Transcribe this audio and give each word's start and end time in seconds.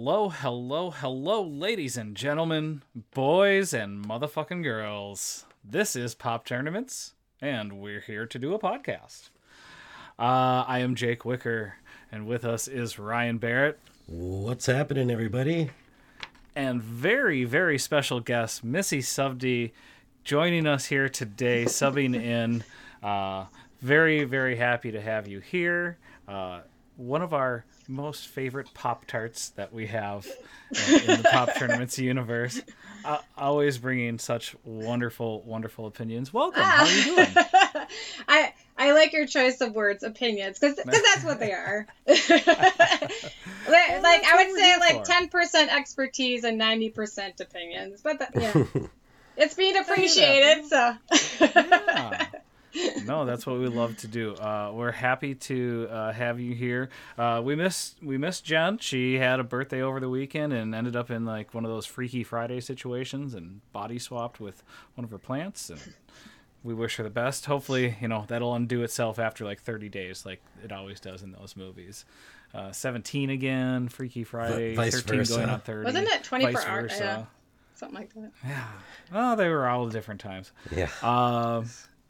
Hello, 0.00 0.28
hello, 0.28 0.90
hello, 0.92 1.42
ladies 1.42 1.96
and 1.96 2.14
gentlemen, 2.14 2.82
boys 3.12 3.74
and 3.74 4.06
motherfucking 4.06 4.62
girls. 4.62 5.44
This 5.64 5.96
is 5.96 6.14
Pop 6.14 6.46
Tournaments, 6.46 7.14
and 7.40 7.80
we're 7.80 8.02
here 8.02 8.24
to 8.24 8.38
do 8.38 8.54
a 8.54 8.60
podcast. 8.60 9.30
Uh, 10.16 10.62
I 10.68 10.78
am 10.78 10.94
Jake 10.94 11.24
Wicker, 11.24 11.78
and 12.12 12.28
with 12.28 12.44
us 12.44 12.68
is 12.68 13.00
Ryan 13.00 13.38
Barrett. 13.38 13.80
What's 14.06 14.66
happening, 14.66 15.10
everybody? 15.10 15.70
And 16.54 16.80
very, 16.80 17.42
very 17.42 17.76
special 17.76 18.20
guest, 18.20 18.62
Missy 18.62 19.00
Subdi, 19.00 19.72
joining 20.22 20.68
us 20.68 20.84
here 20.84 21.08
today, 21.08 21.64
subbing 21.64 22.14
in. 22.22 22.62
Uh, 23.02 23.46
very, 23.80 24.22
very 24.22 24.54
happy 24.54 24.92
to 24.92 25.00
have 25.00 25.26
you 25.26 25.40
here. 25.40 25.98
Uh, 26.28 26.60
one 26.96 27.20
of 27.20 27.34
our 27.34 27.64
most 27.88 28.28
favorite 28.28 28.72
Pop 28.74 29.06
Tarts 29.06 29.48
that 29.50 29.72
we 29.72 29.86
have 29.86 30.26
in, 30.88 31.10
in 31.10 31.22
the 31.22 31.28
Pop 31.32 31.54
Tournaments 31.56 31.98
universe. 31.98 32.60
Uh, 33.04 33.18
always 33.36 33.78
bringing 33.78 34.18
such 34.18 34.54
wonderful, 34.64 35.40
wonderful 35.42 35.86
opinions. 35.86 36.32
Welcome. 36.32 36.62
How 36.62 36.84
are 36.84 36.90
you 36.90 37.04
doing? 37.04 37.28
I 38.28 38.52
I 38.76 38.92
like 38.92 39.12
your 39.12 39.26
choice 39.26 39.60
of 39.62 39.74
words, 39.74 40.02
opinions, 40.02 40.58
because 40.58 40.76
that's 40.76 41.24
what 41.24 41.40
they 41.40 41.52
are. 41.52 41.86
like 42.06 42.18
I 43.70 44.44
would 44.44 44.56
say, 44.56 44.78
like 44.78 45.04
ten 45.04 45.28
percent 45.28 45.74
expertise 45.74 46.44
and 46.44 46.58
ninety 46.58 46.90
percent 46.90 47.40
opinions, 47.40 48.02
but 48.02 48.18
that, 48.18 48.32
yeah, 48.34 48.82
it's 49.36 49.54
being 49.54 49.76
appreciated. 49.76 50.66
So. 50.66 50.94
yeah 51.40 52.26
no, 53.04 53.24
that's 53.24 53.46
what 53.46 53.58
we 53.58 53.66
love 53.68 53.96
to 53.98 54.06
do. 54.08 54.34
Uh, 54.34 54.70
we're 54.74 54.92
happy 54.92 55.34
to 55.34 55.88
uh, 55.90 56.12
have 56.12 56.38
you 56.40 56.54
here. 56.54 56.88
Uh, 57.16 57.40
we 57.44 57.54
miss 57.54 57.94
we 58.02 58.18
missed 58.18 58.44
Jen. 58.44 58.78
She 58.78 59.14
had 59.18 59.40
a 59.40 59.44
birthday 59.44 59.82
over 59.82 60.00
the 60.00 60.08
weekend 60.08 60.52
and 60.52 60.74
ended 60.74 60.96
up 60.96 61.10
in 61.10 61.24
like 61.24 61.54
one 61.54 61.64
of 61.64 61.70
those 61.70 61.86
Freaky 61.86 62.22
Friday 62.24 62.60
situations 62.60 63.34
and 63.34 63.60
body 63.72 63.98
swapped 63.98 64.40
with 64.40 64.62
one 64.94 65.04
of 65.04 65.10
her 65.10 65.18
plants. 65.18 65.70
And 65.70 65.80
we 66.62 66.74
wish 66.74 66.96
her 66.96 67.04
the 67.04 67.10
best. 67.10 67.46
Hopefully, 67.46 67.96
you 68.00 68.08
know 68.08 68.24
that'll 68.28 68.54
undo 68.54 68.82
itself 68.82 69.18
after 69.18 69.44
like 69.44 69.60
30 69.60 69.88
days, 69.88 70.24
like 70.26 70.42
it 70.64 70.72
always 70.72 71.00
does 71.00 71.22
in 71.22 71.32
those 71.32 71.56
movies. 71.56 72.04
Uh, 72.54 72.72
17 72.72 73.28
again, 73.30 73.88
Freaky 73.88 74.24
Friday, 74.24 74.74
Vice 74.74 74.94
13 75.02 75.18
versa. 75.18 75.36
going 75.36 75.48
on 75.50 75.60
30. 75.60 75.84
Wasn't 75.84 76.08
it 76.08 76.24
24 76.24 76.52
Vice 76.52 76.64
hours? 76.66 76.92
versa. 76.92 77.04
Yeah, 77.04 77.24
something 77.74 77.98
like 77.98 78.14
that. 78.14 78.30
Yeah. 78.44 78.64
Oh, 79.12 79.36
they 79.36 79.48
were 79.50 79.66
all 79.68 79.86
different 79.88 80.20
times. 80.20 80.50
Yeah. 80.74 80.88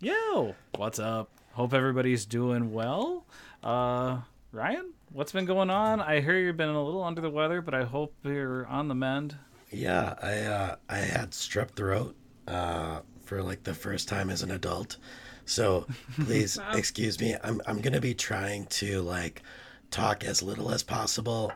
Yo, 0.01 0.55
what's 0.77 1.01
up? 1.01 1.29
Hope 1.55 1.75
everybody's 1.75 2.25
doing 2.25 2.73
well. 2.73 3.27
Uh, 3.65 4.21
Ryan, 4.53 4.93
what's 5.13 5.33
been 5.33 5.45
going 5.45 5.71
on? 5.71 6.01
I 6.01 6.21
hear 6.21 6.39
you've 6.39 6.57
been 6.57 6.69
a 6.69 6.85
little 6.85 7.03
under 7.03 7.21
the 7.21 7.31
weather, 7.31 7.61
but 7.61 7.75
I 7.75 7.83
hope 7.83 8.15
you're 8.23 8.65
on 8.69 8.87
the 8.87 8.95
mend. 8.95 9.35
Yeah, 9.73 10.15
I 10.23 10.39
uh, 10.43 10.77
I 10.89 10.99
had 10.99 11.33
strep 11.33 11.73
throat 11.73 12.15
uh, 12.47 13.01
for 13.25 13.43
like 13.43 13.65
the 13.65 13.75
first 13.75 14.09
time 14.09 14.31
as 14.31 14.45
an 14.45 14.53
adult. 14.53 14.99
So 15.47 15.85
please 16.21 16.61
excuse 16.73 17.19
me. 17.19 17.35
I'm 17.43 17.61
I'm 17.67 17.81
gonna 17.81 18.01
be 18.01 18.15
trying 18.15 18.67
to 18.67 19.03
like 19.03 19.43
talk 19.91 20.23
as 20.23 20.45
little 20.45 20.71
as 20.71 20.85
possible, 20.85 21.53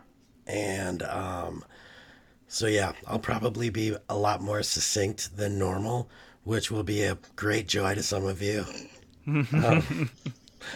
and 0.49 1.05
um, 1.05 1.65
so 2.49 2.67
yeah, 2.67 2.93
I'll 3.07 3.21
probably 3.21 3.71
be 3.71 3.97
a 4.09 4.17
lot 4.17 4.43
more 4.43 4.65
succinct 4.65 5.37
than 5.37 5.61
normal, 5.61 6.11
which 6.45 6.71
will 6.71 6.83
be 6.83 7.03
a 7.03 7.19
great 7.37 7.67
joy 7.69 7.95
to 7.95 8.03
some 8.03 8.25
of 8.27 8.41
you, 8.43 8.65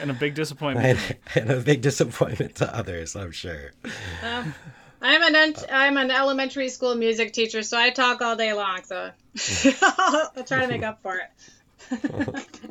And 0.00 0.10
a 0.10 0.14
big 0.14 0.34
disappointment. 0.34 0.98
and, 1.34 1.42
and 1.48 1.50
a 1.50 1.60
big 1.62 1.80
disappointment 1.80 2.56
to 2.56 2.76
others. 2.76 3.14
I'm 3.14 3.30
sure. 3.32 3.70
Um, 4.22 4.52
I'm 5.00 5.22
an 5.22 5.36
ent- 5.36 5.64
I'm 5.70 5.96
an 5.96 6.10
elementary 6.10 6.68
school 6.70 6.94
music 6.96 7.32
teacher, 7.32 7.62
so 7.62 7.78
I 7.78 7.90
talk 7.90 8.20
all 8.20 8.34
day 8.34 8.52
long. 8.52 8.82
So 8.84 9.10
I'll 9.82 10.44
try 10.44 10.60
to 10.62 10.68
make 10.68 10.82
up 10.82 11.00
for 11.02 11.20
it. 11.20 12.46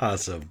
Awesome. 0.00 0.50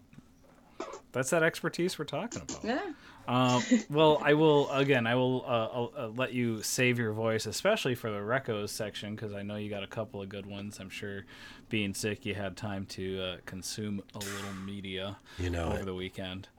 That's 1.11 1.29
that 1.31 1.43
expertise 1.43 1.99
we're 1.99 2.05
talking 2.05 2.41
about. 2.41 2.63
Yeah. 2.63 2.93
Um, 3.31 3.63
well, 3.89 4.21
I 4.21 4.33
will 4.33 4.69
again. 4.71 5.07
I 5.07 5.15
will 5.15 5.43
uh, 5.47 5.49
I'll, 5.73 5.93
uh, 5.97 6.07
let 6.09 6.33
you 6.33 6.61
save 6.61 6.99
your 6.99 7.13
voice, 7.13 7.45
especially 7.45 7.95
for 7.95 8.11
the 8.11 8.17
recos 8.17 8.69
section, 8.69 9.15
because 9.15 9.33
I 9.33 9.41
know 9.41 9.55
you 9.55 9.69
got 9.69 9.83
a 9.83 9.87
couple 9.87 10.21
of 10.21 10.27
good 10.27 10.45
ones. 10.45 10.79
I'm 10.79 10.89
sure, 10.89 11.23
being 11.69 11.93
sick, 11.93 12.25
you 12.25 12.35
had 12.35 12.57
time 12.57 12.85
to 12.87 13.21
uh, 13.23 13.37
consume 13.45 14.03
a 14.13 14.19
little 14.19 14.53
media 14.65 15.15
You 15.39 15.49
know 15.49 15.67
over 15.67 15.79
it. 15.79 15.85
the 15.85 15.95
weekend. 15.95 16.49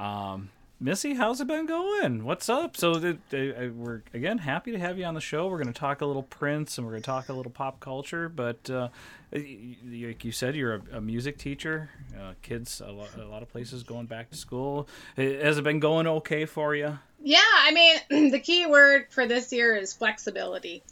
Um, 0.00 0.50
Missy, 0.78 1.14
how's 1.14 1.40
it 1.40 1.46
been 1.46 1.64
going? 1.64 2.24
What's 2.26 2.50
up? 2.50 2.76
So 2.76 2.96
the, 2.96 3.16
the, 3.30 3.68
uh, 3.68 3.70
we're 3.72 4.02
again 4.12 4.36
happy 4.36 4.72
to 4.72 4.78
have 4.78 4.98
you 4.98 5.06
on 5.06 5.14
the 5.14 5.22
show. 5.22 5.48
We're 5.48 5.56
going 5.56 5.72
to 5.72 5.78
talk 5.78 6.02
a 6.02 6.06
little 6.06 6.22
Prince 6.22 6.76
and 6.76 6.86
we're 6.86 6.92
going 6.92 7.02
to 7.02 7.06
talk 7.06 7.30
a 7.30 7.32
little 7.32 7.50
pop 7.50 7.80
culture. 7.80 8.28
But 8.28 8.68
uh, 8.68 8.88
like 9.32 10.22
you 10.22 10.32
said, 10.32 10.54
you're 10.54 10.74
a, 10.74 10.98
a 10.98 11.00
music 11.00 11.38
teacher. 11.38 11.88
Uh, 12.14 12.34
kids, 12.42 12.82
a 12.84 12.92
lot, 12.92 13.08
a 13.16 13.24
lot 13.24 13.42
of 13.42 13.48
places 13.48 13.84
going 13.84 14.04
back 14.04 14.28
to 14.32 14.36
school. 14.36 14.86
Has 15.16 15.56
it 15.56 15.64
been 15.64 15.80
going 15.80 16.06
okay 16.06 16.44
for 16.44 16.74
you? 16.74 16.98
Yeah, 17.22 17.40
I 17.42 17.72
mean, 17.72 18.30
the 18.30 18.38
key 18.38 18.66
word 18.66 19.06
for 19.08 19.26
this 19.26 19.50
year 19.52 19.74
is 19.76 19.94
flexibility. 19.94 20.82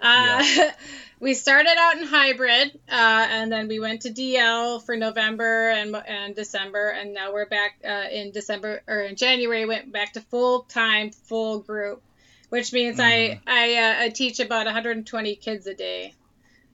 Uh, 0.00 0.44
we 1.20 1.34
started 1.34 1.74
out 1.78 1.96
in 1.96 2.06
hybrid, 2.06 2.78
uh, 2.88 3.26
and 3.30 3.50
then 3.50 3.68
we 3.68 3.80
went 3.80 4.02
to 4.02 4.10
DL 4.10 4.84
for 4.84 4.96
November 4.96 5.70
and 5.70 5.96
and 5.96 6.34
December, 6.34 6.88
and 6.88 7.14
now 7.14 7.32
we're 7.32 7.46
back 7.46 7.78
uh, 7.84 8.04
in 8.10 8.30
December 8.30 8.82
or 8.86 9.00
in 9.00 9.16
January. 9.16 9.64
Went 9.64 9.92
back 9.92 10.14
to 10.14 10.20
full 10.20 10.62
time, 10.62 11.10
full 11.10 11.60
group, 11.60 12.02
which 12.48 12.72
means 12.72 13.00
I 13.00 13.40
I, 13.46 13.76
uh, 13.76 14.04
I 14.04 14.08
teach 14.10 14.40
about 14.40 14.66
120 14.66 15.36
kids 15.36 15.66
a 15.66 15.74
day. 15.74 16.14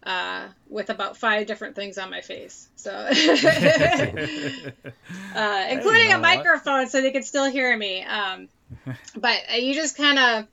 Uh, 0.03 0.49
with 0.71 0.89
about 0.89 1.19
five 1.19 1.47
different 1.47 1.77
things 1.77 1.99
on 1.99 2.09
my 2.09 2.23
face, 2.23 2.71
so 2.75 2.91
uh, 2.95 3.11
including 5.69 6.11
a 6.11 6.19
microphone, 6.19 6.89
so 6.89 7.03
they 7.03 7.11
could 7.11 7.27
still 7.27 7.51
hear 7.51 7.77
me. 7.77 8.03
Um, 8.03 8.49
but 9.15 9.39
uh, 9.53 9.57
you 9.57 9.75
just 9.75 9.99
kind 9.99 10.19
of 10.19 10.47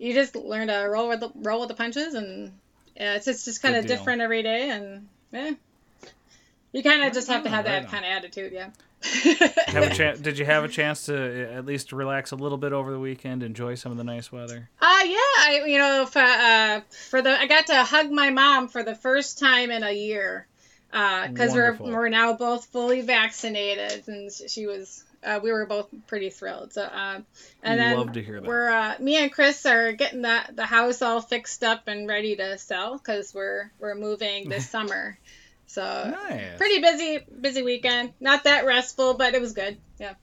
you 0.00 0.14
just 0.14 0.34
learn 0.34 0.68
to 0.68 0.86
roll 0.90 1.08
with 1.08 1.20
the 1.20 1.30
roll 1.36 1.60
with 1.60 1.68
the 1.68 1.74
punches 1.74 2.14
and 2.14 2.52
yeah, 2.96 3.14
it's 3.14 3.26
just, 3.26 3.44
just 3.44 3.62
kind 3.62 3.76
of 3.76 3.86
different 3.86 4.20
every 4.22 4.42
day 4.42 4.70
and 4.70 5.06
yeah 5.32 5.52
you 6.72 6.82
kind 6.82 7.04
of 7.04 7.12
just 7.12 7.28
have 7.28 7.44
to 7.44 7.50
have 7.50 7.64
Right 7.66 7.72
that 7.82 7.84
on. 7.84 7.90
kind 7.90 8.04
of 8.04 8.10
attitude 8.10 8.52
yeah 8.52 8.70
have 9.68 9.84
a 9.84 9.94
chance? 9.94 10.20
Did 10.22 10.38
you 10.38 10.44
have 10.44 10.62
a 10.62 10.68
chance 10.68 11.06
to 11.06 11.14
uh, 11.16 11.56
at 11.58 11.64
least 11.64 11.90
relax 11.92 12.32
a 12.32 12.36
little 12.36 12.58
bit 12.58 12.72
over 12.74 12.92
the 12.92 12.98
weekend, 12.98 13.42
enjoy 13.42 13.74
some 13.74 13.90
of 13.92 13.98
the 13.98 14.04
nice 14.04 14.30
weather? 14.30 14.68
uh 14.80 15.00
yeah 15.04 15.16
i 15.38 15.62
you 15.66 15.78
know 15.78 16.06
for, 16.06 16.18
uh 16.20 16.80
for 17.08 17.22
the 17.22 17.30
i 17.30 17.46
got 17.46 17.66
to 17.68 17.82
hug 17.84 18.10
my 18.10 18.30
mom 18.30 18.68
for 18.68 18.82
the 18.82 18.94
first 18.94 19.38
time 19.38 19.70
in 19.70 19.82
a 19.82 19.92
year 19.92 20.46
uh 20.92 21.28
because 21.28 21.54
we're 21.54 21.74
we're 21.74 22.08
now 22.08 22.34
both 22.34 22.66
fully 22.66 23.00
vaccinated 23.00 24.06
and 24.08 24.30
she 24.48 24.66
was 24.66 25.04
uh, 25.24 25.40
we 25.42 25.52
were 25.52 25.66
both 25.66 25.88
pretty 26.06 26.30
thrilled. 26.30 26.72
So, 26.72 26.82
um, 26.84 27.26
and 27.62 27.78
then 27.78 27.96
Love 27.96 28.12
to 28.12 28.22
hear 28.22 28.40
that. 28.40 28.46
we're 28.48 28.70
uh, 28.70 28.94
me 29.00 29.16
and 29.16 29.30
Chris 29.32 29.64
are 29.66 29.92
getting 29.92 30.22
the 30.22 30.40
the 30.54 30.66
house 30.66 31.02
all 31.02 31.20
fixed 31.20 31.62
up 31.62 31.88
and 31.88 32.08
ready 32.08 32.36
to 32.36 32.56
sell 32.58 32.96
because 32.98 33.34
we're 33.34 33.70
we're 33.78 33.94
moving 33.94 34.48
this 34.48 34.68
summer. 34.76 35.18
So 35.66 35.82
Nice. 36.28 36.56
pretty 36.56 36.80
busy 36.80 37.18
busy 37.40 37.62
weekend. 37.62 38.12
Not 38.20 38.44
that 38.44 38.64
restful, 38.66 39.14
but 39.14 39.34
it 39.34 39.40
was 39.40 39.52
good. 39.52 39.76
Yeah. 39.98 40.14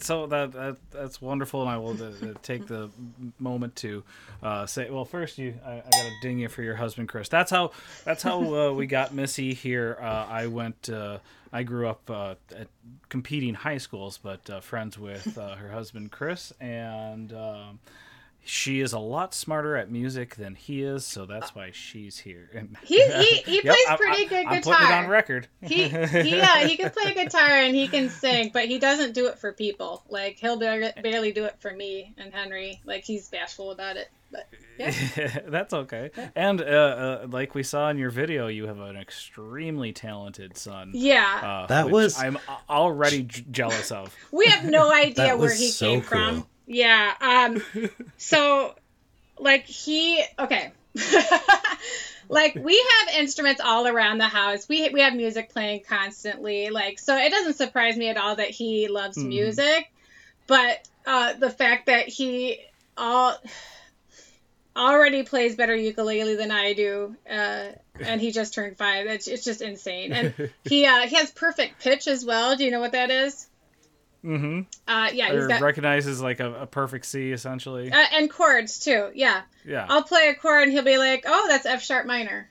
so 0.00 0.26
that, 0.26 0.52
that 0.52 0.76
that's 0.90 1.22
wonderful, 1.22 1.62
and 1.62 1.70
I 1.70 1.78
will 1.78 1.96
uh, 2.02 2.06
uh, 2.06 2.34
take 2.42 2.66
the 2.66 2.90
moment 3.38 3.76
to 3.76 4.02
uh, 4.42 4.66
say. 4.66 4.90
Well, 4.90 5.04
first, 5.04 5.38
you 5.38 5.54
I, 5.64 5.74
I 5.74 5.80
got 5.80 5.92
to 5.92 6.12
ding 6.20 6.38
you 6.40 6.48
for 6.48 6.62
your 6.62 6.74
husband, 6.74 7.08
Chris. 7.08 7.28
That's 7.28 7.50
how 7.50 7.70
that's 8.04 8.22
how 8.22 8.42
uh, 8.54 8.72
we 8.72 8.86
got 8.86 9.14
Missy 9.14 9.54
here. 9.54 9.96
Uh, 10.00 10.26
I 10.28 10.48
went. 10.48 10.90
I 11.52 11.62
grew 11.64 11.86
up 11.86 12.08
uh, 12.10 12.34
at 12.56 12.68
competing 13.08 13.54
high 13.54 13.78
schools, 13.78 14.18
but 14.22 14.48
uh, 14.48 14.60
friends 14.60 14.98
with 14.98 15.36
uh, 15.36 15.56
her 15.56 15.70
husband, 15.70 16.10
Chris, 16.10 16.52
and 16.60 17.32
um, 17.32 17.78
she 18.44 18.80
is 18.80 18.92
a 18.92 18.98
lot 18.98 19.34
smarter 19.34 19.76
at 19.76 19.90
music 19.90 20.34
than 20.36 20.54
he 20.54 20.82
is, 20.82 21.06
so 21.06 21.26
that's 21.26 21.54
why 21.54 21.70
she's 21.72 22.18
here. 22.18 22.50
And 22.54 22.76
He 22.84 23.00
he, 23.06 23.36
he 23.42 23.54
Yep, 23.56 23.64
plays 23.64 23.76
I'm- 23.88 23.98
pretty 23.98 24.20
I'm- 24.22 24.28
good 24.28 24.46
I'm 24.46 24.54
guitar. 24.60 24.74
putting 24.74 24.88
it 24.88 24.92
on 25.04 25.08
record. 25.08 25.48
he 25.62 25.88
he 25.88 25.88
yeah 26.36 26.66
he 26.66 26.76
can 26.76 26.90
play 26.90 27.14
guitar 27.14 27.48
and 27.50 27.74
he 27.74 27.86
can 27.88 28.08
sing, 28.10 28.50
but 28.52 28.66
he 28.66 28.78
doesn't 28.78 29.12
do 29.14 29.26
it 29.28 29.38
for 29.38 29.52
people. 29.52 30.02
Like 30.08 30.38
he'll 30.38 30.58
barely, 30.58 30.90
barely 31.02 31.32
do 31.32 31.44
it 31.44 31.56
for 31.60 31.72
me 31.72 32.14
and 32.18 32.32
Henry. 32.32 32.80
Like 32.84 33.04
he's 33.04 33.28
bashful 33.28 33.70
about 33.70 33.96
it. 33.96 34.08
But 34.32 34.48
yeah. 34.78 35.40
That's 35.46 35.74
okay. 35.74 36.10
And 36.34 36.62
uh, 36.62 36.64
uh, 36.64 37.26
like 37.28 37.54
we 37.54 37.62
saw 37.62 37.90
in 37.90 37.98
your 37.98 38.08
video, 38.10 38.46
you 38.46 38.66
have 38.66 38.80
an 38.80 38.96
extremely 38.96 39.92
talented 39.92 40.56
son. 40.56 40.92
yeah, 40.94 41.40
Uh, 41.62 41.66
That 41.66 41.90
was- 41.90 42.18
I'm 42.18 42.38
already 42.70 43.24
j- 43.24 43.44
jealous 43.50 43.92
of. 43.92 44.14
we 44.32 44.46
have 44.46 44.64
no 44.64 44.90
idea 44.90 45.36
where 45.36 45.54
he 45.54 45.68
so 45.68 45.86
came 45.86 46.00
cool. 46.00 46.08
from. 46.08 46.46
Yeah. 46.72 47.12
Um. 47.20 47.62
So, 48.18 48.74
like 49.38 49.64
he 49.66 50.22
okay. 50.38 50.70
like 52.28 52.54
we 52.54 52.84
have 53.06 53.16
instruments 53.16 53.60
all 53.62 53.86
around 53.86 54.18
the 54.18 54.28
house. 54.28 54.68
We 54.68 54.88
we 54.90 55.00
have 55.00 55.14
music 55.14 55.50
playing 55.52 55.82
constantly. 55.88 56.70
Like 56.70 56.98
so, 56.98 57.16
it 57.16 57.30
doesn't 57.30 57.54
surprise 57.54 57.96
me 57.96 58.08
at 58.08 58.16
all 58.16 58.36
that 58.36 58.50
he 58.50 58.88
loves 58.88 59.18
Mhm. 59.18 59.28
music. 59.28 59.90
But 60.46 60.86
uh, 61.06 61.32
the 61.34 61.50
fact 61.50 61.86
that 61.86 62.08
he 62.08 62.58
all 62.96 63.36
already 64.76 65.22
plays 65.22 65.54
better 65.56 65.74
ukulele 65.74 66.34
than 66.36 66.50
I 66.50 66.72
do, 66.72 67.16
uh, 67.28 67.68
and 68.00 68.20
he 68.20 68.32
just 68.32 68.54
turned 68.54 68.76
five. 68.78 69.06
It's, 69.06 69.28
it's 69.28 69.44
just 69.44 69.62
insane. 69.62 70.12
And 70.12 70.34
he 70.64 70.86
uh, 70.86 71.06
he 71.06 71.16
has 71.16 71.30
perfect 71.30 71.82
pitch 71.82 72.06
as 72.08 72.24
well. 72.24 72.56
Do 72.56 72.64
you 72.64 72.70
know 72.70 72.80
what 72.80 72.92
that 72.92 73.10
is? 73.10 73.46
Mm-hmm. 74.24 74.60
Uh, 74.86 75.08
yeah, 75.12 75.32
Or 75.32 75.48
got 75.48 75.60
recognizes 75.60 76.20
like 76.22 76.38
a, 76.40 76.62
a 76.62 76.66
perfect 76.66 77.06
C, 77.06 77.32
essentially. 77.32 77.90
uh, 77.90 78.06
and 78.14 78.30
chords 78.30 78.78
too. 78.80 79.10
Yeah, 79.14 79.42
yeah. 79.64 79.86
I'll 79.88 80.04
play 80.04 80.28
a 80.28 80.34
chord 80.34 80.62
and 80.64 80.72
he'll 80.72 80.84
be 80.84 80.98
like, 80.98 81.24
"Oh, 81.26 81.46
that's 81.48 81.66
F 81.66 81.82
sharp 81.82 82.06
minor." 82.06 82.48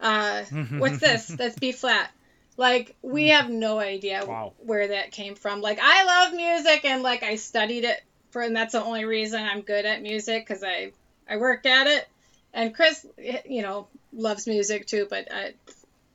Uh, 0.00 0.42
what's 0.78 0.98
this? 0.98 1.26
That's 1.28 1.58
B 1.58 1.72
flat. 1.72 2.10
Like 2.56 2.94
we 3.02 3.28
have 3.28 3.48
no 3.50 3.78
idea 3.78 4.24
Wow. 4.26 4.52
where 4.58 4.88
that 4.88 5.12
came 5.12 5.34
from. 5.34 5.60
Like 5.60 5.78
I 5.82 6.04
love 6.04 6.34
music 6.34 6.84
and 6.84 7.02
like 7.02 7.22
I 7.22 7.36
studied 7.36 7.84
it 7.84 8.02
for, 8.30 8.42
and 8.42 8.54
that's 8.56 8.72
the 8.72 8.82
only 8.82 9.04
reason 9.04 9.42
I'm 9.42 9.60
good 9.60 9.84
at 9.84 10.00
music 10.02 10.46
because 10.46 10.62
I 10.64 10.92
I 11.28 11.36
worked 11.36 11.66
at 11.66 11.86
it. 11.86 12.08
And 12.52 12.74
Chris, 12.74 13.06
you 13.46 13.62
know, 13.62 13.86
loves 14.12 14.46
music 14.46 14.86
too, 14.86 15.06
but 15.08 15.28
I, 15.32 15.52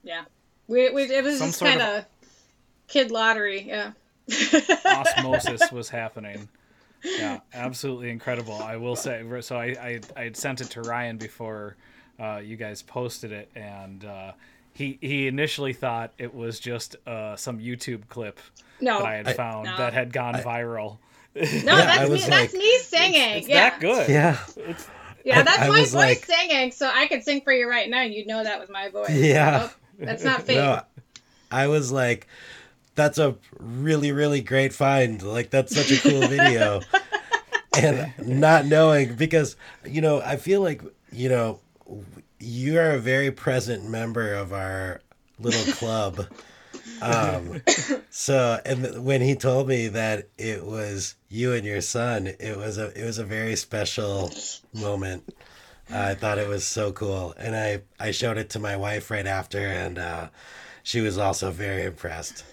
yeah, 0.04 0.24
we, 0.68 0.90
we 0.90 1.04
it 1.04 1.24
was 1.24 1.38
Some 1.40 1.48
just 1.50 1.60
kind 1.62 1.82
of 1.82 2.06
kid 2.88 3.12
lottery. 3.12 3.62
Yeah. 3.62 3.92
Osmosis 4.86 5.72
was 5.72 5.90
happening. 5.90 6.48
Yeah, 7.04 7.40
absolutely 7.54 8.10
incredible. 8.10 8.56
I 8.62 8.78
will 8.78 8.96
say. 8.96 9.24
So 9.42 9.56
I 9.58 9.66
I, 9.66 10.00
I 10.16 10.24
had 10.24 10.38
sent 10.38 10.62
it 10.62 10.66
to 10.72 10.82
Ryan 10.82 11.18
before 11.18 11.76
uh, 12.20 12.38
you 12.44 12.56
guys 12.56 12.82
posted 12.82 13.32
it, 13.32 13.50
and 13.56 14.04
uh, 14.06 14.32
he 14.74 14.98
he 15.02 15.28
initially 15.28 15.74
thought 15.74 16.14
it 16.18 16.34
was 16.34 16.60
just 16.60 16.96
uh, 17.06 17.36
some 17.36 17.60
YouTube 17.60 18.08
clip 18.08 18.40
No, 18.82 19.00
that 19.00 19.08
I 19.08 19.16
had 19.16 19.28
I- 19.28 19.34
found 19.34 19.66
No. 19.66 19.78
that 19.78 19.94
had 19.94 20.12
gone 20.14 20.36
viral. 20.36 20.98
no, 21.36 21.42
Yeah, 21.44 21.62
that's 21.76 22.04
me. 22.06 22.10
was 22.10 22.28
That's 22.28 22.54
me 22.54 22.78
singing. 22.80 23.30
It's 23.38 23.48
yeah. 23.50 23.70
that 23.72 23.80
good. 23.82 24.10
Yeah. 24.10 24.38
It's 24.56 24.88
Yeah, 25.26 25.44
that's 25.44 25.60
I 25.64 25.68
my 25.68 25.76
voice 25.80 25.94
like- 25.94 26.26
singing, 26.26 26.72
so 26.72 26.90
I 26.92 27.08
could 27.08 27.24
sing 27.24 27.42
for 27.42 27.52
you 27.54 27.70
right 27.70 27.90
now. 27.90 28.02
and 28.04 28.14
You'd 28.14 28.26
know 28.26 28.42
that 28.44 28.60
was 28.60 28.70
my 28.70 28.90
voice. 28.90 29.10
Yeah. 29.12 29.60
Nope, 29.60 29.72
that's 30.08 30.24
not 30.24 30.42
fake. 30.48 30.58
No, 30.58 30.82
I 31.52 31.68
was 31.68 31.92
like, 31.92 32.28
that's 32.96 33.18
a 33.18 33.36
really, 33.60 34.12
really 34.12 34.42
great 34.42 34.74
find. 34.74 35.22
Like, 35.22 35.50
that's 35.50 35.76
such 35.76 35.92
a 35.92 36.02
cool 36.02 36.28
video. 36.28 36.82
and 37.78 38.14
not 38.20 38.66
knowing, 38.66 39.16
because, 39.16 39.56
you 39.86 40.02
know, 40.02 40.22
I 40.22 40.38
feel 40.38 40.62
like, 40.62 40.82
you 41.12 41.30
know, 41.30 41.60
you 42.40 42.80
are 42.80 42.92
a 42.92 43.00
very 43.00 43.32
present 43.32 43.90
member 43.90 44.34
of 44.34 44.54
our 44.54 45.02
little 45.40 45.74
club. 45.74 46.28
Um, 47.02 47.62
so, 48.10 48.60
and 48.66 49.04
when 49.04 49.22
he 49.22 49.36
told 49.36 49.68
me 49.68 49.90
that 49.90 50.30
it 50.38 50.66
was 50.66 51.16
you 51.30 51.54
and 51.54 51.66
your 51.66 51.82
son, 51.82 52.28
it 52.28 52.58
was 52.58 52.78
a, 52.78 52.92
it 53.00 53.04
was 53.04 53.18
a 53.18 53.26
very 53.26 53.56
special 53.56 54.32
moment. 54.74 55.36
I 55.90 56.16
thought 56.16 56.40
it 56.40 56.48
was 56.48 56.66
so 56.66 56.92
cool, 56.92 57.34
and 57.38 57.56
I 57.56 57.82
I 58.00 58.12
showed 58.12 58.38
it 58.38 58.50
to 58.52 58.60
my 58.60 58.76
wife 58.76 59.12
right 59.12 59.28
after, 59.28 59.60
and 59.60 60.00
uh, 60.00 60.30
she 60.82 61.02
was 61.02 61.18
also 61.18 61.52
very 61.52 61.84
impressed. 61.84 62.44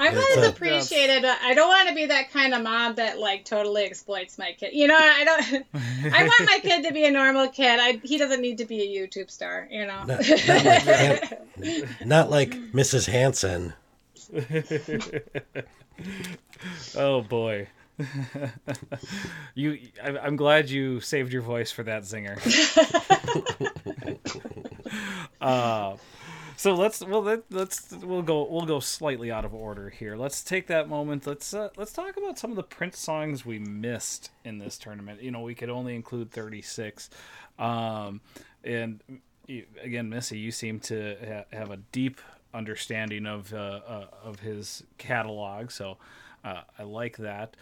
I'm 0.00 0.16
It's 0.16 0.36
always 0.36 0.48
a- 0.48 0.50
appreciated. 0.50 1.22
but 1.22 1.38
I 1.42 1.52
don't 1.54 1.68
want 1.68 1.88
to 1.90 1.94
be 1.94 2.06
that 2.06 2.30
kind 2.32 2.54
of 2.54 2.62
mom 2.62 2.94
that 2.94 3.18
like 3.18 3.44
totally 3.44 3.84
exploits 3.84 4.38
my 4.38 4.52
kid. 4.58 4.72
You 4.72 4.86
know, 4.88 4.96
I 4.98 5.24
don't. 5.24 5.66
I 6.14 6.22
want 6.24 6.46
my 6.46 6.58
kid 6.62 6.84
to 6.86 6.92
be 6.94 7.04
a 7.04 7.10
normal 7.10 7.48
kid. 7.48 7.78
I 7.80 8.00
he 8.02 8.16
doesn't 8.18 8.40
need 8.40 8.58
to 8.58 8.64
be 8.64 8.80
a 8.82 8.86
YouTube 9.06 9.30
star. 9.30 9.68
You 9.70 9.86
know. 9.86 10.04
Not, 10.04 10.20
not 10.46 10.86
like, 10.86 11.38
not 12.06 12.30
like 12.30 12.50
Mrs. 12.72 13.06
Hanson. 13.06 13.74
oh 16.96 17.22
boy. 17.22 17.68
you, 19.54 19.78
I, 20.02 20.16
I'm 20.18 20.36
glad 20.36 20.70
you 20.70 21.00
saved 21.00 21.32
your 21.32 21.42
voice 21.42 21.70
for 21.70 21.82
that 21.82 22.04
zinger. 22.04 22.38
uh, 25.40 25.96
so 26.60 26.74
let's 26.74 27.02
well 27.02 27.22
let, 27.22 27.44
let's 27.50 27.90
we'll 27.90 28.20
go 28.20 28.46
we'll 28.46 28.66
go 28.66 28.80
slightly 28.80 29.30
out 29.30 29.46
of 29.46 29.54
order 29.54 29.88
here. 29.88 30.14
Let's 30.14 30.44
take 30.44 30.66
that 30.66 30.90
moment. 30.90 31.26
Let's 31.26 31.54
uh, 31.54 31.70
let's 31.78 31.90
talk 31.90 32.18
about 32.18 32.38
some 32.38 32.50
of 32.50 32.56
the 32.56 32.62
Prince 32.62 32.98
songs 32.98 33.46
we 33.46 33.58
missed 33.58 34.30
in 34.44 34.58
this 34.58 34.76
tournament. 34.76 35.22
You 35.22 35.30
know, 35.30 35.40
we 35.40 35.54
could 35.54 35.70
only 35.70 35.94
include 35.94 36.30
36, 36.32 37.08
um, 37.58 38.20
and 38.62 39.00
again, 39.82 40.10
Missy, 40.10 40.36
you 40.36 40.50
seem 40.50 40.80
to 40.80 41.16
ha- 41.26 41.56
have 41.56 41.70
a 41.70 41.78
deep 41.92 42.20
understanding 42.52 43.24
of 43.24 43.54
uh, 43.54 43.80
uh, 43.86 44.06
of 44.22 44.40
his 44.40 44.82
catalog, 44.98 45.70
so 45.70 45.96
uh, 46.44 46.60
I 46.78 46.82
like 46.82 47.16
that. 47.16 47.56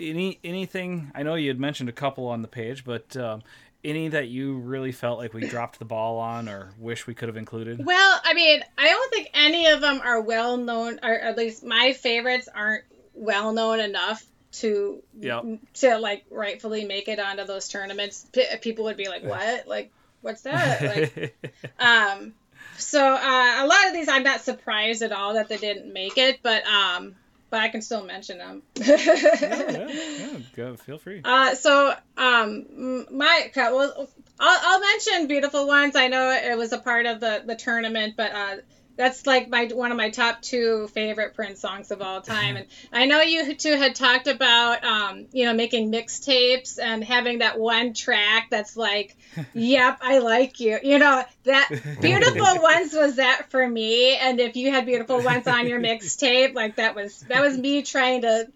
Any 0.00 0.38
anything? 0.42 1.12
I 1.14 1.24
know 1.24 1.34
you 1.34 1.48
had 1.48 1.60
mentioned 1.60 1.90
a 1.90 1.92
couple 1.92 2.26
on 2.28 2.40
the 2.40 2.48
page, 2.48 2.86
but 2.86 3.14
um, 3.18 3.42
any 3.84 4.08
that 4.08 4.28
you 4.28 4.56
really 4.58 4.92
felt 4.92 5.18
like 5.18 5.34
we 5.34 5.46
dropped 5.46 5.78
the 5.78 5.84
ball 5.84 6.18
on, 6.18 6.48
or 6.48 6.72
wish 6.78 7.06
we 7.06 7.14
could 7.14 7.28
have 7.28 7.36
included? 7.36 7.84
Well, 7.84 8.20
I 8.24 8.34
mean, 8.34 8.62
I 8.78 8.88
don't 8.88 9.12
think 9.12 9.30
any 9.34 9.66
of 9.68 9.80
them 9.80 10.00
are 10.02 10.20
well 10.20 10.56
known, 10.56 10.98
or 11.02 11.12
at 11.12 11.36
least 11.36 11.64
my 11.64 11.92
favorites 11.92 12.48
aren't 12.52 12.84
well 13.14 13.52
known 13.52 13.80
enough 13.80 14.24
to 14.52 15.02
Yep. 15.20 15.44
to 15.74 15.98
like 15.98 16.24
rightfully 16.30 16.84
make 16.84 17.08
it 17.08 17.18
onto 17.18 17.44
those 17.44 17.68
tournaments. 17.68 18.26
P- 18.32 18.44
people 18.62 18.84
would 18.84 18.96
be 18.96 19.08
like, 19.08 19.24
"What? 19.24 19.66
Like, 19.66 19.90
what's 20.22 20.42
that?" 20.42 20.80
Like, 21.12 21.36
um, 21.78 22.34
so 22.78 23.00
uh, 23.04 23.64
a 23.64 23.66
lot 23.66 23.86
of 23.88 23.92
these, 23.92 24.08
I'm 24.08 24.22
not 24.22 24.40
surprised 24.42 25.02
at 25.02 25.12
all 25.12 25.34
that 25.34 25.48
they 25.48 25.56
didn't 25.58 25.92
make 25.92 26.18
it, 26.18 26.40
but 26.42 26.64
um, 26.66 27.14
but 27.54 27.62
I 27.62 27.68
can 27.68 27.82
still 27.82 28.02
mention 28.02 28.38
them. 28.38 28.62
yeah, 28.74 29.86
yeah, 29.88 30.38
go, 30.56 30.74
feel 30.74 30.98
free. 30.98 31.20
Uh, 31.22 31.54
so 31.54 31.94
um, 32.16 33.06
my 33.12 33.52
well, 33.54 34.08
I'll, 34.40 34.60
I'll 34.60 34.80
mention 34.80 35.28
beautiful 35.28 35.68
ones. 35.68 35.94
I 35.94 36.08
know 36.08 36.32
it 36.32 36.58
was 36.58 36.72
a 36.72 36.78
part 36.78 37.06
of 37.06 37.20
the 37.20 37.44
the 37.46 37.54
tournament, 37.54 38.14
but 38.16 38.32
uh, 38.32 38.56
that's 38.96 39.26
like 39.26 39.48
my 39.48 39.66
one 39.66 39.90
of 39.90 39.96
my 39.96 40.10
top 40.10 40.40
two 40.40 40.88
favorite 40.88 41.34
Prince 41.34 41.60
songs 41.60 41.90
of 41.90 42.00
all 42.00 42.20
time. 42.20 42.56
And 42.56 42.66
I 42.92 43.06
know 43.06 43.20
you 43.20 43.54
two 43.54 43.76
had 43.76 43.94
talked 43.94 44.26
about 44.26 44.84
um, 44.84 45.26
you 45.32 45.44
know 45.44 45.54
making 45.54 45.90
mixtapes 45.90 46.78
and 46.80 47.02
having 47.02 47.38
that 47.38 47.58
one 47.58 47.94
track 47.94 48.48
that's 48.50 48.76
like, 48.76 49.16
yep, 49.54 49.98
I 50.00 50.18
like 50.18 50.60
you. 50.60 50.78
You 50.82 50.98
know 50.98 51.24
that 51.44 51.68
beautiful 52.00 52.62
ones 52.62 52.92
was 52.92 53.16
that 53.16 53.50
for 53.50 53.66
me. 53.66 54.16
And 54.16 54.40
if 54.40 54.56
you 54.56 54.70
had 54.70 54.86
beautiful 54.86 55.22
ones 55.22 55.46
on 55.46 55.66
your 55.66 55.80
mixtape, 55.80 56.54
like 56.54 56.76
that 56.76 56.94
was 56.94 57.20
that 57.28 57.40
was 57.40 57.56
me 57.58 57.82
trying 57.82 58.22
to 58.22 58.48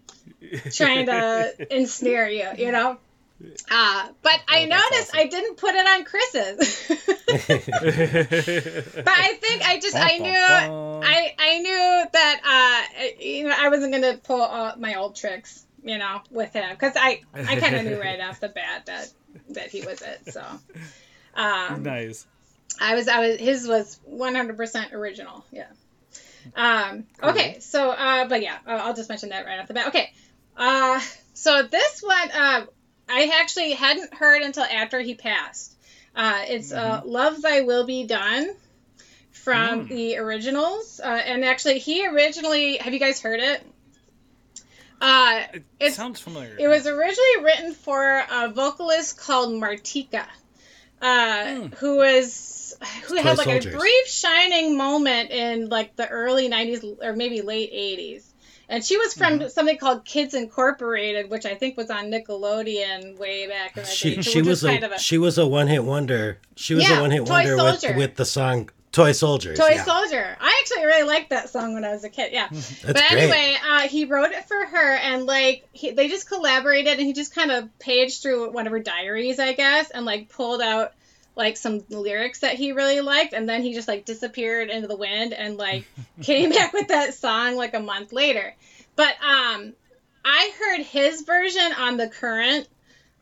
trying 0.71 1.05
to 1.07 1.67
ensnare 1.75 2.29
you, 2.29 2.47
you 2.57 2.71
know. 2.71 2.97
Uh, 3.71 4.09
but 4.21 4.39
I 4.47 4.63
Oh, 4.63 4.67
that's 4.69 4.91
noticed 4.91 5.09
awesome. 5.09 5.19
I 5.19 5.25
didn't 5.27 5.57
put 5.57 5.73
it 5.75 5.87
on 5.87 6.03
Chris's. 6.03 6.89
but 8.95 9.07
I 9.07 9.33
think 9.41 9.61
I 9.63 9.79
just 9.79 9.95
I 9.95 10.17
knew. 10.17 10.31
I 10.31 11.33
I 11.39 11.59
knew 11.59 12.05
that 12.11 12.41
uh 12.43 12.83
you 13.23 13.47
know 13.47 13.55
I 13.57 13.69
wasn't 13.69 13.93
gonna 13.93 14.17
pull 14.17 14.41
all 14.41 14.75
my 14.77 14.95
old 14.95 15.15
tricks 15.15 15.65
you 15.83 15.97
know 15.97 16.21
with 16.31 16.53
him 16.53 16.69
because 16.71 16.93
I 16.97 17.21
I 17.33 17.55
kind 17.55 17.75
of 17.75 17.85
knew 17.85 17.99
right 17.99 18.19
off 18.19 18.39
the 18.39 18.49
bat 18.49 18.85
that 18.87 19.09
that 19.51 19.69
he 19.69 19.81
was 19.81 20.01
it 20.01 20.33
so 20.33 20.43
um 21.35 21.83
nice. 21.83 22.25
I 22.81 22.95
was 22.95 23.07
I 23.07 23.19
was 23.27 23.39
his 23.39 23.67
was 23.67 23.99
100% 24.09 24.93
original. 24.93 25.45
Yeah. 25.51 25.67
Um 26.55 27.05
okay, 27.23 27.59
so 27.59 27.91
uh 27.91 28.27
but 28.27 28.41
yeah, 28.41 28.57
I'll 28.65 28.95
just 28.95 29.09
mention 29.09 29.29
that 29.29 29.45
right 29.45 29.59
off 29.59 29.67
the 29.67 29.73
bat. 29.73 29.87
Okay. 29.89 30.11
Uh 30.57 30.99
so 31.33 31.63
this 31.63 32.01
one 32.01 32.31
uh 32.31 32.65
I 33.09 33.31
actually 33.41 33.71
hadn't 33.73 34.13
heard 34.13 34.41
until 34.43 34.63
after 34.63 34.99
he 34.99 35.15
passed. 35.15 35.75
Uh 36.15 36.43
it's 36.47 36.71
uh 36.71 37.01
Love 37.05 37.41
Thy 37.41 37.61
Will 37.61 37.85
Be 37.85 38.05
Done 38.05 38.49
from 39.31 39.85
Mm. 39.85 39.89
the 39.89 40.17
originals. 40.17 40.99
Uh 41.03 41.07
and 41.07 41.43
actually 41.45 41.79
he 41.79 42.05
originally 42.07 42.77
have 42.77 42.93
you 42.93 42.99
guys 42.99 43.19
heard 43.21 43.39
it? 43.39 43.65
Uh, 45.01 45.43
It 45.79 45.93
sounds 45.93 46.19
familiar. 46.19 46.57
it 46.59 46.67
was 46.67 46.85
originally 46.85 47.43
written 47.43 47.73
for 47.73 48.03
a 48.29 48.49
vocalist 48.49 49.17
called 49.17 49.53
Martika, 49.53 50.25
uh, 51.01 51.45
Hmm. 51.55 51.65
who 51.79 51.95
was 51.97 52.75
who 53.07 53.15
Toy 53.15 53.21
had 53.23 53.37
like 53.37 53.47
Soldiers. 53.47 53.73
a 53.73 53.77
brief 53.77 54.07
shining 54.07 54.77
moment 54.77 55.31
in 55.31 55.69
like 55.69 55.95
the 55.95 56.07
early 56.07 56.49
'90s 56.49 56.83
or 57.01 57.15
maybe 57.15 57.41
late 57.41 57.71
'80s. 57.71 58.28
And 58.71 58.85
she 58.85 58.97
was 58.97 59.13
from 59.15 59.39
Mm-hmm. 59.39 59.47
something 59.49 59.77
called 59.77 60.05
Kids 60.05 60.33
Incorporated, 60.35 61.29
which 61.29 61.45
I 61.45 61.55
think 61.55 61.75
was 61.75 61.89
on 61.89 62.05
Nickelodeon 62.11 63.17
way 63.17 63.47
back 63.47 63.75
in 63.75 63.83
the 63.83 63.89
day. 63.89 63.93
She 63.95 64.15
so 64.15 64.21
she 64.21 64.41
was 64.41 64.63
a, 64.63 64.77
of 64.83 64.91
a 64.91 64.99
she 64.99 65.17
was 65.17 65.37
a 65.37 65.47
one 65.47 65.67
hit 65.67 65.83
wonder. 65.83 66.39
She 66.55 66.75
was 66.75 66.83
Yeah, 66.87 66.99
a 66.99 67.01
one 67.01 67.11
hit 67.11 67.27
wonder 67.27 67.55
with 67.57 67.95
with 67.97 68.15
the 68.15 68.25
song 68.25 68.69
Toy 68.91 69.11
Soldier. 69.11 69.55
Toy 69.55 69.69
yeah. 69.73 69.83
Soldier. 69.83 70.37
I 70.39 70.61
actually 70.61 70.85
really 70.85 71.07
liked 71.07 71.29
that 71.29 71.49
song 71.49 71.73
when 71.75 71.83
I 71.85 71.91
was 71.91 72.03
a 72.03 72.09
kid. 72.09 72.31
Yeah. 72.33 72.47
That's 72.51 72.81
but 72.83 73.11
anyway, 73.11 73.55
uh, 73.67 73.81
he 73.87 74.05
wrote 74.05 74.31
it 74.31 74.45
for 74.47 74.65
her, 74.65 74.93
and 74.95 75.25
like 75.25 75.67
he, 75.73 75.91
they 75.91 76.07
just 76.07 76.27
collaborated, 76.27 76.97
and 76.97 77.01
he 77.05 77.13
just 77.13 77.33
kind 77.35 77.51
of 77.51 77.77
paged 77.79 78.21
through 78.23 78.51
one 78.51 78.65
of 78.65 78.71
her 78.71 78.79
diaries, 78.79 79.37
I 79.39 79.53
guess, 79.53 79.91
and 79.91 80.05
like 80.05 80.29
pulled 80.29 80.61
out 80.61 80.93
like 81.39 81.55
some 81.55 81.81
lyrics 81.89 82.39
that 82.39 82.55
he 82.55 82.73
really 82.73 82.99
liked, 82.99 83.33
and 83.33 83.47
then 83.47 83.63
he 83.63 83.73
just 83.73 83.87
like 83.87 84.03
disappeared 84.03 84.69
into 84.69 84.89
the 84.89 84.97
wind, 84.97 85.33
and 85.33 85.55
like 85.57 85.85
came 86.21 86.49
back 86.51 86.73
with 86.73 86.89
that 86.89 87.13
song 87.13 87.55
like 87.55 87.73
a 87.73 87.79
month 87.79 88.11
later. 88.11 88.53
But 88.97 89.15
um, 89.23 89.73
I 90.25 90.51
heard 90.59 90.85
his 90.85 91.21
version 91.21 91.71
on 91.79 91.95
the 91.95 92.09
current. 92.09 92.67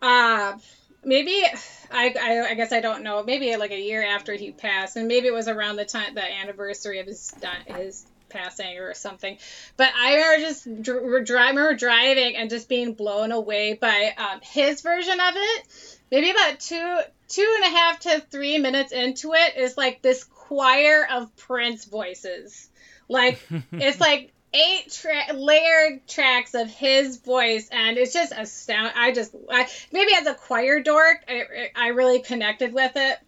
Uh, 0.01 0.57
maybe 1.03 1.43
I, 1.91 2.15
I 2.19 2.47
I 2.49 2.53
guess 2.55 2.73
I 2.73 2.81
don't 2.81 3.03
know. 3.03 3.23
Maybe 3.23 3.55
like 3.55 3.71
a 3.71 3.79
year 3.79 4.03
after 4.03 4.33
he 4.33 4.51
passed, 4.51 4.97
and 4.97 5.07
maybe 5.07 5.27
it 5.27 5.33
was 5.33 5.47
around 5.47 5.75
the 5.75 5.85
time 5.85 6.15
the 6.15 6.23
anniversary 6.41 6.99
of 6.99 7.05
his 7.05 7.31
his 7.67 8.03
passing 8.29 8.79
or 8.79 8.95
something. 8.95 9.37
But 9.77 9.91
I 9.95 10.15
remember 10.15 10.43
just 10.43 10.81
dr- 10.81 11.39
I 11.39 11.49
remember 11.49 11.75
driving 11.75 12.35
and 12.35 12.49
just 12.49 12.67
being 12.67 12.93
blown 12.93 13.31
away 13.31 13.73
by 13.73 14.11
um, 14.17 14.39
his 14.41 14.81
version 14.81 15.19
of 15.19 15.33
it. 15.35 15.67
Maybe 16.09 16.31
about 16.31 16.59
two 16.59 16.99
two 17.27 17.55
and 17.55 17.73
a 17.73 17.77
half 17.77 17.99
to 18.01 18.19
three 18.31 18.57
minutes 18.57 18.91
into 18.91 19.33
it 19.33 19.57
is 19.57 19.77
like 19.77 20.01
this 20.01 20.23
choir 20.23 21.05
of 21.09 21.35
Prince 21.35 21.85
voices. 21.85 22.69
Like 23.09 23.41
it's 23.71 23.99
like 23.99 24.33
eight 24.53 24.91
tra- 24.91 25.33
layered 25.33 26.07
tracks 26.07 26.53
of 26.53 26.69
his 26.69 27.17
voice 27.17 27.67
and 27.69 27.97
it's 27.97 28.13
just 28.13 28.31
astounding 28.35 28.93
i 28.95 29.11
just 29.11 29.35
I, 29.51 29.67
maybe 29.91 30.13
as 30.13 30.25
a 30.25 30.33
choir 30.33 30.79
dork 30.81 31.17
I, 31.27 31.69
I 31.75 31.87
really 31.89 32.21
connected 32.21 32.73
with 32.73 32.93
it. 32.95 33.19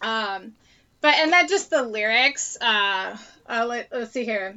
Um 0.00 0.52
but 1.00 1.14
and 1.16 1.32
then 1.32 1.48
just 1.48 1.70
the 1.70 1.82
lyrics 1.82 2.56
uh, 2.60 3.16
uh 3.48 3.66
let, 3.66 3.88
let's 3.92 4.12
see 4.12 4.24
here. 4.24 4.56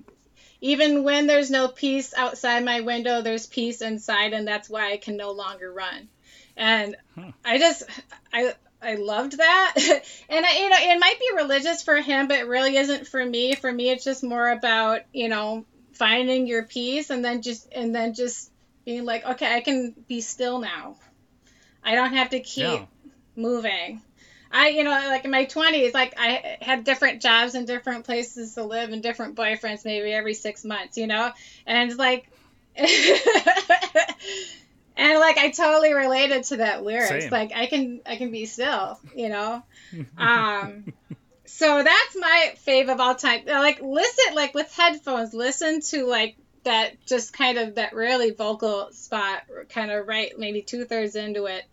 Even 0.62 1.04
when 1.04 1.28
there's 1.28 1.52
no 1.52 1.68
peace 1.68 2.14
outside 2.16 2.64
my 2.64 2.82
window 2.82 3.22
there's 3.24 3.48
peace 3.48 3.82
inside 3.82 4.34
and 4.34 4.48
that's 4.48 4.70
why 4.70 4.92
i 4.92 4.98
can 4.98 5.18
no 5.18 5.32
longer 5.32 5.72
run. 5.72 6.10
And 6.56 6.96
i 7.44 7.58
just 7.58 7.84
i 8.32 8.54
I 8.82 8.96
loved 8.96 9.38
that, 9.38 9.74
and 10.30 10.46
I, 10.46 10.58
you 10.60 10.70
know 10.70 10.78
it 10.80 11.00
might 11.00 11.20
be 11.20 11.36
religious 11.36 11.82
for 11.82 11.98
him, 11.98 12.28
but 12.28 12.38
it 12.40 12.48
really 12.48 12.78
isn't 12.78 13.08
for 13.08 13.24
me. 13.26 13.56
For 13.56 13.72
me, 13.72 13.90
it's 13.90 14.04
just 14.04 14.24
more 14.24 14.50
about 14.50 15.02
you 15.14 15.30
know 15.30 15.66
finding 15.94 16.46
your 16.46 16.64
peace 16.64 17.10
and 17.10 17.26
then 17.26 17.42
just 17.42 17.68
and 17.72 17.94
then 17.94 18.14
just 18.14 18.52
being 18.86 19.04
like 19.04 19.26
okay 19.26 19.52
i 19.52 19.60
can 19.62 19.94
be 20.08 20.22
still 20.22 20.60
now 20.60 20.96
i 21.84 21.96
don't 21.96 22.14
have 22.14 22.30
to 22.30 22.40
keep 22.40 22.64
Yeah. 22.64 22.86
moving 23.36 24.00
i 24.52 24.70
you 24.70 24.84
know 24.84 24.92
like 24.92 25.26
in 25.26 25.32
my 25.32 25.46
20s 25.46 25.94
like 25.94 26.14
i 26.18 26.58
had 26.62 26.84
different 26.84 27.22
jobs 27.22 27.56
and 27.56 27.66
different 27.66 28.06
places 28.06 28.54
to 28.54 28.64
live 28.64 28.92
and 28.92 29.02
different 29.02 29.36
boyfriends 29.36 29.84
maybe 29.86 30.12
every 30.12 30.36
six 30.36 30.64
months 30.64 30.98
you 30.98 31.08
know 31.08 31.32
and 31.66 31.90
it's 31.90 32.00
like 32.00 32.30
and 34.98 35.20
like 35.20 35.38
i 35.38 35.50
totally 35.50 35.94
related 35.94 36.44
to 36.44 36.58
that 36.58 36.84
lyrics 36.84 37.24
Same. 37.24 37.32
like 37.32 37.52
i 37.56 37.68
can 37.68 38.02
i 38.06 38.18
can 38.18 38.32
be 38.32 38.46
still 38.46 39.00
you 39.16 39.30
know 39.30 39.64
um 40.18 40.84
so 41.48 41.82
that's 41.82 42.16
my 42.18 42.54
fave 42.68 42.92
of 42.92 43.00
all 43.00 43.16
time. 43.16 43.44
Like 43.46 43.82
listen, 43.82 44.36
like 44.36 44.54
with 44.54 44.72
headphones, 44.76 45.34
listen 45.34 45.82
to 45.82 46.06
like 46.06 46.36
that 46.66 47.04
just 47.06 47.34
kind 47.34 47.58
of 47.58 47.76
that 47.76 47.94
really 47.94 48.32
vocal 48.32 48.90
spot, 48.92 49.44
kind 49.70 49.90
of 49.90 50.08
right, 50.08 50.38
maybe 50.38 50.62
two 50.62 50.86
thirds 50.86 51.16
into 51.16 51.46
it. 51.46 51.64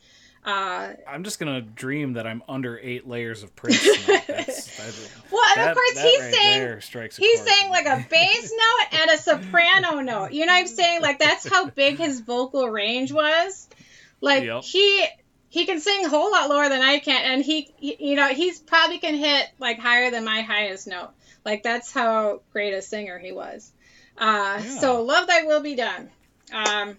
Uh, 0.44 0.92
I'm 1.08 1.24
just 1.24 1.38
gonna 1.38 1.62
dream 1.62 2.12
that 2.14 2.26
I'm 2.26 2.42
under 2.48 2.78
eight 2.78 3.08
layers 3.08 3.42
of 3.42 3.56
Prince. 3.56 3.80
That's, 4.06 4.76
that, 4.76 5.10
well, 5.32 5.42
and 5.56 5.56
that- 5.62 5.68
of 5.70 5.74
course 5.74 6.00
he's 6.02 6.20
right 6.20 6.34
saying 6.34 7.10
he's 7.18 7.40
saying 7.40 7.70
like 7.70 7.86
a 7.86 8.04
bass 8.10 8.52
note 8.92 9.00
and 9.00 9.10
a 9.10 9.16
soprano 9.18 10.00
note. 10.00 10.32
You 10.32 10.44
know 10.46 10.52
what 10.52 10.58
I'm 10.60 10.66
saying? 10.66 11.00
Like 11.00 11.18
that's 11.18 11.48
how 11.48 11.70
big 11.70 11.96
his 11.96 12.20
vocal 12.20 12.68
range 12.68 13.10
was. 13.12 13.68
Like 14.20 14.44
Yep. 14.44 14.64
he 14.64 15.06
he 15.48 15.64
can 15.66 15.80
sing 15.80 16.04
a 16.04 16.08
whole 16.10 16.30
lot 16.30 16.50
lower 16.50 16.68
than 16.68 16.82
I 16.82 16.98
can, 16.98 17.22
and 17.24 17.42
he, 17.42 17.72
he 17.78 18.10
you 18.10 18.16
know 18.16 18.28
he's 18.28 18.58
probably 18.60 18.98
can 18.98 19.14
hit 19.14 19.48
like 19.58 19.78
higher 19.78 20.10
than 20.10 20.24
my 20.26 20.42
highest 20.42 20.86
note. 20.86 21.10
Like 21.44 21.62
that's 21.62 21.90
how 21.92 22.42
great 22.52 22.74
a 22.74 22.82
singer 22.82 23.18
he 23.18 23.32
was. 23.32 23.72
Uh, 24.18 24.60
Yeah. 24.62 24.78
So 24.78 25.02
love 25.02 25.26
thy 25.26 25.44
will 25.44 25.62
be 25.62 25.74
done. 25.74 26.10
Um, 26.52 26.96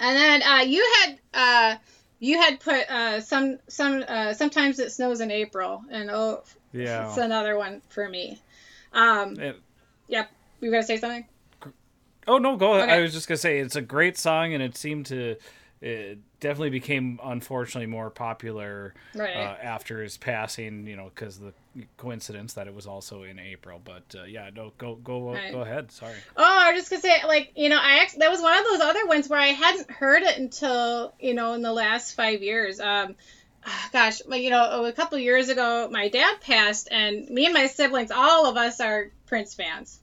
and 0.00 0.16
then 0.16 0.42
uh, 0.42 0.60
you 0.62 0.86
had 1.02 1.18
uh, 1.34 1.76
you 2.24 2.38
had 2.38 2.58
put 2.58 2.90
uh, 2.90 3.20
some 3.20 3.58
some 3.68 4.02
uh, 4.08 4.32
sometimes 4.32 4.78
it 4.78 4.92
snows 4.92 5.20
in 5.20 5.30
April, 5.30 5.84
and 5.90 6.10
oh, 6.10 6.42
yeah. 6.72 7.06
it's 7.06 7.18
another 7.18 7.56
one 7.58 7.82
for 7.90 8.08
me. 8.08 8.40
Um, 8.92 9.38
It- 9.38 9.60
yep. 10.08 10.30
You 10.60 10.70
gonna 10.70 10.82
say 10.82 10.96
something? 10.96 11.26
oh 12.26 12.38
no, 12.38 12.56
go 12.56 12.74
ahead. 12.74 12.88
Okay. 12.88 12.98
I 12.98 13.00
was 13.02 13.12
just 13.12 13.28
gonna 13.28 13.36
say 13.36 13.58
it's 13.58 13.76
a 13.76 13.82
great 13.82 14.16
song, 14.16 14.54
and 14.54 14.62
it 14.62 14.76
seemed 14.76 15.06
to. 15.06 15.36
It 15.84 16.18
definitely 16.40 16.70
became 16.70 17.20
unfortunately 17.22 17.88
more 17.88 18.08
popular 18.08 18.94
Right. 19.14 19.36
uh, 19.36 19.56
after 19.62 20.02
his 20.02 20.16
passing. 20.16 20.86
You 20.86 20.96
know, 20.96 21.10
because 21.14 21.38
the 21.38 21.52
coincidence 21.98 22.54
that 22.54 22.66
it 22.66 22.74
was 22.74 22.86
also 22.86 23.22
in 23.24 23.38
April. 23.38 23.82
But 23.84 24.14
uh, 24.18 24.24
yeah, 24.24 24.48
no, 24.54 24.72
go 24.78 24.94
go 24.94 25.34
Right. 25.34 25.52
go 25.52 25.60
ahead. 25.60 25.92
Sorry. 25.92 26.16
Oh, 26.38 26.42
I 26.42 26.72
was 26.72 26.80
just 26.80 26.90
gonna 26.90 27.02
say, 27.02 27.26
like, 27.26 27.52
you 27.54 27.68
know, 27.68 27.78
I 27.78 27.98
actually 28.00 28.20
that 28.20 28.30
was 28.30 28.40
one 28.40 28.56
of 28.58 28.64
those 28.64 28.80
other 28.80 29.06
ones 29.06 29.28
where 29.28 29.38
I 29.40 29.48
hadn't 29.48 29.90
heard 29.90 30.22
it 30.22 30.38
until 30.38 31.12
you 31.20 31.34
know 31.34 31.52
in 31.52 31.60
the 31.60 31.72
last 31.72 32.14
five 32.14 32.42
years. 32.42 32.80
Um, 32.80 33.14
ah, 33.66 33.88
gosh, 33.92 34.22
like 34.24 34.40
you 34.42 34.48
know, 34.48 34.84
a 34.86 34.92
couple 34.94 35.18
years 35.18 35.50
ago, 35.50 35.88
my 35.90 36.08
dad 36.08 36.40
passed, 36.40 36.88
and 36.90 37.28
me 37.28 37.44
and 37.44 37.52
my 37.52 37.66
siblings, 37.66 38.10
all 38.10 38.46
of 38.46 38.56
us 38.56 38.80
are 38.80 39.10
Prince 39.26 39.52
fans. 39.54 40.00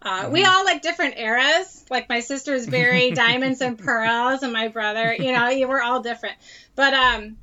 Uh, 0.00 0.28
We 0.30 0.44
all 0.44 0.64
like 0.64 0.82
different 0.82 1.18
eras. 1.18 1.84
Like 1.90 2.08
my 2.08 2.20
sister's 2.20 2.66
very 2.66 3.10
diamonds 3.24 3.60
and 3.60 3.78
pearls, 3.78 4.42
and 4.42 4.52
my 4.52 4.68
brother, 4.68 5.14
you 5.14 5.32
know, 5.32 5.68
we're 5.68 5.82
all 5.82 6.00
different. 6.02 6.36
But 6.76 6.94
um, 6.94 7.36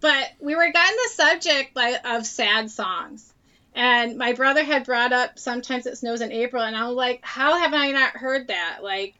but 0.00 0.32
we 0.40 0.54
were 0.54 0.70
gotten 0.72 0.96
the 1.04 1.10
subject 1.10 1.76
like 1.76 2.04
of 2.04 2.26
sad 2.26 2.70
songs, 2.70 3.32
and 3.74 4.18
my 4.18 4.32
brother 4.32 4.64
had 4.64 4.84
brought 4.84 5.12
up 5.12 5.38
sometimes 5.38 5.86
it 5.86 5.96
snows 5.96 6.20
in 6.20 6.32
April, 6.32 6.62
and 6.62 6.76
I 6.76 6.86
was 6.88 6.96
like, 6.96 7.20
how 7.22 7.58
have 7.58 7.72
I 7.72 7.92
not 7.92 8.16
heard 8.16 8.48
that? 8.48 8.80
Like, 8.82 9.14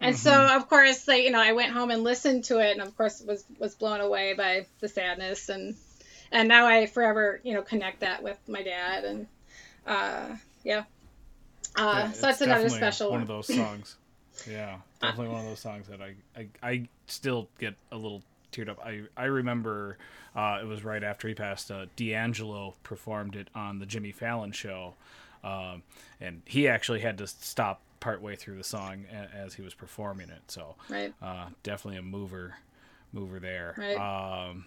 and 0.00 0.16
so 0.16 0.32
of 0.32 0.68
course, 0.68 1.08
like 1.08 1.24
you 1.24 1.32
know, 1.32 1.42
I 1.42 1.52
went 1.52 1.72
home 1.72 1.90
and 1.90 2.04
listened 2.04 2.44
to 2.44 2.60
it, 2.60 2.72
and 2.72 2.82
of 2.82 2.96
course 2.96 3.20
was 3.20 3.44
was 3.58 3.74
blown 3.74 4.00
away 4.00 4.34
by 4.34 4.66
the 4.78 4.88
sadness, 4.88 5.48
and 5.48 5.74
and 6.30 6.48
now 6.48 6.66
I 6.66 6.86
forever 6.86 7.40
you 7.42 7.54
know 7.54 7.62
connect 7.62 8.00
that 8.00 8.22
with 8.22 8.38
my 8.46 8.62
dad, 8.62 9.04
and 9.04 9.26
uh, 9.86 10.28
yeah. 10.62 10.84
Uh, 11.76 11.92
Yeah, 11.94 12.12
so 12.12 12.20
that's 12.22 12.40
another 12.40 12.68
special 12.68 13.10
one 13.10 13.22
of 13.22 13.28
those 13.28 13.46
songs. 13.46 13.96
Yeah, 14.48 14.78
definitely 15.00 15.28
one 15.28 15.40
of 15.40 15.46
those 15.46 15.60
songs 15.60 15.86
that 15.88 16.00
I, 16.00 16.14
I, 16.36 16.48
I 16.62 16.88
still 17.06 17.48
get 17.58 17.74
a 17.92 17.96
little 17.96 18.22
teared 18.52 18.68
up. 18.68 18.78
I, 18.84 19.02
I 19.16 19.24
remember 19.24 19.98
uh, 20.34 20.58
it 20.62 20.66
was 20.66 20.84
right 20.84 21.02
after 21.02 21.28
he 21.28 21.34
passed. 21.34 21.70
Uh, 21.70 21.86
D'Angelo 21.96 22.74
performed 22.82 23.36
it 23.36 23.48
on 23.54 23.78
the 23.78 23.86
Jimmy 23.86 24.12
Fallon 24.12 24.52
show, 24.52 24.94
um, 25.44 25.82
and 26.20 26.42
he 26.44 26.68
actually 26.68 27.00
had 27.00 27.18
to 27.18 27.26
stop 27.26 27.80
partway 28.00 28.36
through 28.36 28.56
the 28.56 28.64
song 28.64 29.04
a, 29.12 29.36
as 29.36 29.54
he 29.54 29.62
was 29.62 29.74
performing 29.74 30.28
it. 30.30 30.42
So 30.48 30.76
Right. 30.88 31.12
uh, 31.20 31.46
definitely 31.62 31.98
a 31.98 32.02
mover, 32.02 32.56
mover 33.12 33.38
there. 33.40 33.74
Right. 33.76 33.96
Um, 33.96 34.66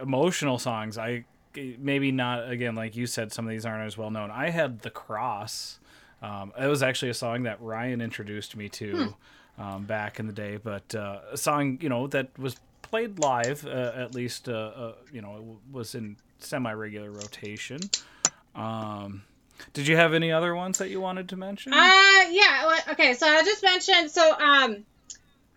emotional 0.00 0.58
songs 0.58 0.96
i 0.96 1.22
maybe 1.78 2.10
not 2.12 2.50
again 2.50 2.74
like 2.74 2.96
you 2.96 3.06
said 3.06 3.32
some 3.32 3.44
of 3.46 3.50
these 3.50 3.64
aren't 3.66 3.86
as 3.86 3.96
well 3.96 4.10
known 4.10 4.30
i 4.30 4.50
had 4.50 4.80
the 4.82 4.90
cross 4.90 5.78
um, 6.22 6.52
it 6.60 6.66
was 6.66 6.82
actually 6.82 7.10
a 7.10 7.14
song 7.14 7.44
that 7.44 7.60
ryan 7.60 8.00
introduced 8.00 8.56
me 8.56 8.68
to 8.68 9.14
um, 9.58 9.84
back 9.84 10.18
in 10.20 10.26
the 10.26 10.32
day 10.32 10.56
but 10.56 10.94
uh, 10.94 11.20
a 11.32 11.36
song 11.36 11.78
you 11.80 11.88
know 11.88 12.06
that 12.06 12.28
was 12.38 12.56
played 12.82 13.18
live 13.18 13.66
uh, 13.66 13.92
at 13.94 14.14
least 14.14 14.48
uh, 14.48 14.52
uh, 14.52 14.92
you 15.12 15.20
know 15.22 15.36
it 15.36 15.74
was 15.74 15.94
in 15.94 16.16
semi-regular 16.38 17.10
rotation 17.10 17.80
um, 18.54 19.22
did 19.74 19.86
you 19.86 19.96
have 19.96 20.14
any 20.14 20.30
other 20.32 20.54
ones 20.54 20.78
that 20.78 20.88
you 20.90 21.00
wanted 21.00 21.28
to 21.28 21.36
mention 21.36 21.72
Uh, 21.72 22.24
yeah. 22.30 22.78
Okay, 22.90 23.14
so 23.14 23.26
I 23.26 23.42
just 23.42 23.62
mentioned. 23.62 24.10
So, 24.10 24.38
um, 24.38 24.84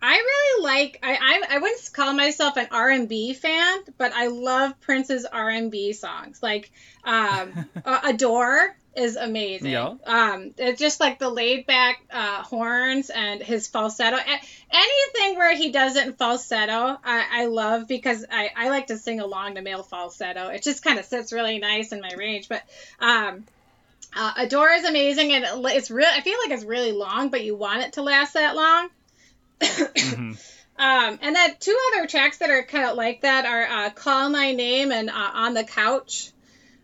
I 0.02 0.16
really 0.16 0.64
like. 0.64 0.98
I 1.02 1.12
I, 1.14 1.56
I 1.56 1.58
wouldn't 1.58 1.90
call 1.92 2.12
myself 2.12 2.56
an 2.56 2.68
R 2.70 2.90
and 2.90 3.08
B 3.08 3.34
fan, 3.34 3.80
but 3.96 4.12
I 4.12 4.26
love 4.26 4.80
Prince's 4.80 5.24
R 5.24 5.48
and 5.48 5.70
B 5.70 5.92
songs, 5.92 6.42
like 6.42 6.70
um, 7.04 7.66
"Adore." 7.84 8.76
is 8.94 9.16
amazing. 9.16 9.70
Yeah. 9.70 9.94
Um, 10.04 10.52
it's 10.58 10.78
just 10.78 11.00
like 11.00 11.18
the 11.18 11.30
laid 11.30 11.66
back 11.66 12.02
uh, 12.10 12.42
horns 12.42 13.10
and 13.10 13.42
his 13.42 13.66
falsetto. 13.66 14.18
Anything 14.70 15.38
where 15.38 15.56
he 15.56 15.72
does 15.72 15.96
it 15.96 16.06
in 16.06 16.12
falsetto, 16.12 16.98
I, 17.02 17.26
I 17.30 17.46
love 17.46 17.88
because 17.88 18.24
I, 18.30 18.50
I 18.54 18.68
like 18.68 18.88
to 18.88 18.98
sing 18.98 19.20
along 19.20 19.54
to 19.54 19.62
male 19.62 19.82
falsetto. 19.82 20.48
It 20.48 20.62
just 20.62 20.84
kind 20.84 20.98
of 20.98 21.04
sits 21.06 21.32
really 21.32 21.58
nice 21.58 21.92
in 21.92 22.00
my 22.00 22.10
range. 22.16 22.48
But 22.48 22.62
um, 23.00 23.44
uh, 24.14 24.32
Adore 24.36 24.72
is 24.72 24.84
amazing, 24.84 25.32
and 25.32 25.44
it's 25.66 25.90
real. 25.90 26.08
I 26.10 26.20
feel 26.20 26.38
like 26.44 26.50
it's 26.50 26.64
really 26.64 26.92
long, 26.92 27.30
but 27.30 27.44
you 27.44 27.56
want 27.56 27.82
it 27.82 27.94
to 27.94 28.02
last 28.02 28.34
that 28.34 28.54
long. 28.54 28.90
Mm-hmm. 29.62 30.32
Um, 30.78 31.18
and 31.20 31.36
then 31.36 31.54
two 31.60 31.78
other 31.92 32.06
tracks 32.06 32.38
that 32.38 32.50
are 32.50 32.62
kind 32.64 32.88
of 32.88 32.96
like 32.96 33.20
that 33.20 33.44
are 33.44 33.62
uh, 33.62 33.90
"Call 33.90 34.30
My 34.30 34.52
Name" 34.52 34.90
and 34.90 35.10
uh, 35.10 35.30
"On 35.34 35.54
the 35.54 35.64
Couch." 35.64 36.32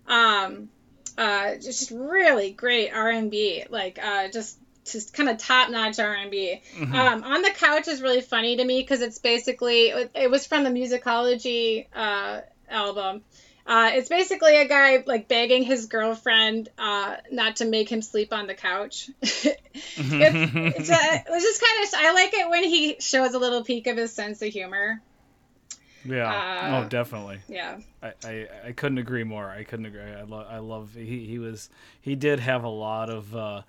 Um, 0.07 0.69
uh, 1.17 1.57
just 1.57 1.91
really 1.91 2.53
great 2.53 2.91
R 2.91 3.11
and 3.11 3.31
B, 3.31 3.65
like 3.69 3.99
uh, 4.01 4.29
just 4.29 4.59
just 4.85 5.15
kind 5.15 5.29
of 5.29 5.39
top 5.39 5.71
notch 5.71 5.99
R 5.99 6.15
and 6.15 6.31
B. 6.31 6.61
Mm-hmm. 6.77 6.95
Um, 6.95 7.25
"On 7.25 7.43
the 7.43 7.51
Couch" 7.51 7.89
is 7.89 8.01
really 8.01 8.21
funny 8.21 8.57
to 8.59 8.65
me 8.65 8.81
because 8.81 9.01
it's 9.01 9.19
basically 9.19 9.89
it 10.15 10.31
was 10.31 10.47
from 10.47 10.65
the 10.65 10.71
Musicology 10.71 11.87
uh, 11.93 12.43
album, 12.71 13.23
uh, 13.69 13.91
it's 13.93 14.09
basically 14.09 14.57
a 14.57 14.67
guy 14.67 15.05
like 15.07 15.29
begging 15.29 15.63
his 15.63 15.87
girlfriend 15.87 16.71
uh, 16.79 17.17
not 17.31 17.57
to 17.57 17.67
make 17.67 17.91
him 17.91 18.01
sleep 18.01 18.33
on 18.33 18.47
the 18.47 18.55
couch. 18.55 19.11
it's, 19.21 19.55
it's, 19.75 20.91
a, 20.91 21.41
just 21.41 21.61
kind 21.61 21.85
of 21.85 21.95
I 21.95 22.13
like 22.15 22.33
it 22.33 22.49
when 22.49 22.65
he 22.65 22.97
shows 22.99 23.35
a 23.35 23.39
little 23.39 23.63
peek 23.63 23.87
of 23.87 23.99
his 23.99 24.11
sense 24.11 24.41
of 24.41 24.49
humor. 24.49 25.03
Yeah. 26.03 26.33
Uh, 26.33 26.83
oh, 26.83 26.89
definitely. 26.89 27.41
Yeah. 27.47 27.81
I, 28.03 28.13
I, 28.25 28.49
I 28.69 28.73
couldn't 28.73 28.97
agree 28.97 29.25
more. 29.25 29.51
I 29.51 29.65
couldn't 29.65 29.85
agree. 29.85 30.01
I 30.01 30.23
love 30.23 30.47
I 30.49 30.59
love 30.61 30.95
he 30.95 31.27
he 31.27 31.39
was 31.39 31.69
he 32.01 32.15
did 32.15 32.41
have 32.41 32.65
a 32.65 32.71
lot 32.71 33.11
of 33.11 33.37
uh, 33.37 33.63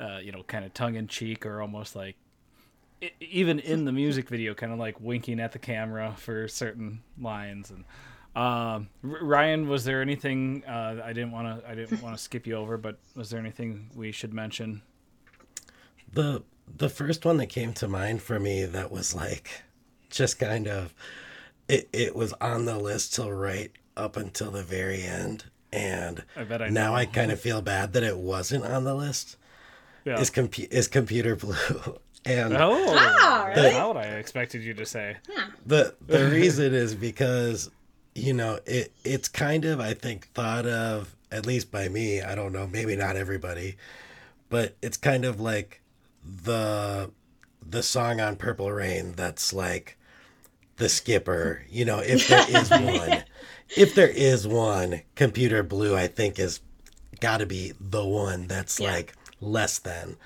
uh 0.00 0.18
you 0.22 0.32
know 0.32 0.44
kind 0.44 0.64
of 0.64 0.72
tongue 0.72 0.94
in 0.94 1.08
cheek 1.08 1.44
or 1.44 1.60
almost 1.60 1.94
like 1.94 2.16
even 3.20 3.58
in 3.58 3.84
the 3.84 3.92
music 3.92 4.30
video 4.30 4.54
kind 4.54 4.72
of 4.72 4.78
like 4.78 4.98
winking 4.98 5.40
at 5.40 5.52
the 5.52 5.58
camera 5.58 6.14
for 6.16 6.48
certain 6.48 7.02
lines 7.20 7.70
and 7.70 7.84
um, 8.36 8.88
Ryan, 9.02 9.66
was 9.66 9.84
there 9.84 10.02
anything 10.02 10.62
uh, 10.66 11.00
I 11.02 11.14
didn't 11.14 11.32
want 11.32 11.62
to 11.62 11.68
I 11.68 11.74
didn't 11.74 12.02
want 12.02 12.16
to 12.16 12.22
skip 12.22 12.46
you 12.46 12.54
over, 12.54 12.76
but 12.76 12.98
was 13.14 13.30
there 13.30 13.40
anything 13.40 13.90
we 13.94 14.12
should 14.12 14.34
mention? 14.34 14.82
The 16.12 16.42
the 16.76 16.90
first 16.90 17.24
one 17.24 17.38
that 17.38 17.46
came 17.46 17.72
to 17.74 17.88
mind 17.88 18.20
for 18.20 18.38
me 18.38 18.66
that 18.66 18.92
was 18.92 19.14
like 19.14 19.62
just 20.10 20.38
kind 20.38 20.68
of 20.68 20.94
it 21.66 21.88
it 21.94 22.14
was 22.14 22.34
on 22.34 22.66
the 22.66 22.78
list 22.78 23.14
till 23.14 23.32
right 23.32 23.72
up 23.96 24.18
until 24.18 24.50
the 24.50 24.62
very 24.62 25.02
end 25.02 25.46
and 25.72 26.22
I 26.36 26.44
bet 26.44 26.60
I 26.60 26.68
now 26.68 26.90
know. 26.90 26.96
I 26.96 27.06
kind 27.06 27.32
of 27.32 27.40
feel 27.40 27.62
bad 27.62 27.94
that 27.94 28.02
it 28.02 28.18
wasn't 28.18 28.66
on 28.66 28.84
the 28.84 28.94
list. 28.94 29.38
Yeah. 30.04 30.20
Is 30.20 30.30
compu- 30.30 30.70
is 30.70 30.88
computer 30.88 31.36
blue. 31.36 31.54
And 32.24 32.56
oh, 32.56 32.72
oh 32.72 33.44
really? 33.46 33.54
that's 33.62 33.76
not 33.76 33.94
what 33.94 34.04
I 34.04 34.16
expected 34.16 34.60
you 34.64 34.74
to 34.74 34.84
say. 34.84 35.16
Yeah. 35.30 35.46
The 35.64 35.94
the 36.08 36.28
reason 36.28 36.74
is 36.74 36.92
because 36.92 37.70
you 38.16 38.32
know, 38.32 38.58
it 38.66 38.92
it's 39.04 39.28
kind 39.28 39.64
of 39.64 39.80
I 39.80 39.94
think 39.94 40.28
thought 40.28 40.66
of 40.66 41.14
at 41.30 41.46
least 41.46 41.70
by 41.70 41.88
me. 41.88 42.22
I 42.22 42.34
don't 42.34 42.52
know, 42.52 42.66
maybe 42.66 42.96
not 42.96 43.16
everybody, 43.16 43.76
but 44.48 44.76
it's 44.82 44.96
kind 44.96 45.24
of 45.24 45.40
like 45.40 45.82
the 46.24 47.10
the 47.68 47.82
song 47.82 48.20
on 48.20 48.36
Purple 48.36 48.72
Rain 48.72 49.12
that's 49.12 49.52
like 49.52 49.98
the 50.76 50.88
skipper. 50.88 51.62
You 51.68 51.84
know, 51.84 51.98
if 51.98 52.28
there 52.28 52.46
is 52.48 52.70
one, 52.70 53.24
if 53.76 53.94
there 53.94 54.08
is 54.08 54.46
one, 54.46 55.02
Computer 55.14 55.62
Blue, 55.62 55.96
I 55.96 56.06
think 56.06 56.38
is 56.38 56.60
got 57.20 57.38
to 57.38 57.46
be 57.46 57.72
the 57.80 58.04
one 58.04 58.46
that's 58.46 58.80
yeah. 58.80 58.92
like 58.92 59.14
less 59.40 59.78
than. 59.78 60.16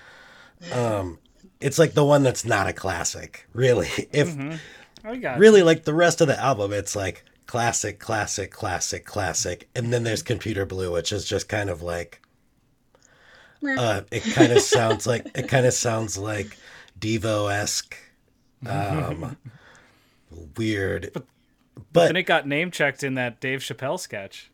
Um, 0.73 1.19
it's 1.61 1.79
like 1.79 1.93
the 1.95 2.05
one 2.05 2.23
that's 2.23 2.45
not 2.45 2.69
a 2.69 2.73
classic, 2.73 3.47
really. 3.53 3.89
If 4.13 4.37
mm-hmm. 4.37 5.39
really 5.39 5.63
like 5.63 5.85
the 5.85 5.95
rest 5.95 6.21
of 6.21 6.27
the 6.27 6.39
album, 6.39 6.73
it's 6.73 6.95
like 6.95 7.25
classic, 7.51 7.99
classic, 7.99 8.53
classic, 8.53 9.05
classic, 9.05 9.69
and 9.75 9.93
then 9.93 10.05
there's 10.05 10.23
Computer 10.23 10.65
Blue, 10.65 10.93
which 10.93 11.11
is 11.11 11.25
just 11.25 11.49
kind 11.49 11.69
of 11.69 11.83
like. 11.83 12.23
Uh, 13.61 14.03
it 14.13 14.23
kind 14.23 14.53
of 14.53 14.61
sounds 14.61 15.05
like 15.05 15.27
it 15.35 15.49
kind 15.49 15.67
of 15.67 15.75
sounds 15.75 16.17
like 16.17 16.57
Devo 17.01 17.53
esque, 17.53 17.97
um, 18.65 19.37
weird. 20.57 21.11
But, 21.13 21.27
but 21.93 22.07
then 22.07 22.17
it 22.17 22.23
got 22.23 22.47
name 22.47 22.71
checked 22.71 23.03
in 23.03 23.15
that 23.15 23.41
Dave 23.41 23.59
Chappelle 23.61 23.99
sketch. 23.99 24.53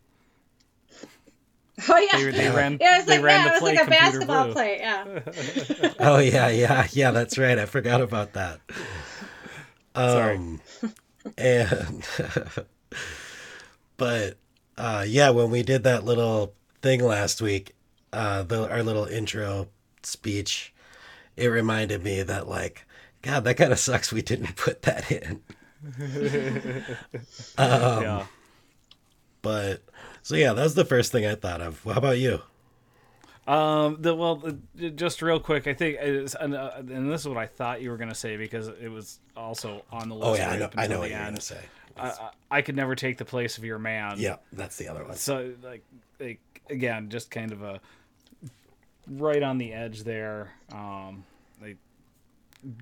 Oh 1.91 1.99
yeah, 1.99 2.19
they, 2.19 2.31
they 2.31 2.51
ran. 2.51 2.79
Yeah, 2.81 2.95
it 2.95 2.99
was 3.01 3.09
like, 3.09 3.23
ran 3.23 3.45
yeah, 3.45 3.51
it 3.51 3.53
was 3.53 3.63
like 3.63 3.87
a 3.87 3.91
basketball 3.91 4.45
Blue. 4.45 4.53
play. 4.55 4.79
Yeah. 4.79 5.21
oh 6.01 6.19
yeah, 6.19 6.49
yeah, 6.49 6.87
yeah. 6.93 7.11
That's 7.11 7.37
right. 7.37 7.59
I 7.59 7.67
forgot 7.67 8.01
about 8.01 8.33
that. 8.33 8.61
Um, 9.95 10.63
Sorry. 10.81 10.95
and 11.37 12.09
but 13.97 14.37
uh, 14.79 15.05
yeah, 15.07 15.31
when 15.31 15.51
we 15.51 15.63
did 15.63 15.85
that 15.85 16.05
little 16.05 16.55
thing 16.83 17.03
last 17.03 17.41
week, 17.41 17.75
uh, 18.13 18.43
the, 18.43 18.71
our 18.71 18.83
little 18.83 19.07
intro 19.07 19.69
speech, 20.03 20.73
it 21.37 21.49
reminded 21.49 22.03
me 22.03 22.23
that 22.23 22.49
like, 22.49 22.87
God, 23.23 23.45
that 23.45 23.57
kind 23.57 23.73
of 23.73 23.79
sucks. 23.79 24.13
We 24.13 24.23
didn't 24.23 24.57
put 24.57 24.83
that 24.83 25.11
in. 25.11 25.43
um, 27.59 28.03
yeah. 28.03 28.27
But 29.43 29.83
so 30.23 30.35
yeah, 30.35 30.53
that 30.53 30.63
was 30.63 30.75
the 30.75 30.85
first 30.85 31.13
thing 31.13 31.25
I 31.25 31.35
thought 31.35 31.61
of. 31.61 31.83
How 31.85 31.93
about 31.93 32.19
you? 32.19 32.41
Um, 33.47 33.99
the 34.01 34.13
well, 34.13 34.43
just 34.97 35.23
real 35.23 35.39
quick, 35.39 35.69
I 35.69 35.75
think, 35.75 35.99
and, 36.01 36.55
uh, 36.55 36.71
and 36.79 37.13
this 37.13 37.21
is 37.21 37.29
what 37.29 37.37
I 37.37 37.47
thought 37.47 37.81
you 37.81 37.91
were 37.91 37.97
gonna 37.97 38.15
say 38.15 38.37
because 38.37 38.67
it 38.67 38.89
was 38.89 39.21
also 39.37 39.85
on 39.93 40.09
the 40.09 40.17
list. 40.17 40.27
Oh 40.27 40.35
yeah, 40.35 40.51
I 40.51 40.59
know. 40.59 40.71
I 40.77 40.87
know 40.89 40.99
what 40.99 41.11
you're 41.11 41.21
gonna 41.21 41.41
say. 41.41 41.61
I, 41.99 42.31
I 42.51 42.63
could 42.63 42.77
never 42.77 42.95
take 42.95 43.19
the 43.19 43.25
place 43.25 43.59
of 43.59 43.65
your 43.65 43.79
man. 43.79 44.17
Yeah, 44.19 44.37
that's 44.53 44.77
the 44.77 44.89
other 44.89 45.05
one. 45.05 45.17
So 45.17 45.55
like, 45.63 45.83
like 46.21 46.41
again, 46.71 47.09
just 47.09 47.31
kind 47.31 47.53
of 47.53 47.63
a 47.63 47.81
right 49.09 49.43
on 49.43 49.59
the 49.59 49.73
edge 49.73 50.05
there. 50.05 50.53
Um, 50.73 51.25
like 51.61 51.77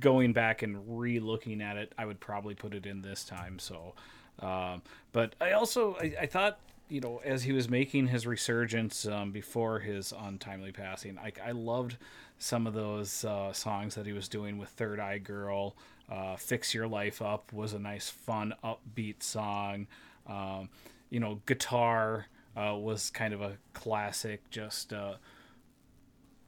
going 0.01 0.33
back 0.33 0.63
and 0.63 0.99
re-looking 0.99 1.61
at 1.63 1.77
it, 1.77 1.93
I 1.99 2.07
would 2.07 2.21
probably 2.21 2.55
put 2.55 2.75
it 2.75 2.87
in 2.87 3.03
this 3.03 3.25
time. 3.25 3.59
So, 3.59 3.95
um, 4.41 4.83
but 5.13 5.35
I 5.41 5.53
also 5.53 5.97
I, 6.01 6.15
I 6.23 6.27
thought 6.27 6.59
you 6.89 7.01
know, 7.01 7.21
as 7.25 7.43
he 7.43 7.53
was 7.53 7.69
making 7.69 8.09
his 8.09 8.27
resurgence 8.27 9.07
um, 9.07 9.31
before 9.31 9.79
his 9.79 10.13
untimely 10.17 10.73
passing, 10.73 11.19
I, 11.19 11.33
I 11.45 11.53
loved 11.53 11.97
some 12.39 12.67
of 12.67 12.75
those 12.75 13.25
uh, 13.25 13.53
songs 13.53 13.95
that 13.95 14.07
he 14.07 14.13
was 14.13 14.29
doing 14.29 14.59
with 14.59 14.69
Third 14.71 15.01
Eye 15.01 15.19
Girl. 15.19 15.75
Uh, 16.11 16.37
Fix 16.37 16.75
Your 16.75 16.87
Life 16.87 17.23
Up 17.23 17.53
was 17.53 17.73
a 17.73 17.79
nice, 17.79 18.11
fun, 18.11 18.55
upbeat 18.63 19.23
song. 19.23 19.87
Um, 20.27 20.69
you 21.11 21.21
know, 21.21 21.41
Guitar 21.47 22.27
uh, 22.57 22.77
was 22.77 23.11
kind 23.11 23.35
of 23.35 23.41
a 23.41 23.57
classic, 23.73 24.49
just. 24.51 24.93
Uh, 24.93 25.15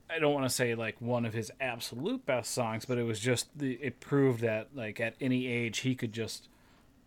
I 0.09 0.21
don't 0.21 0.33
want 0.33 0.47
to 0.47 0.51
say 0.51 0.75
like 0.77 1.01
one 1.01 1.25
of 1.25 1.35
his 1.35 1.51
absolute 1.61 2.25
best 2.27 2.53
songs, 2.53 2.85
but 2.85 2.97
it 2.97 3.03
was 3.03 3.19
just 3.19 3.49
the, 3.59 3.73
it 3.83 3.99
proved 3.99 4.41
that 4.41 4.69
like 4.75 5.01
at 5.01 5.15
any 5.21 5.49
age 5.49 5.81
he 5.81 5.97
could 5.97 6.13
just 6.13 6.49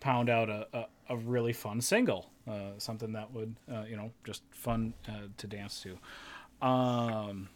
pound 0.02 0.30
out 0.30 0.50
a, 0.50 0.68
a, 0.74 0.86
a 1.10 1.18
really 1.18 1.54
fun 1.54 1.80
single 1.80 2.30
uh, 2.50 2.72
something 2.78 3.14
that 3.14 3.32
would 3.32 3.56
uh, 3.72 3.84
you 3.90 3.96
know 3.96 4.12
just 4.24 4.42
fun 4.52 4.94
uh, 5.08 5.28
to 5.38 5.48
dance 5.48 5.84
to. 5.84 6.66
Um, 6.66 7.50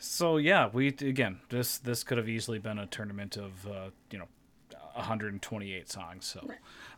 so 0.00 0.36
yeah, 0.36 0.68
we 0.72 0.88
again 0.88 1.40
this 1.48 1.78
this 1.78 2.02
could 2.02 2.18
have 2.18 2.28
easily 2.28 2.58
been 2.58 2.78
a 2.78 2.86
tournament 2.86 3.36
of 3.36 3.66
uh, 3.66 3.90
you 4.10 4.18
know 4.18 4.28
128 4.94 5.90
songs. 5.90 6.26
So. 6.26 6.46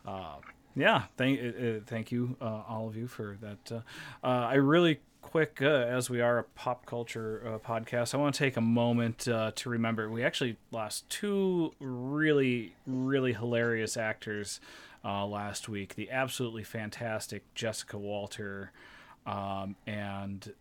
Uh, 0.05 0.35
yeah, 0.75 1.03
thank 1.17 1.39
uh, 1.39 1.79
thank 1.85 2.11
you 2.11 2.35
uh 2.41 2.63
all 2.67 2.87
of 2.87 2.97
you 2.97 3.07
for 3.07 3.37
that. 3.41 3.71
Uh, 3.71 4.27
I 4.27 4.55
really 4.55 4.99
quick 5.21 5.61
uh, 5.61 5.67
as 5.67 6.09
we 6.09 6.19
are 6.19 6.39
a 6.39 6.43
pop 6.43 6.85
culture 6.85 7.41
uh, 7.45 7.57
podcast 7.57 8.13
i 8.13 8.17
want 8.17 8.35
to 8.35 8.37
take 8.37 8.57
a 8.57 8.61
moment 8.61 9.25
uh, 9.29 9.51
to 9.55 9.69
remember 9.69 10.09
we 10.09 10.21
actually 10.21 10.57
lost 10.69 11.09
two 11.09 11.73
really 11.79 12.75
really 12.85 13.31
hilarious 13.31 13.95
actors 13.95 14.59
uh, 15.05 15.25
last 15.25 15.67
week. 15.67 15.95
The 15.95 16.09
absolutely 16.11 16.63
fantastic 16.63 17.43
Jessica 17.53 17.97
Walter, 17.97 18.71
um, 19.25 19.75
and 19.85 20.47
uh, 20.47 20.51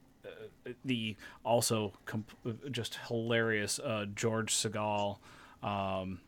the 0.85 1.17
also 1.45 1.93
comp- 2.07 2.33
just 2.71 2.99
hilarious 3.09 3.79
uh, 3.79 4.07
George 4.15 4.55
Segal. 4.55 5.19
Um, 5.63 6.21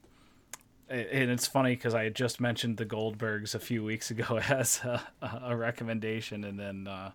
and 0.88 1.30
it's 1.30 1.46
funny 1.46 1.74
because 1.74 1.94
I 1.94 2.08
just 2.10 2.40
mentioned 2.40 2.76
the 2.76 2.84
Goldbergs 2.84 3.54
a 3.54 3.58
few 3.58 3.82
weeks 3.82 4.10
ago 4.10 4.38
as 4.48 4.80
a, 4.84 5.02
a 5.42 5.56
recommendation, 5.56 6.44
and 6.44 6.58
then, 6.58 6.86
uh, 6.86 7.12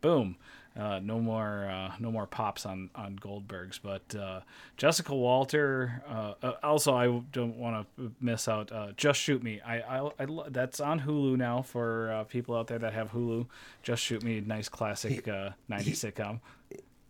boom. 0.00 0.36
Uh, 0.78 0.98
no 1.02 1.18
more, 1.20 1.68
uh, 1.70 1.94
no 1.98 2.10
more 2.12 2.26
pops 2.26 2.66
on 2.66 2.90
on 2.94 3.18
Goldbergs. 3.18 3.78
But 3.82 4.14
uh, 4.14 4.40
Jessica 4.76 5.14
Walter. 5.14 6.02
Uh, 6.08 6.34
uh, 6.42 6.52
also, 6.62 6.94
I 6.94 7.06
don't 7.32 7.56
want 7.56 7.86
to 7.96 8.12
miss 8.20 8.46
out. 8.46 8.70
Uh, 8.70 8.92
Just 8.96 9.20
Shoot 9.20 9.42
Me. 9.42 9.60
I, 9.64 9.80
I, 9.80 10.10
I 10.18 10.24
lo- 10.24 10.46
that's 10.48 10.78
on 10.80 11.00
Hulu 11.00 11.36
now 11.38 11.62
for 11.62 12.26
people 12.28 12.54
out 12.56 12.66
there 12.66 12.78
that 12.78 12.92
have 12.92 13.12
Hulu. 13.12 13.46
Just 13.82 14.02
Shoot 14.02 14.22
Me, 14.22 14.40
nice 14.40 14.68
classic 14.68 15.24
'90s 15.24 15.56
sitcom. 15.70 16.40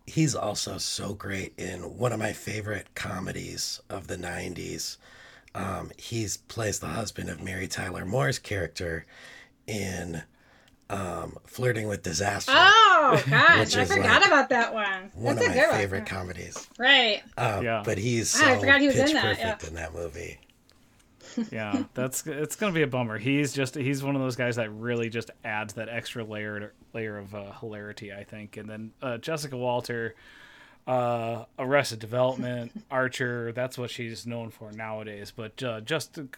He's 0.07 0.37
also 0.37 0.79
so 0.79 1.14
great 1.14 1.52
in 1.59 1.98
one 1.98 2.12
of 2.12 2.20
my 2.20 2.33
favorite 2.33 2.94
comedies 2.94 3.81
of 3.90 4.07
the 4.07 4.16
'90s. 4.16 4.96
Um, 5.57 5.90
he's 5.96 6.37
plays 6.37 6.79
the 6.79 6.87
husband 6.88 7.31
of 7.31 7.42
Mary 7.42 7.66
Tyler 7.66 8.05
Moore's 8.05 8.38
character 8.38 9.07
in 9.66 10.22
um, 10.88 11.37
Flirting 11.46 11.88
with 11.88 12.03
Disaster. 12.03 12.53
Oh 12.55 13.22
gosh, 13.29 13.77
I 13.77 13.85
forgot 13.85 14.22
like 14.22 14.27
about 14.27 14.49
that 14.51 14.72
one. 14.72 15.11
One 15.14 15.37
That's 15.37 15.49
of 15.49 15.57
my 15.57 15.79
favorite 15.79 15.99
one. 16.01 16.07
comedies. 16.07 16.68
Right. 16.79 17.22
Um, 17.37 17.64
yeah. 17.64 17.83
But 17.85 17.99
he's 17.99 18.31
so 18.31 18.44
I 18.46 18.59
forgot 18.59 18.81
he 18.81 18.87
was 18.87 18.96
in 18.96 19.12
that. 19.14 19.22
perfect 19.22 19.62
yeah. 19.62 19.68
in 19.68 19.75
that 19.75 19.94
movie. 19.94 20.38
yeah, 21.51 21.85
that's 21.94 22.27
it's 22.27 22.57
gonna 22.57 22.72
be 22.72 22.83
a 22.83 22.87
bummer. 22.87 23.18
He's 23.18 23.53
just 23.53 23.75
he's 23.75 24.03
one 24.03 24.14
of 24.14 24.22
those 24.22 24.37
guys 24.37 24.57
that 24.57 24.70
really 24.72 25.11
just 25.11 25.31
adds 25.44 25.75
that 25.75 25.88
extra 25.88 26.25
layer 26.25 26.72
layer 26.94 27.18
of 27.18 27.35
uh, 27.35 27.53
hilarity, 27.61 28.12
I 28.12 28.25
think. 28.25 28.57
And 28.57 28.68
then 28.68 28.92
uh, 29.03 29.18
Jessica 29.18 29.57
Walter, 29.57 30.14
uh, 30.87 31.44
Arrested 31.59 31.99
Development, 31.99 32.85
Archer. 32.90 33.53
That's 33.53 33.77
what 33.77 33.90
she's 33.90 34.27
known 34.27 34.51
for 34.51 34.72
nowadays. 34.72 35.33
But 35.35 35.62
uh, 35.62 35.81
just 35.81 36.16
a, 36.16 36.29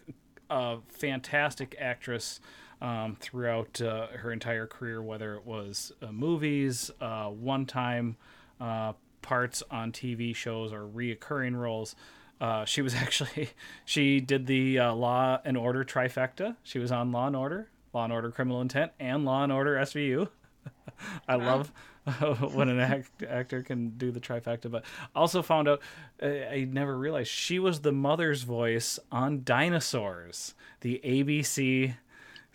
a 0.50 0.78
fantastic 0.88 1.76
actress 1.78 2.40
um, 2.80 3.16
throughout 3.20 3.80
uh, 3.80 4.08
her 4.08 4.32
entire 4.32 4.66
career, 4.66 5.02
whether 5.02 5.34
it 5.34 5.46
was 5.46 5.92
uh, 6.02 6.12
movies, 6.12 6.90
uh, 7.00 7.26
one 7.26 7.66
time 7.66 8.16
uh, 8.60 8.92
parts 9.22 9.62
on 9.70 9.92
TV 9.92 10.34
shows, 10.34 10.72
or 10.72 10.86
reoccurring 10.86 11.56
roles. 11.56 11.96
Uh, 12.40 12.64
she 12.64 12.82
was 12.82 12.94
actually 12.94 13.50
she 13.84 14.20
did 14.20 14.46
the 14.46 14.78
uh, 14.78 14.92
Law 14.92 15.40
and 15.44 15.56
Order 15.56 15.84
trifecta. 15.84 16.56
She 16.62 16.78
was 16.78 16.92
on 16.92 17.12
Law 17.12 17.26
and 17.26 17.36
Order, 17.36 17.68
Law 17.92 18.04
and 18.04 18.12
Order 18.12 18.30
Criminal 18.30 18.60
Intent, 18.60 18.92
and 19.00 19.24
Law 19.24 19.42
and 19.42 19.52
Order 19.52 19.76
SVU. 19.76 20.28
I 21.28 21.36
love 21.36 21.72
when 22.54 22.68
an 22.68 22.80
act, 22.80 23.22
actor 23.22 23.62
can 23.62 23.90
do 23.90 24.10
the 24.10 24.20
trifecta. 24.20 24.70
But 24.70 24.84
also 25.14 25.42
found 25.42 25.68
out 25.68 25.82
I 26.22 26.66
never 26.70 26.96
realized 26.96 27.28
she 27.28 27.58
was 27.58 27.80
the 27.80 27.92
mother's 27.92 28.42
voice 28.42 28.98
on 29.10 29.42
Dinosaurs, 29.44 30.54
the 30.80 31.00
ABC 31.04 31.94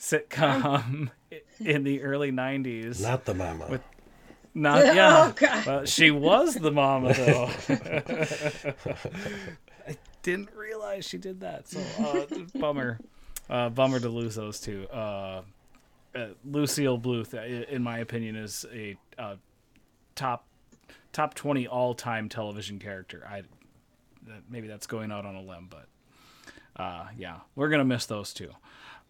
sitcom 0.04 1.10
in 1.60 1.84
the 1.84 2.02
early 2.02 2.32
90s. 2.32 3.02
Not 3.02 3.26
the 3.26 3.34
mama. 3.34 3.68
With, 3.70 3.82
not 4.54 4.86
yeah. 4.96 5.30
Oh, 5.30 5.34
God. 5.36 5.66
Well, 5.66 5.86
she 5.86 6.12
was 6.12 6.56
the 6.56 6.72
mama 6.72 7.14
though. 7.14 7.50
I 9.88 9.96
didn't 10.22 10.54
realize 10.56 11.06
she 11.06 11.18
did 11.18 11.40
that. 11.40 11.68
So 11.70 11.80
uh, 12.00 12.26
bummer, 12.60 13.00
uh, 13.50 13.70
bummer 13.70 14.00
to 14.00 14.10
lose 14.10 14.36
those 14.36 14.60
two. 14.60 14.88
Uh, 14.92 15.42
uh 16.16 16.28
Lucille 16.46 17.00
Bluth, 17.00 17.34
uh, 17.34 17.42
in 17.42 17.82
my 17.82 18.00
opinion, 18.00 18.36
is 18.36 18.66
a 18.74 18.98
uh, 19.18 19.36
top 20.16 20.46
top 21.12 21.34
twenty 21.34 21.68
all 21.68 21.94
time 21.96 22.30
television 22.30 22.78
character. 22.80 23.26
I 23.28 23.42
maybe 24.50 24.68
that's 24.68 24.88
going 24.88 25.12
out 25.12 25.26
on 25.26 25.36
a 25.36 25.42
limb, 25.42 25.70
but 25.70 25.88
yeah, 27.18 27.40
we're 27.56 27.70
gonna 27.70 27.86
miss 27.86 28.06
those 28.06 28.34
two. 28.34 28.52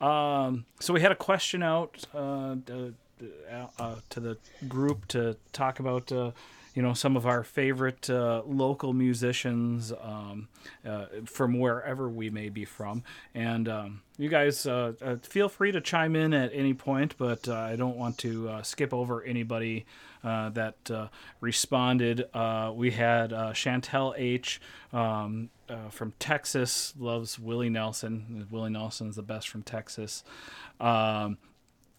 Um, 0.03 0.65
so 0.81 0.93
we 0.93 0.99
had 0.99 1.13
a 1.13 1.15
question 1.15 1.63
out 1.63 2.03
uh, 2.13 2.55
uh, 3.49 3.67
uh, 3.79 3.95
to 4.09 4.19
the 4.19 4.37
group 4.67 5.07
to 5.07 5.37
talk 5.53 5.79
about, 5.79 6.11
uh, 6.11 6.31
you 6.75 6.81
know, 6.81 6.93
some 6.93 7.15
of 7.15 7.25
our 7.25 7.41
favorite 7.41 8.09
uh, 8.09 8.41
local 8.45 8.91
musicians 8.91 9.93
um, 10.01 10.49
uh, 10.85 11.05
from 11.23 11.57
wherever 11.57 12.09
we 12.09 12.29
may 12.29 12.49
be 12.49 12.65
from. 12.65 13.03
And 13.33 13.69
um, 13.69 14.01
you 14.17 14.27
guys 14.27 14.67
feel 15.21 15.47
free 15.47 15.71
to 15.71 15.79
chime 15.79 16.17
in 16.17 16.33
at 16.33 16.51
any 16.53 16.73
point, 16.73 17.15
but 17.17 17.47
I 17.47 17.77
don't 17.77 17.95
want 17.95 18.17
to 18.19 18.59
skip 18.63 18.93
over 18.93 19.23
anybody 19.23 19.85
that 20.21 21.09
responded. 21.39 22.25
we 22.73 22.91
had 22.91 23.29
Chantel 23.31 24.13
H. 24.17 24.59
Uh, 25.73 25.89
from 25.89 26.13
Texas 26.19 26.93
loves 26.99 27.39
Willie 27.39 27.69
Nelson. 27.69 28.47
Willie 28.51 28.69
Nelson 28.69 29.09
is 29.09 29.15
the 29.15 29.23
best 29.23 29.49
from 29.49 29.63
Texas. 29.63 30.23
Um, 30.79 31.37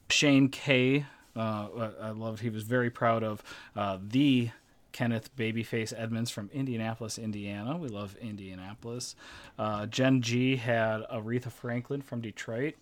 Shane 0.08 0.48
K. 0.48 1.06
Uh, 1.34 1.90
I 2.00 2.10
loved. 2.10 2.40
He 2.40 2.50
was 2.50 2.62
very 2.62 2.90
proud 2.90 3.24
of 3.24 3.42
uh, 3.74 3.98
the 4.00 4.50
Kenneth 4.92 5.34
Babyface 5.36 5.92
Edmonds 5.96 6.30
from 6.30 6.50
Indianapolis, 6.52 7.18
Indiana. 7.18 7.76
We 7.76 7.88
love 7.88 8.16
Indianapolis. 8.20 9.16
Uh, 9.58 9.86
Jen 9.86 10.22
G 10.22 10.54
had 10.54 11.02
Aretha 11.12 11.50
Franklin 11.50 12.00
from 12.00 12.20
Detroit. 12.20 12.74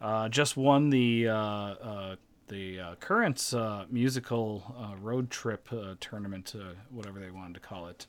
Uh, 0.00 0.28
just 0.28 0.56
won 0.56 0.90
the 0.90 1.28
uh, 1.28 2.16
the 2.48 2.80
uh, 2.80 2.94
current 2.96 3.54
uh, 3.54 3.84
musical 3.88 4.74
uh, 4.76 4.96
road 4.96 5.30
trip 5.30 5.68
tournament, 6.00 6.54
whatever 6.90 7.20
they 7.20 7.30
wanted 7.30 7.54
to 7.54 7.60
call 7.60 7.86
it. 7.86 8.06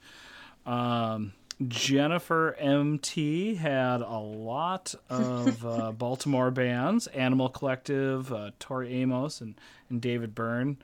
Um, 0.66 1.34
Jennifer 1.68 2.56
MT 2.58 3.56
had 3.56 4.02
a 4.02 4.18
lot 4.18 4.96
of 5.10 5.66
uh, 5.66 5.92
Baltimore 5.98 6.52
bands 6.52 7.08
Animal 7.08 7.50
Collective, 7.50 8.32
uh, 8.32 8.52
Tori 8.60 8.94
Amos, 8.94 9.42
and, 9.42 9.56
and 9.90 10.02
David 10.02 10.34
Byrne. 10.34 10.78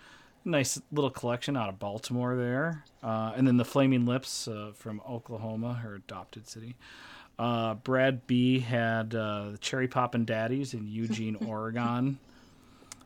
Nice 0.44 0.80
little 0.92 1.10
collection 1.10 1.56
out 1.56 1.70
of 1.70 1.80
Baltimore 1.80 2.36
there. 2.36 2.84
Uh, 3.02 3.34
and 3.36 3.48
then 3.48 3.58
the 3.58 3.66
Flaming 3.66 4.06
Lips 4.06 4.48
uh, 4.48 4.72
from 4.76 5.02
Oklahoma, 5.10 5.76
her 5.76 5.96
adopted 5.96 6.48
city. 6.48 6.76
Uh, 7.40 7.76
Brad 7.76 8.28
B 8.28 8.60
had 8.60 9.16
uh, 9.16 9.52
the 9.52 9.58
Cherry 9.58 9.88
Poppin' 9.88 10.26
Daddies 10.26 10.74
in 10.74 10.88
Eugene, 10.88 11.36
Oregon. 11.48 12.20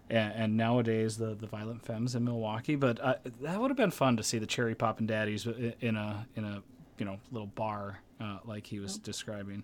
And, 0.10 0.34
and, 0.34 0.58
nowadays 0.58 1.18
the 1.18 1.36
the 1.36 1.46
Violent 1.46 1.86
Femmes 1.86 2.16
in 2.16 2.24
Milwaukee. 2.24 2.76
But 2.76 3.00
uh, 3.00 3.16
that 3.42 3.62
would 3.62 3.70
have 3.70 3.78
been 3.78 3.92
fun 3.92 4.18
to 4.18 4.24
see 4.24 4.40
the 4.40 4.48
Cherry 4.48 4.74
Poppin' 4.74 5.06
Daddies 5.06 5.46
in 5.46 5.96
a 5.96 6.26
in 6.36 6.46
a 6.46 6.64
you 7.00 7.06
know 7.06 7.20
little 7.32 7.48
bar 7.48 8.00
uh, 8.22 8.40
like 8.46 8.68
he 8.68 8.80
was 8.80 8.98
describing. 8.98 9.64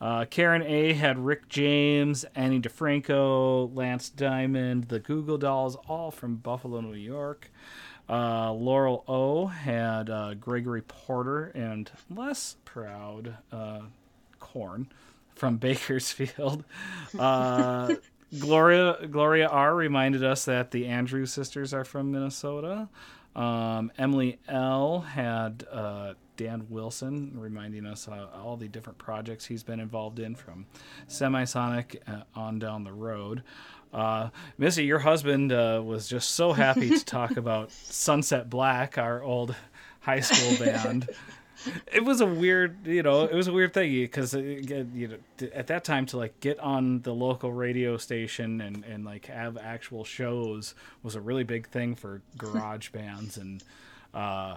Uh, 0.00 0.24
Karen 0.26 0.62
A 0.62 0.92
had 0.92 1.18
Rick 1.18 1.48
James, 1.48 2.24
Ani 2.36 2.60
DiFranco, 2.60 3.74
Lance 3.74 4.08
Diamond, 4.10 4.84
the 4.84 5.00
Goo 5.00 5.22
Goo 5.22 5.38
Dolls, 5.38 5.76
all 5.88 6.12
from 6.12 6.36
Buffalo, 6.36 6.80
New 6.80 6.94
York. 6.94 7.50
Uh, 8.08 8.52
Laurel 8.52 9.04
O 9.06 9.46
had 9.46 10.08
uh, 10.08 10.34
Gregory 10.34 10.82
Porter 10.82 11.46
and 11.46 11.90
less 12.08 12.56
proud 12.64 13.36
uh, 13.52 13.80
Korn 14.38 14.88
from 15.34 15.56
Bakersfield. 15.58 16.64
Uh, 17.18 17.94
Gloria 18.38 19.06
Gloria 19.10 19.48
R 19.48 19.74
reminded 19.74 20.22
us 20.22 20.44
that 20.44 20.70
the 20.70 20.86
Andrews 20.86 21.32
sisters 21.32 21.74
are 21.74 21.84
from 21.84 22.12
Minnesota. 22.12 22.88
Um, 23.34 23.90
Emily 23.98 24.38
L 24.48 25.00
had 25.00 25.64
uh, 25.70 26.14
Dan 26.38 26.66
Wilson, 26.70 27.32
reminding 27.34 27.84
us 27.84 28.08
uh, 28.08 28.28
all 28.42 28.56
the 28.56 28.68
different 28.68 28.96
projects 28.96 29.44
he's 29.44 29.64
been 29.64 29.80
involved 29.80 30.20
in 30.20 30.36
from 30.36 30.64
Semisonic 31.08 31.98
uh, 32.06 32.22
on 32.34 32.58
down 32.58 32.84
the 32.84 32.92
road. 32.92 33.42
Uh, 33.92 34.30
Missy, 34.56 34.84
your 34.84 35.00
husband 35.00 35.52
uh, 35.52 35.82
was 35.84 36.08
just 36.08 36.30
so 36.30 36.52
happy 36.52 36.90
to 36.90 37.04
talk 37.04 37.36
about 37.36 37.72
Sunset 37.72 38.48
Black, 38.48 38.96
our 38.96 39.22
old 39.22 39.54
high 40.00 40.20
school 40.20 40.56
band. 40.64 41.08
it 41.92 42.04
was 42.04 42.20
a 42.20 42.26
weird, 42.26 42.86
you 42.86 43.02
know, 43.02 43.24
it 43.24 43.34
was 43.34 43.48
a 43.48 43.52
weird 43.52 43.74
thing 43.74 43.90
because 43.90 44.32
uh, 44.32 44.38
you 44.38 45.08
know, 45.08 45.48
at 45.52 45.66
that 45.66 45.82
time 45.82 46.06
to 46.06 46.18
like 46.18 46.38
get 46.38 46.60
on 46.60 47.02
the 47.02 47.12
local 47.12 47.52
radio 47.52 47.96
station 47.96 48.60
and 48.60 48.84
and 48.84 49.04
like 49.04 49.26
have 49.26 49.58
actual 49.58 50.04
shows 50.04 50.76
was 51.02 51.16
a 51.16 51.20
really 51.20 51.44
big 51.44 51.66
thing 51.68 51.96
for 51.96 52.22
garage 52.36 52.90
bands 52.90 53.36
and. 53.36 53.64
Uh, 54.14 54.56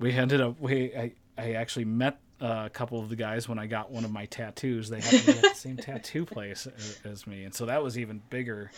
we 0.00 0.12
ended 0.12 0.40
up 0.40 0.58
we 0.60 0.94
I, 0.96 1.12
I 1.36 1.52
actually 1.52 1.86
met 1.86 2.18
uh, 2.40 2.64
a 2.66 2.70
couple 2.70 3.00
of 3.00 3.08
the 3.08 3.16
guys 3.16 3.48
when 3.48 3.58
I 3.58 3.66
got 3.66 3.90
one 3.90 4.04
of 4.04 4.12
my 4.12 4.26
tattoos. 4.26 4.88
They 4.88 5.00
happened 5.00 5.22
to 5.22 5.32
be 5.32 5.38
at 5.38 5.42
the 5.42 5.54
same 5.54 5.76
tattoo 5.76 6.24
place 6.24 6.66
as, 6.66 7.00
as, 7.04 7.26
me, 7.26 7.44
and 7.44 7.54
so 7.54 7.66
that 7.66 7.82
was 7.82 7.98
even 7.98 8.22
bigger 8.30 8.70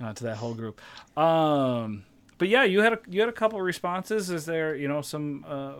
uh, 0.00 0.12
to 0.12 0.24
that 0.24 0.36
whole 0.36 0.54
group. 0.54 0.80
Um, 1.16 2.04
but 2.36 2.48
yeah, 2.48 2.64
you 2.64 2.80
had 2.80 2.92
a, 2.94 2.98
you 3.08 3.20
had 3.20 3.28
a 3.28 3.32
couple 3.32 3.60
responses. 3.60 4.30
Is 4.30 4.44
there 4.44 4.74
you 4.74 4.88
know 4.88 5.02
some 5.02 5.44
uh, 5.48 5.74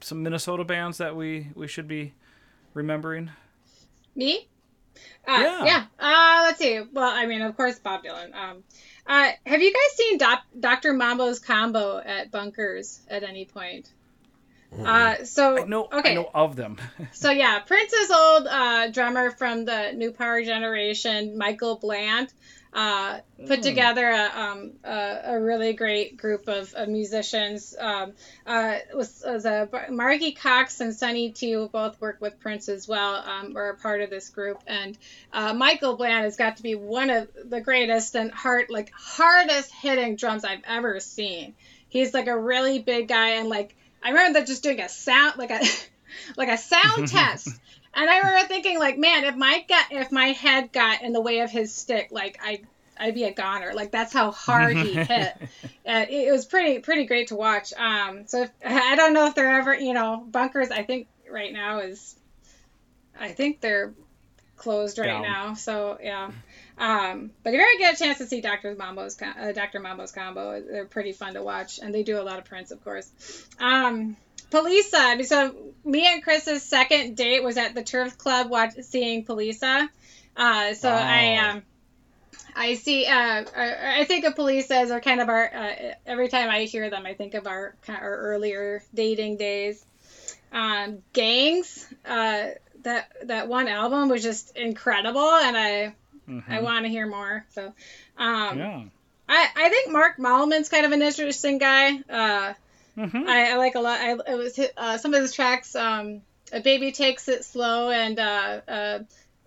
some 0.00 0.22
Minnesota 0.22 0.64
bands 0.64 0.98
that 0.98 1.14
we 1.14 1.48
we 1.54 1.68
should 1.68 1.88
be 1.88 2.14
remembering? 2.72 3.30
Me? 4.14 4.48
Uh, 5.26 5.38
yeah. 5.40 5.64
Yeah. 5.64 5.84
Uh, 5.98 6.42
let's 6.44 6.58
see. 6.58 6.80
Well, 6.92 7.10
I 7.10 7.26
mean, 7.26 7.42
of 7.42 7.56
course, 7.56 7.78
Bob 7.78 8.04
Dylan. 8.04 8.34
Um, 8.34 8.62
uh, 9.06 9.30
have 9.44 9.60
you 9.60 9.72
guys 9.72 9.96
seen 9.96 10.18
Doc- 10.18 10.46
Dr. 10.58 10.92
Mambo's 10.92 11.38
combo 11.38 11.98
at 11.98 12.30
Bunkers 12.30 13.00
at 13.08 13.22
any 13.22 13.44
point? 13.44 13.90
Uh, 14.82 15.24
so 15.24 15.58
I 15.62 15.64
know, 15.64 15.88
okay, 15.92 16.12
I 16.12 16.14
know 16.14 16.30
of 16.34 16.56
them. 16.56 16.78
so 17.12 17.30
yeah, 17.30 17.60
Prince's 17.60 18.10
old 18.10 18.46
uh, 18.46 18.88
drummer 18.88 19.30
from 19.30 19.64
the 19.64 19.92
New 19.92 20.12
Power 20.12 20.42
generation, 20.42 21.38
Michael 21.38 21.76
Bland, 21.76 22.32
uh, 22.74 23.20
put 23.46 23.62
together 23.62 24.10
a, 24.10 24.30
um, 24.34 24.72
a, 24.82 25.20
a 25.26 25.40
really 25.40 25.74
great 25.74 26.16
group 26.16 26.48
of, 26.48 26.74
of 26.74 26.88
musicians. 26.88 27.74
Um, 27.78 28.14
uh, 28.44 28.78
was, 28.92 29.22
was 29.24 29.44
a 29.44 29.68
Marky 29.90 30.32
Cox 30.32 30.80
and 30.80 30.92
Sonny 30.92 31.30
T, 31.30 31.52
who 31.52 31.68
both 31.68 32.00
work 32.00 32.20
with 32.20 32.40
Prince 32.40 32.68
as 32.68 32.88
well, 32.88 33.14
um, 33.14 33.54
were 33.54 33.70
a 33.70 33.76
part 33.76 34.00
of 34.00 34.10
this 34.10 34.28
group. 34.30 34.60
And 34.66 34.98
uh, 35.32 35.54
Michael 35.54 35.96
Bland 35.96 36.24
has 36.24 36.36
got 36.36 36.56
to 36.56 36.64
be 36.64 36.74
one 36.74 37.10
of 37.10 37.28
the 37.44 37.60
greatest 37.60 38.16
and 38.16 38.32
hard, 38.32 38.66
like 38.70 38.90
hardest 38.92 39.72
hitting 39.72 40.16
drums 40.16 40.44
I've 40.44 40.64
ever 40.66 40.98
seen. 40.98 41.54
He's 41.88 42.12
like 42.12 42.26
a 42.26 42.36
really 42.36 42.80
big 42.80 43.06
guy, 43.06 43.30
and 43.30 43.48
like 43.48 43.76
I 44.04 44.10
remember 44.10 44.38
that 44.38 44.46
just 44.46 44.62
doing 44.62 44.80
a 44.80 44.88
sound, 44.88 45.38
like 45.38 45.50
a 45.50 45.60
like 46.36 46.50
a 46.50 46.58
sound 46.58 47.08
test. 47.08 47.48
And 47.96 48.10
I 48.10 48.18
remember 48.18 48.46
thinking, 48.48 48.78
like, 48.78 48.98
man, 48.98 49.24
if 49.24 49.36
my 49.36 49.64
gut, 49.68 49.86
if 49.90 50.12
my 50.12 50.26
head 50.26 50.72
got 50.72 51.02
in 51.02 51.12
the 51.12 51.20
way 51.20 51.40
of 51.40 51.50
his 51.50 51.72
stick, 51.72 52.08
like 52.10 52.38
I, 52.42 52.60
I'd 52.98 53.14
be 53.14 53.24
a 53.24 53.32
goner. 53.32 53.72
Like 53.72 53.92
that's 53.92 54.12
how 54.12 54.30
hard 54.32 54.76
he 54.76 54.92
hit. 54.94 55.36
Uh, 55.86 56.04
it, 56.08 56.28
it 56.28 56.32
was 56.32 56.44
pretty, 56.44 56.80
pretty 56.80 57.06
great 57.06 57.28
to 57.28 57.36
watch. 57.36 57.72
Um, 57.72 58.26
so 58.26 58.42
if, 58.42 58.50
I 58.64 58.96
don't 58.96 59.14
know 59.14 59.26
if 59.26 59.34
they're 59.34 59.58
ever, 59.58 59.74
you 59.74 59.94
know, 59.94 60.24
bunkers. 60.28 60.70
I 60.70 60.82
think 60.82 61.06
right 61.30 61.52
now 61.52 61.78
is, 61.80 62.16
I 63.18 63.28
think 63.28 63.60
they're 63.60 63.94
closed 64.56 64.98
right 64.98 65.06
Down. 65.06 65.22
now. 65.22 65.54
So 65.54 65.98
yeah. 66.02 66.30
Um, 66.76 67.30
but 67.42 67.54
if 67.54 67.58
you 67.58 67.64
ever 67.64 67.78
get 67.78 67.94
a 67.94 67.96
chance 67.96 68.18
to 68.18 68.26
see 68.26 68.40
Dr. 68.40 68.74
Mambo's, 68.74 69.16
uh, 69.20 69.52
Dr. 69.52 69.80
Mambo's 69.80 70.12
combo, 70.12 70.60
they're 70.60 70.86
pretty 70.86 71.12
fun 71.12 71.34
to 71.34 71.42
watch, 71.42 71.78
and 71.78 71.94
they 71.94 72.02
do 72.02 72.20
a 72.20 72.22
lot 72.22 72.38
of 72.38 72.44
Prince, 72.44 72.72
of 72.72 72.82
course. 72.82 73.08
Um, 73.60 74.16
Poliça. 74.50 74.94
I 74.94 75.16
mean, 75.16 75.26
so 75.26 75.54
me 75.84 76.06
and 76.06 76.22
Chris's 76.22 76.62
second 76.62 77.16
date 77.16 77.42
was 77.42 77.56
at 77.56 77.74
the 77.74 77.82
Turf 77.82 78.18
Club 78.18 78.50
watch, 78.50 78.74
seeing 78.82 79.24
Poliça. 79.24 79.88
Uh, 80.36 80.74
so 80.74 80.90
I 80.90 81.36
um, 81.36 81.62
I 82.56 82.74
see. 82.74 83.06
Uh, 83.06 83.44
I, 83.56 84.00
I 84.00 84.04
think 84.04 84.24
of 84.24 84.34
Poliça 84.34 84.72
as 84.72 84.90
a 84.90 85.00
kind 85.00 85.20
of 85.20 85.28
our. 85.28 85.50
Uh, 85.52 85.94
every 86.06 86.28
time 86.28 86.50
I 86.50 86.64
hear 86.64 86.90
them, 86.90 87.06
I 87.06 87.14
think 87.14 87.34
of 87.34 87.46
our 87.46 87.74
kind 87.82 87.98
of 87.98 88.04
our 88.04 88.16
earlier 88.16 88.82
dating 88.92 89.36
days. 89.36 89.84
Um, 90.52 90.98
Gangs. 91.12 91.86
Uh, 92.04 92.50
that 92.82 93.12
that 93.24 93.48
one 93.48 93.66
album 93.66 94.08
was 94.08 94.22
just 94.22 94.56
incredible, 94.56 95.30
and 95.30 95.56
I 95.56 95.94
I 96.48 96.60
want 96.60 96.84
to 96.84 96.88
hear 96.88 97.06
more. 97.06 97.44
So, 97.50 97.72
um, 98.18 98.58
yeah. 98.58 98.82
I 99.28 99.48
I 99.56 99.68
think 99.68 99.90
Mark 99.92 100.18
Mallman's 100.18 100.68
kind 100.68 100.86
of 100.86 100.92
an 100.92 101.02
interesting 101.02 101.58
guy. 101.58 101.98
Uh, 102.08 102.54
Mhm. 102.96 103.26
I, 103.26 103.52
I 103.52 103.56
like 103.56 103.74
a 103.74 103.80
lot. 103.80 104.00
I 104.00 104.12
it 104.12 104.36
was 104.38 104.58
uh, 104.76 104.98
some 104.98 105.14
of 105.14 105.20
his 105.20 105.32
tracks. 105.32 105.74
Um, 105.74 106.22
a 106.52 106.60
baby 106.60 106.92
takes 106.92 107.26
it 107.28 107.44
slow 107.44 107.90
and 107.90 108.18
uh, 108.20 108.60
uh, 108.68 108.98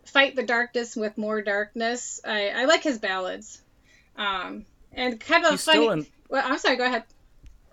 fight 0.06 0.36
the 0.36 0.44
darkness 0.44 0.96
with 0.98 1.18
more 1.18 1.42
darkness. 1.42 2.20
I, 2.26 2.50
I 2.50 2.66
like 2.66 2.84
his 2.84 2.98
ballads. 3.00 3.62
Um, 4.18 4.66
and 4.92 5.18
kind 5.20 5.46
of 5.46 5.52
He's 5.52 5.64
funny. 5.64 5.88
in. 5.88 6.08
well, 6.28 6.44
I'm 6.46 6.58
sorry. 6.58 6.76
Go 6.76 6.86
ahead. 6.86 7.04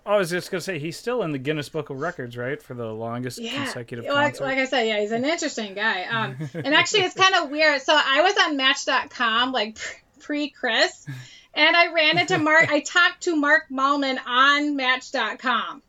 I 0.05 0.17
was 0.17 0.29
just 0.29 0.51
gonna 0.51 0.61
say 0.61 0.77
he's 0.77 0.97
still 0.97 1.23
in 1.23 1.31
the 1.31 1.39
Guinness 1.39 1.69
Book 1.69 1.89
of 1.89 1.99
Records, 1.99 2.37
right, 2.37 2.61
for 2.61 2.75
the 2.75 2.85
longest 2.85 3.39
Yeah, 3.39 3.63
consecutive 3.63 4.05
like, 4.05 4.39
like 4.39 4.57
I 4.59 4.65
said, 4.65 4.83
yeah, 4.83 4.99
he's 4.99 5.11
an 5.11 5.25
interesting 5.35 5.73
guy. 5.73 6.03
Um, 6.03 6.37
and 6.53 6.75
actually, 6.75 7.01
it's 7.01 7.15
kind 7.15 7.33
of 7.35 7.49
weird. 7.49 7.81
So 7.81 7.93
I 7.93 8.21
was 8.21 8.35
on 8.37 8.55
Match.com 8.55 9.51
like 9.51 9.77
pre 10.19 10.49
Chris, 10.49 11.07
and 11.53 11.75
I 11.75 11.91
ran 11.91 12.19
into 12.19 12.37
Mark. 12.37 12.71
I 12.71 12.81
talked 12.81 13.23
to 13.23 13.35
Mark 13.35 13.63
Mallman 13.71 14.19
on 14.25 14.75
Match.com, 14.75 15.81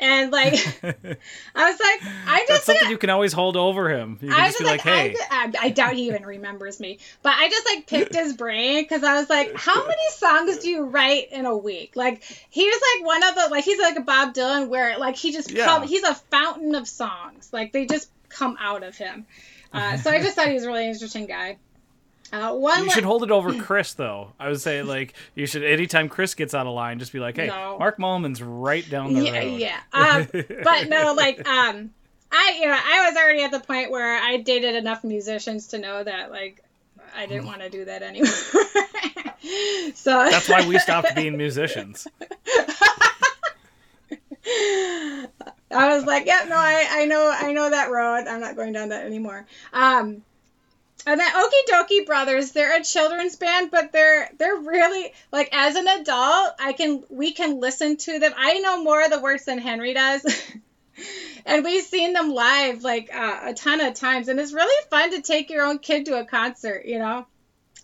and 0.00 0.32
like 0.32 0.54
I 1.54 1.70
was 1.70 1.80
like, 1.80 2.00
I 2.26 2.44
just 2.48 2.64
something 2.64 2.90
you 2.90 2.98
can 2.98 3.10
always 3.10 3.32
hold 3.32 3.56
over 3.56 3.88
him. 3.88 4.18
You 4.20 4.28
can 4.30 4.40
I 4.40 4.46
just 4.46 4.58
was 4.58 4.64
be 4.64 4.70
like, 4.70 4.84
like, 4.84 4.94
"Hey, 4.94 5.16
I, 5.30 5.52
I, 5.60 5.66
I 5.66 5.68
doubt 5.70 5.94
he 5.94 6.08
even 6.08 6.24
remembers 6.24 6.80
me, 6.80 6.98
but 7.22 7.34
I 7.36 7.48
just 7.48 7.66
like 7.66 7.86
picked 7.86 8.14
his 8.14 8.34
brain 8.34 8.82
because 8.82 9.04
I 9.04 9.14
was 9.14 9.28
like, 9.30 9.54
how 9.54 9.74
many 9.86 10.10
songs 10.10 10.58
do 10.58 10.68
you 10.68 10.84
write 10.86 11.30
in 11.32 11.46
a 11.46 11.56
week? 11.56 11.92
Like 11.96 12.22
he 12.50 12.64
was 12.66 12.80
like 12.96 13.06
one 13.06 13.22
of 13.22 13.34
the 13.34 13.48
like 13.50 13.64
he's 13.64 13.78
like 13.78 13.96
a 13.96 14.02
Bob 14.02 14.34
Dylan 14.34 14.68
where 14.68 14.98
like 14.98 15.16
he 15.16 15.32
just 15.32 15.50
Yeah. 15.50 15.66
come, 15.66 15.86
he's 15.86 16.02
a 16.02 16.14
fountain 16.14 16.74
of 16.74 16.88
songs, 16.88 17.50
like 17.52 17.72
they 17.72 17.86
just 17.86 18.10
come 18.28 18.56
out 18.60 18.82
of 18.82 18.96
him. 18.96 19.26
Uh, 19.72 19.96
so 19.98 20.10
I 20.10 20.18
just 20.22 20.34
thought 20.36 20.48
he 20.48 20.54
was 20.54 20.64
a 20.64 20.68
really 20.68 20.86
interesting 20.88 21.26
guy. 21.26 21.58
Uh, 22.32 22.54
one 22.54 22.80
you 22.80 22.86
la- 22.86 22.92
should 22.92 23.04
hold 23.04 23.22
it 23.22 23.30
over 23.30 23.52
Chris, 23.62 23.94
though." 23.94 24.32
I 24.38 24.48
would 24.48 24.60
say 24.60 24.82
like 24.82 25.14
you 25.34 25.46
should 25.46 25.64
anytime 25.64 26.08
Chris 26.08 26.34
gets 26.34 26.54
out 26.54 26.66
of 26.66 26.74
line, 26.74 26.98
just 26.98 27.12
be 27.12 27.18
like, 27.20 27.36
"Hey, 27.36 27.48
No. 27.48 27.76
Mark 27.78 27.98
Mallman's 27.98 28.42
right 28.42 28.88
down 28.88 29.14
the 29.14 29.24
yeah, 29.24 29.38
road." 29.38 29.60
yeah. 29.60 29.80
Um, 29.92 30.28
but 30.64 30.88
no, 30.88 31.14
like 31.14 31.46
um, 31.48 31.90
I 32.30 32.58
you 32.60 32.66
know 32.66 32.78
I 32.78 33.08
was 33.08 33.16
already 33.16 33.42
at 33.42 33.50
the 33.50 33.60
point 33.60 33.90
where 33.90 34.16
I 34.16 34.36
dated 34.38 34.76
enough 34.76 35.02
musicians 35.04 35.68
to 35.68 35.78
know 35.78 36.02
that 36.04 36.30
like 36.30 36.62
I 37.16 37.26
didn't 37.26 37.46
want 37.46 37.60
to 37.62 37.70
do 37.70 37.84
that 37.86 38.02
anymore. 38.02 38.28
so 39.94 40.28
That's 40.30 40.48
why 40.48 40.66
we 40.66 40.78
stopped 40.78 41.14
being 41.16 41.36
musicians. 41.36 42.06
I 45.72 45.94
was 45.96 46.04
like, 46.04 46.26
yeah, 46.26 46.46
no, 46.48 46.56
I, 46.56 46.86
I 46.90 47.04
know 47.06 47.32
I 47.36 47.52
know 47.52 47.70
that 47.70 47.90
road. 47.90 48.26
I'm 48.26 48.40
not 48.40 48.56
going 48.56 48.72
down 48.72 48.88
that 48.90 49.04
anymore. 49.04 49.46
Um, 49.72 50.22
and 51.06 51.18
then 51.18 51.32
Okee 51.32 51.70
Dokee 51.70 52.06
Brothers, 52.06 52.52
they're 52.52 52.78
a 52.78 52.84
children's 52.84 53.36
band, 53.36 53.70
but 53.70 53.92
they're 53.92 54.30
they're 54.38 54.56
really 54.56 55.12
like 55.32 55.48
as 55.52 55.76
an 55.76 55.88
adult, 55.88 56.54
I 56.58 56.72
can 56.72 57.04
we 57.08 57.32
can 57.32 57.60
listen 57.60 57.96
to 57.98 58.18
them. 58.18 58.32
I 58.36 58.58
know 58.58 58.82
more 58.82 59.02
of 59.02 59.10
the 59.10 59.20
words 59.20 59.44
than 59.44 59.58
Henry 59.58 59.94
does. 59.94 60.24
and 61.46 61.64
we've 61.64 61.84
seen 61.84 62.12
them 62.12 62.30
live 62.30 62.82
like 62.82 63.14
uh, 63.14 63.40
a 63.46 63.54
ton 63.54 63.80
of 63.80 63.94
times 63.94 64.28
and 64.28 64.38
it's 64.38 64.52
really 64.52 64.86
fun 64.90 65.10
to 65.12 65.22
take 65.22 65.50
your 65.50 65.64
own 65.64 65.78
kid 65.78 66.06
to 66.06 66.18
a 66.18 66.24
concert, 66.24 66.84
you 66.84 66.98
know. 66.98 67.26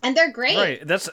And 0.03 0.17
they're 0.17 0.33
great. 0.33 0.57
Right. 0.57 0.87
That's 0.87 1.09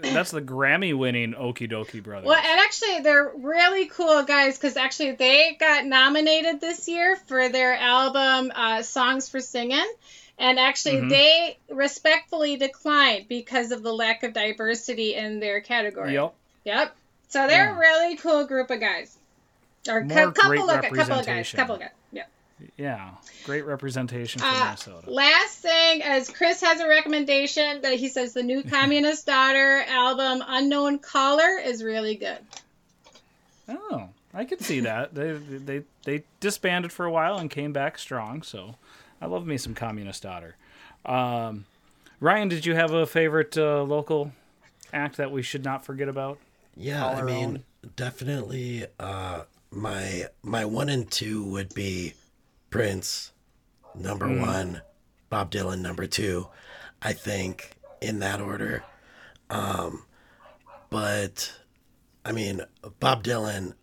that's 0.00 0.30
the 0.30 0.40
Grammy 0.40 0.96
winning 0.96 1.34
Okee 1.34 1.70
Dokee 1.70 2.02
Brothers. 2.02 2.28
Well, 2.28 2.38
and 2.38 2.60
actually, 2.60 3.00
they're 3.00 3.32
really 3.36 3.86
cool 3.86 4.22
guys 4.22 4.56
because 4.56 4.76
actually 4.76 5.12
they 5.12 5.56
got 5.58 5.84
nominated 5.84 6.60
this 6.60 6.88
year 6.88 7.16
for 7.16 7.48
their 7.48 7.74
album 7.74 8.52
uh, 8.54 8.82
"Songs 8.82 9.28
for 9.28 9.40
Singing," 9.40 9.84
and 10.38 10.58
actually 10.58 10.96
Mhm. 10.96 11.10
they 11.10 11.58
respectfully 11.70 12.56
declined 12.56 13.26
because 13.28 13.72
of 13.72 13.82
the 13.82 13.92
lack 13.92 14.22
of 14.22 14.32
diversity 14.32 15.14
in 15.14 15.40
their 15.40 15.60
category. 15.60 16.14
Yep. 16.14 16.34
Yep. 16.64 16.96
So 17.28 17.46
they're 17.46 17.66
Yeah. 17.70 17.76
a 17.76 17.78
really 17.78 18.16
cool 18.16 18.44
group 18.44 18.70
of 18.70 18.80
guys. 18.80 19.16
Or 19.88 20.02
More 20.04 20.32
couple 20.32 20.50
great 20.50 20.60
of 20.60 20.90
gu- 20.90 20.96
couple 20.96 21.18
of 21.20 21.26
guys, 21.26 21.52
couple 21.52 21.74
of 21.76 21.80
guys. 21.80 21.90
Yeah. 22.12 22.24
Yeah. 22.76 23.10
Great 23.44 23.62
representation 23.64 24.40
from 24.40 24.50
Uh, 24.50 24.64
Minnesota. 24.64 25.10
last 25.10 25.58
thing, 25.60 26.02
as 26.02 26.28
Chris 26.28 26.60
has 26.60 26.80
a 26.80 26.88
recommendation 26.88 27.80
that 27.82 27.94
he 27.94 28.08
says 28.08 28.32
the 28.34 28.42
new 28.42 28.62
Communist 28.70 29.26
Daughter 29.26 29.82
album 29.86 30.42
"Unknown 30.46 30.98
Caller" 30.98 31.58
is 31.58 31.82
really 31.84 32.16
good. 32.16 32.38
Oh, 33.68 34.08
I 34.34 34.44
could 34.44 34.60
see 34.60 34.80
that. 34.80 35.14
They 35.14 35.32
they 35.32 35.82
they 36.04 36.24
disbanded 36.40 36.92
for 36.92 37.04
a 37.06 37.10
while 37.10 37.38
and 37.38 37.50
came 37.50 37.72
back 37.72 37.98
strong. 37.98 38.42
So, 38.42 38.76
I 39.20 39.26
love 39.26 39.46
me 39.46 39.56
some 39.58 39.74
Communist 39.74 40.22
Daughter. 40.22 40.56
Um, 41.04 41.64
Ryan, 42.20 42.48
did 42.48 42.66
you 42.66 42.74
have 42.74 42.92
a 42.92 43.06
favorite 43.06 43.56
uh, 43.56 43.82
local 43.82 44.32
act 44.92 45.16
that 45.16 45.30
we 45.30 45.42
should 45.42 45.64
not 45.64 45.84
forget 45.84 46.08
about? 46.08 46.38
Yeah, 46.76 47.06
I 47.06 47.22
mean, 47.22 47.44
own. 47.84 47.90
definitely 47.96 48.86
uh 49.00 49.42
my 49.70 50.26
my 50.42 50.64
one 50.64 50.88
and 50.88 51.10
two 51.10 51.44
would 51.44 51.74
be 51.74 52.14
Prince 52.70 53.32
number 53.94 54.26
Mm. 54.26 54.40
1, 54.40 54.82
Bob 55.28 55.50
Dylan 55.50 55.80
number 55.80 56.06
2. 56.06 56.46
I 57.02 57.12
think 57.12 57.72
in 58.00 58.20
that 58.20 58.40
order. 58.40 58.84
Um 59.50 60.04
but 60.90 61.52
I 62.24 62.32
mean, 62.32 62.62
Bob 63.00 63.24
Dylan 63.24 63.74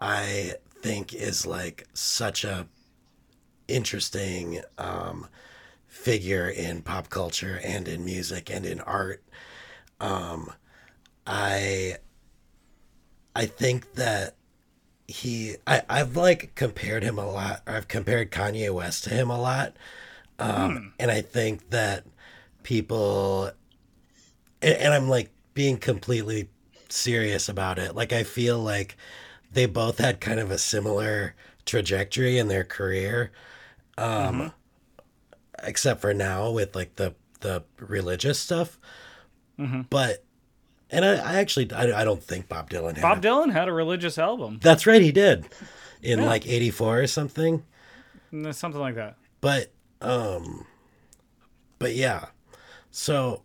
I 0.00 0.54
think 0.80 1.12
is 1.14 1.44
like 1.44 1.86
such 1.92 2.44
a 2.44 2.68
interesting 3.68 4.62
um 4.78 5.28
figure 5.86 6.48
in 6.48 6.82
pop 6.82 7.10
culture 7.10 7.60
and 7.64 7.88
in 7.88 8.04
music 8.04 8.50
and 8.50 8.66
in 8.66 8.80
art. 8.80 9.22
Um 10.00 10.52
I 11.26 11.98
I 13.34 13.46
think 13.46 13.94
that 13.94 14.34
he 15.08 15.56
I, 15.66 15.82
I've 15.88 16.16
like 16.16 16.54
compared 16.54 17.02
him 17.02 17.18
a 17.18 17.30
lot. 17.30 17.62
I've 17.66 17.88
compared 17.88 18.30
Kanye 18.32 18.72
West 18.74 19.04
to 19.04 19.10
him 19.10 19.30
a 19.30 19.40
lot. 19.40 19.76
Um 20.38 20.94
and 20.98 21.10
I 21.10 21.22
think 21.22 21.70
that 21.70 22.04
people 22.62 23.52
and, 24.62 24.74
and 24.74 24.94
I'm 24.94 25.08
like 25.08 25.30
being 25.54 25.78
completely 25.78 26.48
serious 26.88 27.48
about 27.48 27.78
it. 27.78 27.94
Like 27.94 28.12
I 28.12 28.22
feel 28.22 28.58
like 28.58 28.96
they 29.52 29.66
both 29.66 29.98
had 29.98 30.20
kind 30.20 30.40
of 30.40 30.50
a 30.50 30.58
similar 30.58 31.34
trajectory 31.64 32.38
in 32.38 32.48
their 32.48 32.64
career. 32.64 33.32
Um 33.98 34.52
except 35.64 36.00
for 36.00 36.14
now 36.14 36.50
with 36.50 36.74
like 36.76 36.96
the 36.96 37.14
the 37.40 37.64
religious 37.78 38.38
stuff. 38.38 38.78
But 39.90 40.24
and 40.90 41.04
I, 41.04 41.16
I 41.16 41.34
actually 41.40 41.72
I, 41.72 42.00
I 42.00 42.04
don't 42.04 42.22
think 42.22 42.48
Bob 42.48 42.70
Dylan 42.70 42.94
had 42.96 43.02
Bob 43.02 43.18
a- 43.18 43.20
Dylan 43.28 43.52
had 43.52 43.68
a 43.68 43.72
religious 43.72 44.18
album. 44.18 44.58
That's 44.62 44.86
right, 44.86 45.02
he 45.02 45.12
did. 45.12 45.46
in 46.02 46.20
Yeah. 46.20 46.26
like 46.26 46.46
84 46.46 47.00
or 47.00 47.06
something. 47.08 47.64
Mm, 48.32 48.54
Something 48.54 48.80
like 48.80 48.94
that. 48.94 49.16
But 49.40 49.72
um 50.00 50.64
but 51.80 51.94
yeah. 51.94 52.26
So 52.90 53.42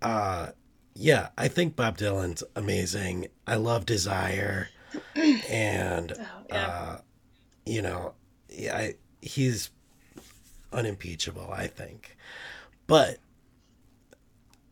uh 0.00 0.50
yeah, 0.94 1.30
I 1.36 1.48
think 1.48 1.74
Bob 1.74 1.98
Dylan's 1.98 2.44
amazing. 2.54 3.28
I 3.46 3.56
love 3.56 3.84
Desire 3.86 4.68
and 5.16 6.12
Oh, 6.12 6.24
yeah. 6.50 6.66
uh 6.66 6.98
you 7.66 7.82
know, 7.82 8.14
yeah, 8.48 8.76
I, 8.76 8.94
he's 9.22 9.70
unimpeachable, 10.72 11.50
I 11.50 11.66
think. 11.68 12.16
But 12.86 13.18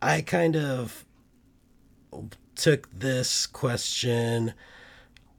I 0.03 0.21
kind 0.21 0.57
of 0.57 1.05
took 2.57 2.91
this 2.91 3.47
question 3.47 4.53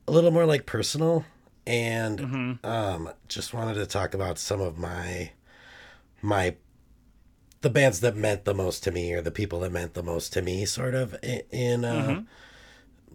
a 0.08 0.12
little 0.12 0.32
more 0.32 0.46
like 0.46 0.66
personal 0.66 1.26
and 1.68 2.20
um 2.64 3.10
just 3.28 3.54
wanted 3.54 3.76
to 3.76 3.86
talk 3.86 4.16
about 4.16 4.40
some 4.40 4.60
of 4.60 4.80
my 4.80 5.32
my 6.22 6.56
the 7.62 7.70
bands 7.70 8.00
that 8.00 8.16
meant 8.16 8.46
the 8.46 8.54
most 8.54 8.84
to 8.84 8.92
me 8.92 9.14
or 9.14 9.22
the 9.22 9.30
people 9.30 9.60
that 9.60 9.72
meant 9.72 9.94
the 9.94 10.02
most 10.02 10.34
to 10.34 10.42
me 10.42 10.66
sort 10.66 10.96
of 10.96 11.16
in, 11.22 11.42
in 11.52 11.86
uh 11.86 12.24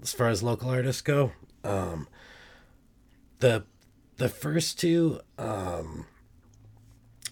as 0.03 0.13
far 0.13 0.29
as 0.29 0.43
local 0.43 0.71
artists 0.71 1.03
go. 1.03 1.33
Um 1.65 2.07
the 3.41 3.65
the 4.17 4.29
first 4.29 4.79
two 4.79 5.21
um 5.39 6.07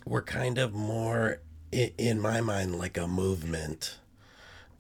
were 0.05 0.23
kind 0.23 0.59
of 0.59 0.73
more 0.75 1.41
in, 1.73 1.91
in 1.97 2.21
my 2.21 2.41
mind 2.41 2.77
like 2.77 2.97
a 2.97 3.07
movement 3.07 3.99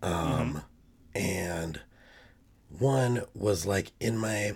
um 0.02 0.62
and 1.14 1.80
one 2.78 3.22
was 3.34 3.66
like 3.66 3.92
in 4.00 4.18
my 4.18 4.52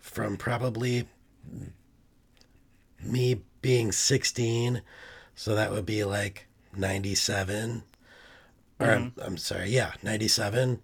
from 0.00 0.36
probably 0.36 1.08
me 3.02 3.40
being 3.62 3.92
16 3.92 4.82
so 5.34 5.54
that 5.54 5.70
would 5.70 5.86
be 5.86 6.04
like 6.04 6.46
97 6.76 7.82
or 8.80 8.86
I'm, 8.86 9.12
I'm 9.22 9.36
sorry 9.36 9.70
yeah 9.70 9.92
97 10.02 10.82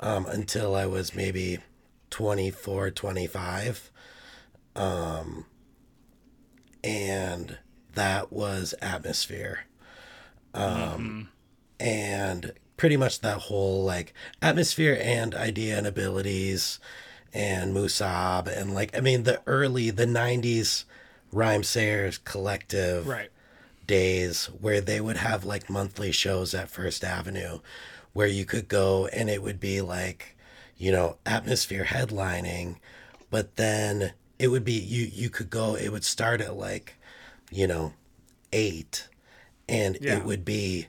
um, 0.00 0.26
until 0.26 0.74
i 0.74 0.86
was 0.86 1.14
maybe 1.14 1.58
24 2.10 2.90
25 2.90 3.89
um, 4.76 5.44
and 6.82 7.58
that 7.94 8.32
was 8.32 8.74
atmosphere 8.80 9.60
um, 10.54 11.28
and 11.78 12.52
pretty 12.76 12.96
much 12.96 13.20
that 13.20 13.38
whole 13.38 13.84
like 13.84 14.14
atmosphere 14.40 14.98
and 15.00 15.32
Eyedea 15.34 15.78
and 15.78 15.86
abilities 15.86 16.78
and 17.32 17.74
Musab 17.74 18.48
and 18.48 18.74
like 18.74 18.96
I 18.96 19.00
mean 19.00 19.24
the 19.24 19.40
early 19.46 19.90
the 19.90 20.06
90s 20.06 20.84
Rhymesayers 21.32 22.22
collective 22.24 23.06
Right. 23.06 23.30
days 23.86 24.46
where 24.46 24.80
they 24.80 25.00
would 25.00 25.18
have 25.18 25.44
like 25.44 25.70
monthly 25.70 26.10
shows 26.12 26.54
at 26.54 26.70
First 26.70 27.04
Avenue 27.04 27.60
where 28.12 28.26
you 28.26 28.44
could 28.44 28.66
go 28.66 29.06
and 29.08 29.30
it 29.30 29.40
would 29.42 29.60
be 29.60 29.80
like, 29.80 30.36
you 30.76 30.90
know, 30.90 31.18
atmosphere 31.24 31.84
headlining, 31.84 32.76
but 33.30 33.54
then 33.54 34.12
it 34.40 34.48
would 34.48 34.64
be 34.64 34.72
you 34.72 35.04
you 35.12 35.28
could 35.30 35.50
go 35.50 35.74
it 35.76 35.90
would 35.90 36.04
start 36.04 36.40
at 36.40 36.56
like, 36.56 36.94
you 37.50 37.66
know, 37.66 37.92
8 38.52 39.06
and 39.68 39.98
Yeah. 40.00 40.16
it 40.16 40.24
would 40.24 40.44
be 40.44 40.88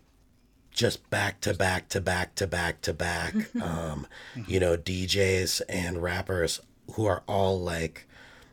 just 0.71 1.07
back 1.09 1.41
to 1.41 1.53
back 1.53 1.89
to 1.89 1.99
back 1.99 2.33
to 2.35 2.47
back 2.47 2.79
to 2.81 2.93
back 2.93 3.35
um 3.61 4.07
you 4.47 4.59
know 4.59 4.77
DJs 4.77 5.61
and 5.67 6.01
rappers 6.01 6.61
who 6.93 7.05
are 7.05 7.23
all 7.27 7.59
like 7.59 8.07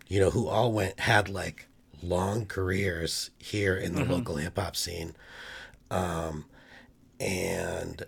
you 0.09 0.19
know 0.21 0.31
who 0.31 0.49
all 0.49 0.73
went 0.73 0.99
had 1.01 1.29
like 1.29 1.69
long 2.03 2.45
careers 2.47 3.31
here 3.39 3.77
in 3.77 3.95
the 3.95 4.05
local 4.05 4.37
hip 4.37 4.59
hop 4.59 4.75
scene 4.77 5.15
um 5.91 6.45
and 7.21 8.05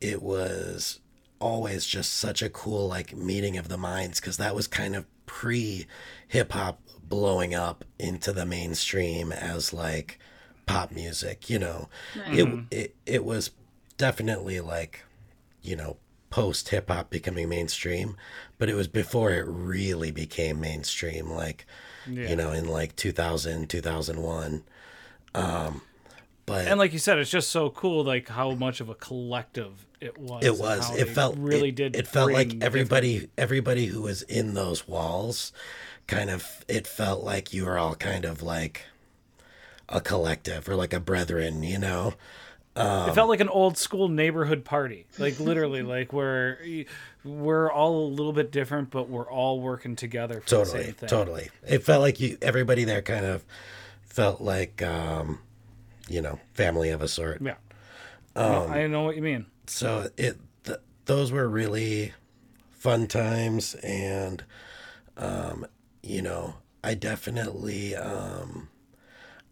it 0.00 0.22
was 0.22 0.98
always 1.38 1.86
just 1.86 2.12
such 2.12 2.42
a 2.42 2.48
cool 2.50 2.88
like 2.88 3.16
meeting 3.16 3.56
of 3.56 3.68
the 3.68 3.78
minds 3.78 4.20
cuz 4.20 4.36
that 4.38 4.54
was 4.54 4.66
kind 4.66 4.94
of 4.96 5.06
pre 5.30 5.86
hip 6.26 6.50
hop 6.50 6.80
blowing 7.04 7.54
up 7.54 7.84
into 8.00 8.32
the 8.32 8.44
mainstream 8.44 9.30
as 9.30 9.72
like 9.72 10.18
pop 10.66 10.90
music 10.90 11.48
you 11.48 11.56
know? 11.58 11.88
It, 12.26 12.64
it 12.72 12.96
it 13.06 13.24
was 13.24 13.52
definitely 13.96 14.58
like 14.60 15.04
you 15.62 15.76
know 15.76 15.98
post 16.30 16.68
hip 16.70 16.90
hop 16.90 17.10
becoming 17.10 17.48
mainstream 17.48 18.16
but 18.58 18.68
it 18.68 18.74
was 18.74 18.88
before 18.88 19.30
it 19.30 19.44
really 19.46 20.10
became 20.10 20.60
mainstream 20.60 21.30
like 21.30 21.64
Yeah. 22.08 22.30
you 22.30 22.36
know 22.36 22.50
in 22.50 22.66
like 22.66 22.96
2000 22.96 23.68
2001 23.70 24.64
um 25.34 25.82
but 26.44 26.66
And 26.66 26.78
like 26.80 26.92
you 26.92 26.98
said, 26.98 27.18
it's 27.18 27.30
just 27.30 27.50
so 27.50 27.70
cool, 27.70 28.02
like 28.02 28.28
how 28.28 28.50
much 28.52 28.80
of 28.80 28.88
a 28.88 28.94
collective 28.96 29.86
it 30.00 30.18
was. 30.18 30.44
it 30.44 30.56
was 30.58 30.96
it 30.96 31.08
felt 31.08 31.36
really 31.38 31.68
it, 31.68 31.74
did. 31.74 31.96
it 31.96 32.06
felt 32.06 32.32
like 32.32 32.54
everybody 32.62 33.28
everybody 33.36 33.86
who 33.86 34.02
was 34.02 34.22
in 34.22 34.54
those 34.54 34.88
walls 34.88 35.52
kind 36.06 36.30
of 36.30 36.64
it 36.68 36.86
felt 36.86 37.22
like 37.22 37.52
you 37.52 37.64
were 37.66 37.78
all 37.78 37.94
kind 37.94 38.24
of 38.24 38.42
like 38.42 38.82
a 39.88 40.00
collective 40.00 40.68
or 40.68 40.74
like 40.74 40.92
a 40.92 41.00
brethren 41.00 41.62
you 41.62 41.78
know 41.78 42.14
different- 42.76 43.08
it 43.08 43.14
felt 43.14 43.28
like 43.28 43.40
an 43.40 43.48
old 43.48 43.76
school 43.76 44.08
neighborhood 44.08 44.64
party, 44.64 45.04
like 45.18 45.40
literally, 45.40 45.82
like 45.96 46.12
where 46.12 46.58
we're 47.24 47.70
all 47.70 48.06
a 48.06 48.08
little 48.08 48.32
bit 48.32 48.52
different, 48.52 48.90
but 48.90 49.08
we're 49.10 49.28
all 49.28 49.60
working 49.60 49.96
together 49.96 50.40
for 50.40 50.48
the 50.48 50.64
totally 50.64 50.84
same 50.84 50.92
thing. 50.94 51.08
totally 51.08 51.50
it 51.66 51.82
felt 51.82 52.00
like 52.00 52.20
you 52.20 52.38
everybody 52.40 52.84
there 52.84 53.02
kind 53.02 53.26
of 53.26 53.44
felt 54.04 54.40
like 54.40 54.80
um 54.82 55.40
you 56.08 56.22
know 56.22 56.38
family 56.54 56.90
of 56.90 57.02
a 57.02 57.08
sort 57.08 57.42
Yeah. 57.42 57.56
Um, 58.36 58.70
I 58.70 58.86
know 58.86 59.02
what 59.02 59.16
you 59.16 59.22
mean. 59.22 59.46
So 59.70 60.10
it 60.16 60.38
th- 60.64 60.78
those 61.06 61.30
were 61.32 61.48
really 61.48 62.12
fun 62.70 63.06
times 63.06 63.74
and 63.76 64.44
um 65.16 65.66
you 66.02 66.20
know 66.22 66.54
i 66.82 66.94
definitely 66.94 67.94
um 67.94 68.68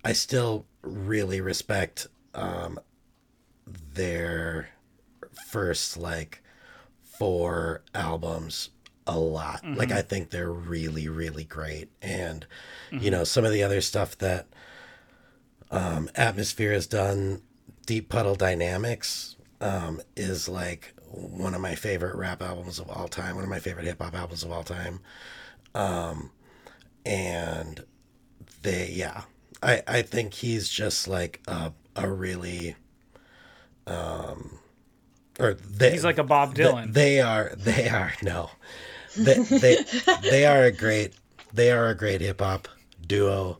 i 0.05 0.13
still 0.13 0.67
really 0.83 1.41
respect 1.41 2.07
um 2.35 2.79
their 3.95 4.71
first 5.49 5.97
like 5.97 6.43
four 7.03 7.83
albums 7.95 8.71
a 9.07 9.19
lot. 9.19 9.65
Like 9.65 9.91
i 9.91 10.03
think 10.03 10.31
they're 10.31 10.53
really 10.53 11.09
really 11.09 11.45
great. 11.45 11.89
And 12.03 12.47
you 12.91 13.11
know 13.11 13.25
some 13.25 13.45
of 13.45 13.53
the 13.53 13.63
other 13.63 13.81
stuff 13.81 14.17
that 14.19 14.47
um 15.71 16.09
atmosphere 16.15 16.73
has 16.73 16.87
done 16.87 17.43
deep 17.87 18.09
puddle 18.09 18.35
dynamics 18.35 19.37
um 19.61 20.01
is 20.16 20.49
like 20.49 20.94
one 21.11 21.55
of 21.55 21.61
my 21.61 21.75
favorite 21.75 22.14
rap 22.16 22.42
albums 22.42 22.79
of 22.79 22.88
all 22.90 23.09
time 23.09 23.35
one 23.35 23.44
of 23.44 23.51
my 23.51 23.59
favorite 23.59 23.87
hip 23.87 24.01
hop 24.01 24.14
albums 24.14 24.42
of 24.44 24.53
all 24.53 24.64
time. 24.64 25.01
Um 25.75 26.31
and 27.07 27.85
they 28.62 28.90
yeah. 28.90 29.23
I 29.62 29.83
i 29.87 30.03
think 30.03 30.35
he's 30.35 30.68
just 30.68 31.09
like 31.09 31.40
a 31.49 31.73
a 31.97 32.09
really 32.11 32.77
um 33.87 34.59
or 35.40 35.55
they, 35.55 35.92
He's 35.92 36.05
like 36.05 36.18
a 36.18 36.25
Bob 36.25 36.55
Dylan. 36.55 36.92
they 36.92 37.21
are 37.21 37.53
they 37.57 37.88
are 37.88 38.12
no. 38.23 38.51
They 39.16 39.35
they 39.35 39.85
they 40.23 40.47
are 40.47 40.64
a 40.64 40.73
great 40.73 41.14
they 41.53 41.71
are 41.71 41.88
a 41.88 41.94
great 41.94 42.21
hip 42.21 42.40
hop 42.40 42.68
duo. 43.07 43.59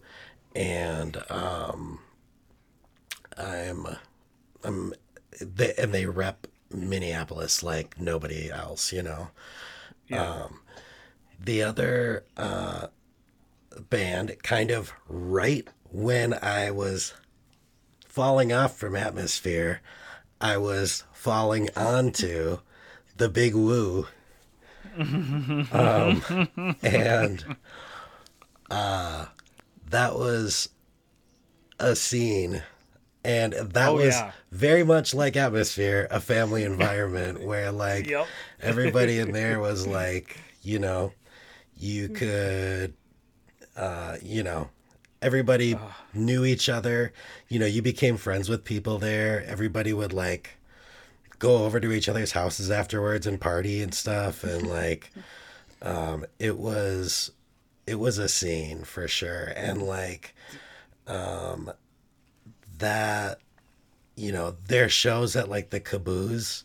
And 0.55 1.17
um 1.31 2.01
I'm 3.37 3.87
I'm 4.65 4.93
they 5.41 5.75
and 5.77 5.93
they 5.93 6.07
rep 6.07 6.47
Minneapolis 6.73 7.63
like 7.63 8.01
nobody 8.01 8.51
else, 8.51 8.93
you 8.93 9.03
know. 9.03 9.29
Yeah. 10.09 10.23
Um 10.23 10.61
the 11.41 11.63
other 11.63 12.25
uh 12.37 12.89
band 13.91 14.43
kind 14.43 14.71
of 14.71 14.93
right 15.09 15.69
when 15.91 16.35
I 16.35 16.71
was 16.71 17.15
falling 18.07 18.53
off 18.53 18.77
from 18.77 18.97
atmosphere, 18.97 19.81
I 20.41 20.57
was 20.57 21.05
falling 21.13 21.69
onto 21.77 22.59
the 23.17 23.29
big 23.29 23.55
Wu. 23.55 24.07
um, 24.99 26.23
and 26.83 27.57
uh, 28.71 29.27
that 29.91 30.15
was 30.15 30.71
a 31.79 31.95
scene. 31.95 32.63
And 33.25 33.53
that 33.53 33.89
Oh, 33.89 33.97
was 33.97 34.15
yeah. 34.15 34.33
very 34.53 34.85
much 34.85 35.13
like 35.15 35.37
atmosphere, 35.37 36.07
a 36.11 36.21
family 36.21 36.65
environment 36.65 37.43
where 37.47 37.71
like 37.73 38.07
Yep. 38.09 38.27
everybody 38.61 39.19
in 39.19 39.33
there 39.33 39.61
was 39.69 39.87
like, 39.87 40.39
you 40.63 40.79
know, 40.79 41.13
you 41.77 42.09
could 42.09 42.95
uh, 43.77 44.17
you 44.23 44.43
know, 44.43 44.71
everybody 45.23 45.77
knew 46.15 46.45
each 46.45 46.69
other. 46.69 47.13
You 47.49 47.59
know, 47.61 47.67
you 47.67 47.83
became 47.83 48.17
friends 48.17 48.49
with 48.49 48.65
people 48.65 48.99
there. 48.99 49.45
Everybody 49.47 49.93
would 49.93 50.13
like 50.13 50.57
go 51.39 51.65
over 51.65 51.79
to 51.81 51.93
each 51.93 52.09
other's 52.09 52.33
houses 52.33 52.71
afterwards 52.71 53.27
and 53.27 53.41
party 53.41 53.81
and 53.83 53.95
stuff 53.95 54.43
and 54.43 54.67
like 54.69 55.13
um 55.83 56.25
it 56.41 56.59
was 56.59 57.31
it 57.87 57.99
was 57.99 58.19
a 58.19 58.29
scene 58.29 58.85
for 58.85 59.09
sure, 59.09 59.53
and 59.57 59.83
like, 59.83 60.35
um, 61.07 61.71
that, 62.79 63.39
you 64.17 64.33
know, 64.33 64.57
their 64.67 64.89
shows 64.89 65.37
at 65.37 65.49
like 65.49 65.71
the 65.71 65.81
Caboose 65.81 66.65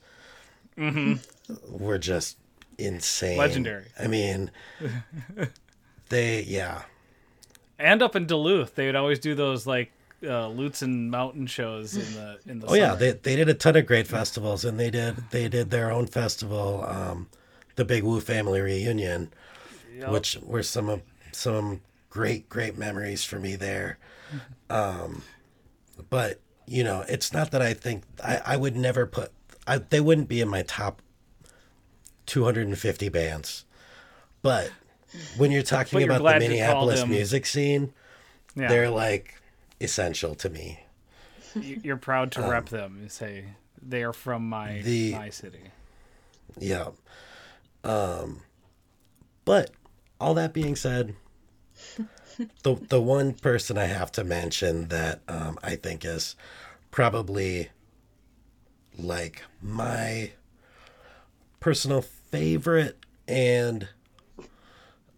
were 1.70 1.97
just 1.99 2.38
insane, 2.78 3.38
Legendary. 3.38 3.86
I 3.99 4.07
mean, 4.07 4.51
they 6.09 6.41
yeah. 6.43 6.84
And 7.80 8.01
up 8.01 8.16
in 8.16 8.26
Duluth, 8.26 8.76
they 8.76 8.86
would 8.86 8.95
always 8.95 9.20
do 9.20 9.36
those 9.36 9.68
like 9.68 9.91
uh, 10.24 10.47
Lutsen 10.47 11.09
Mountain 11.09 11.47
shows 11.47 11.95
in 11.95 12.14
the 12.14 12.39
in 12.47 12.59
the. 12.59 12.68
Oh 12.68 12.74
yeah, 12.76 12.95
they 12.95 13.11
they 13.11 13.36
did 13.36 13.49
a 13.49 13.53
ton 13.53 13.76
of 13.76 13.86
great 13.86 14.07
festivals, 14.07 14.64
and 14.66 14.80
they 14.80 14.89
did 14.89 15.16
they 15.32 15.47
did 15.49 15.70
their 15.70 15.91
own 15.91 16.07
festival, 16.07 16.84
um, 16.88 17.28
the 17.76 17.86
Big 17.86 18.03
Wu 18.03 18.20
Family 18.22 18.61
Reunion, 18.61 19.32
Yep. 19.95 20.09
which 20.09 20.38
were 20.41 20.64
some 20.64 20.89
of 20.89 21.01
some 21.32 21.82
great 22.09 22.47
great 22.49 22.78
memories 22.78 23.24
for 23.24 23.39
me 23.39 23.55
there. 23.55 23.97
Um, 24.70 25.24
but 26.10 26.39
you 26.66 26.84
know, 26.84 27.04
it's 27.10 27.34
not 27.34 27.52
that 27.52 27.62
I 27.62 27.74
think 27.74 28.04
I, 28.24 28.41
I 28.46 28.58
would 28.58 28.76
never 28.76 29.06
put 29.06 29.32
I, 29.68 29.78
they 29.80 30.00
wouldn't 30.02 30.28
be 30.28 30.41
in 30.41 30.48
my 30.50 30.62
top 30.64 31.02
250 32.26 33.10
bands, 33.10 33.66
but 34.41 34.72
when 35.38 35.52
you're 35.52 35.62
talking 35.64 36.00
you're 36.00 36.10
about 36.12 36.34
the 36.34 36.39
Minneapolis 36.39 37.06
music 37.06 37.46
scene, 37.46 37.94
yeah. 38.56 38.68
they're 38.68 38.89
like 38.89 39.41
essential 39.82 40.36
to 40.36 40.50
me. 40.50 40.80
You- 41.56 41.82
You're 41.84 41.98
proud 41.98 42.32
to 42.34 42.41
rep 42.41 42.70
them. 42.70 43.00
You 43.04 43.10
say 43.10 43.46
they 43.82 44.04
are 44.04 44.14
from 44.14 44.48
my 44.50 44.78
Um, 44.80 44.84
The- 44.84 45.12
my 45.14 45.30
city. 45.30 45.62
Yeah. 46.60 46.89
Um 47.84 48.41
but 49.46 49.72
all 50.22 50.34
that 50.36 50.54
being 50.54 50.76
said, 50.78 51.16
the 52.64 52.76
the 52.90 53.02
one 53.02 53.34
person 53.34 53.78
I 53.78 53.86
have 53.86 54.12
to 54.14 54.24
mention 54.24 54.88
that 54.90 55.22
um 55.28 55.58
I 55.64 55.76
think 55.76 56.06
is 56.06 56.36
probably 56.92 57.70
like 58.98 59.44
my 59.62 60.32
personal 61.60 62.02
favorite 62.02 62.98
and 63.28 63.88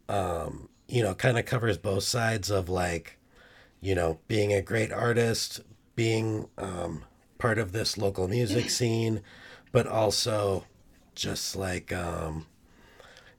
um 0.08 0.70
you 0.88 1.02
know 1.02 1.14
kind 1.14 1.38
of 1.38 1.46
covers 1.46 1.78
both 1.78 2.04
sides 2.04 2.50
of 2.50 2.70
like 2.70 3.18
you 3.82 3.96
know 3.96 4.20
being 4.28 4.54
a 4.54 4.62
great 4.62 4.92
artist 4.92 5.62
being 5.96 6.48
um 6.58 7.04
part 7.38 7.58
of 7.58 7.72
this 7.72 7.98
local 7.98 8.28
music 8.28 8.70
scene 8.70 9.22
but 9.72 9.88
also 9.88 10.64
just 11.16 11.56
like 11.56 11.92
um 11.92 12.46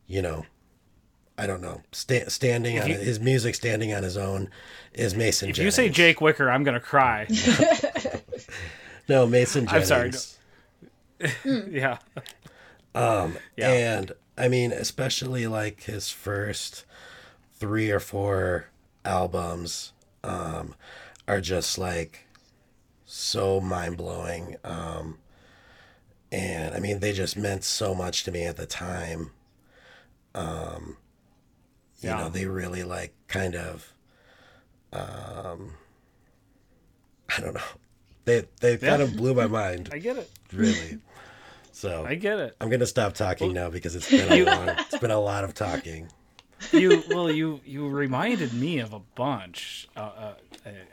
you 0.06 0.20
know 0.20 0.44
i 1.38 1.46
don't 1.46 1.60
know 1.60 1.80
sta- 1.92 2.28
standing 2.28 2.78
on 2.80 2.88
you- 2.88 2.96
his 2.98 3.20
music 3.20 3.54
standing 3.54 3.92
on 3.92 4.02
his 4.02 4.16
own 4.16 4.48
is 4.94 5.14
mason 5.14 5.48
If 5.50 5.58
you 5.58 5.70
say 5.70 5.88
Jake 5.88 6.20
Wicker, 6.20 6.50
I'm 6.50 6.64
gonna 6.64 6.80
cry. 6.80 7.26
no 9.08 9.26
mason 9.26 9.66
Jennings. 9.66 9.90
I'm 9.90 9.98
Jennings. 10.10 10.38
sorry, 11.44 11.70
yeah. 11.70 11.98
Um, 12.94 13.36
Yeah. 13.56 13.70
And 13.72 14.12
I 14.38 14.48
mean, 14.48 14.72
especially 14.72 15.46
like 15.46 15.82
his 15.82 16.10
first 16.10 16.84
three 17.58 17.90
or 17.90 18.00
four 18.00 18.66
albums 19.04 19.92
um, 20.24 20.74
are 21.28 21.40
just 21.40 21.78
like 21.78 22.26
so 23.04 23.60
mind 23.60 23.96
blowing. 23.96 24.56
Um, 24.64 25.18
and 26.32 26.74
I 26.74 26.80
mean, 26.80 27.00
they 27.00 27.12
just 27.12 27.36
meant 27.36 27.64
so 27.64 27.94
much 27.94 28.24
to 28.24 28.32
me 28.32 28.44
at 28.44 28.56
the 28.56 28.66
time. 28.66 29.30
Um, 30.34 30.96
you 32.06 32.12
Yeah. 32.12 32.18
know, 32.18 32.28
they 32.28 32.46
really 32.46 32.84
like 32.84 33.12
kind 33.28 33.56
of, 33.56 33.92
um, 34.92 35.74
I 37.36 37.40
don't 37.40 37.54
know. 37.54 37.60
They, 38.24 38.44
they 38.60 38.76
kind 38.76 39.02
of 39.02 39.16
blew 39.16 39.34
my 39.34 39.46
mind, 39.46 39.90
I 39.92 39.98
get 39.98 40.16
it. 40.16 40.30
really. 40.52 40.98
So 41.72 42.04
I 42.08 42.14
get 42.14 42.38
it. 42.38 42.56
I'm 42.60 42.70
gonna 42.70 42.86
stop 42.86 43.14
talking 43.14 43.52
now 43.52 43.70
because 43.70 43.94
it's 43.96 44.10
been 44.10 44.28
a 44.28 44.44
long, 44.46 44.68
it's 44.68 44.98
been 44.98 45.10
a 45.10 45.18
lot 45.20 45.44
of 45.44 45.54
talking. 45.54 46.08
You 46.72 47.02
well, 47.10 47.30
you 47.30 47.60
you 47.64 47.88
reminded 47.88 48.52
me 48.52 48.78
of 48.78 48.92
a 48.92 49.00
bunch. 49.14 49.88
Uh, 49.96 50.00
uh, 50.00 50.34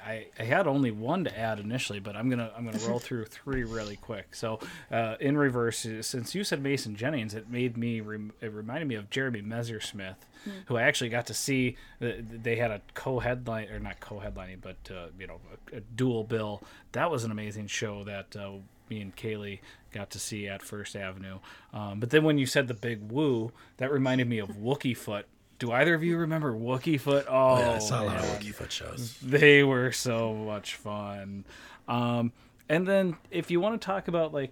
I 0.06 0.28
I 0.38 0.44
had 0.44 0.68
only 0.68 0.92
one 0.92 1.24
to 1.24 1.38
add 1.38 1.60
initially, 1.60 2.00
but 2.00 2.16
I'm 2.16 2.30
gonna 2.30 2.52
I'm 2.56 2.66
gonna 2.66 2.80
roll 2.80 3.00
through 3.00 3.26
three 3.26 3.64
really 3.64 3.96
quick. 3.96 4.36
So 4.36 4.60
uh, 4.92 5.16
in 5.20 5.38
reverse, 5.38 5.86
since 6.02 6.36
you 6.36 6.44
said 6.44 6.62
Mason 6.62 6.96
Jennings, 6.96 7.34
it 7.34 7.50
made 7.50 7.78
me 7.78 8.02
rem- 8.02 8.34
it 8.42 8.52
reminded 8.52 8.88
me 8.88 8.96
of 8.96 9.10
Jeremy 9.10 9.42
Messersmith, 9.42 10.18
who 10.66 10.78
I 10.78 10.84
actually 10.84 11.10
got 11.10 11.28
to 11.28 11.34
see. 11.34 11.78
They 12.00 12.58
had 12.58 12.72
a 12.72 12.82
co-headline 12.94 13.70
or 13.70 13.80
not 13.80 14.00
co-headlining, 14.00 14.62
but 14.62 14.78
uh, 14.92 15.08
you 15.18 15.28
know 15.28 15.40
a, 15.72 15.78
a 15.78 15.82
dual 15.82 16.24
bill. 16.24 16.62
That 16.92 17.10
was 17.10 17.24
an 17.24 17.32
amazing 17.32 17.68
show 17.68 18.04
that. 18.04 18.36
Uh, 18.36 18.52
me 18.90 19.00
and 19.00 19.16
Kaylee 19.16 19.60
got 19.94 20.10
to 20.12 20.20
see 20.20 20.46
at 20.46 20.62
First 20.62 20.98
Avenue, 20.98 21.40
um, 21.72 22.02
but 22.02 22.10
then 22.10 22.26
when 22.26 22.38
you 22.38 22.46
said 22.46 22.68
the 22.68 22.74
big 22.74 23.10
Wu, 23.10 23.54
that 23.78 23.90
reminded 23.92 24.28
me 24.28 24.40
of 24.40 24.50
Wookiefoot, 24.58 25.24
do 25.66 25.72
either 25.72 25.94
of 25.94 26.04
you 26.04 26.18
remember 26.18 26.54
Wookiefoot? 26.54 27.26
Oh, 27.30 27.56
Oh, 27.56 27.60
yeah, 27.60 27.72
I 27.72 27.80
saw 27.80 28.04
a 28.04 28.06
lot 28.06 28.18
of 28.18 28.24
man. 28.24 28.40
Wookiefoot 28.42 28.70
shows. 28.72 29.18
They 29.20 29.64
were 29.64 29.92
so 29.92 30.34
much 30.34 30.76
fun. 30.76 31.46
Um, 31.88 32.32
and 32.70 32.86
then 32.88 33.16
if 33.32 33.50
you 33.52 33.60
want 33.62 33.80
to 33.80 33.86
talk 33.86 34.08
about 34.08 34.34
like 34.34 34.52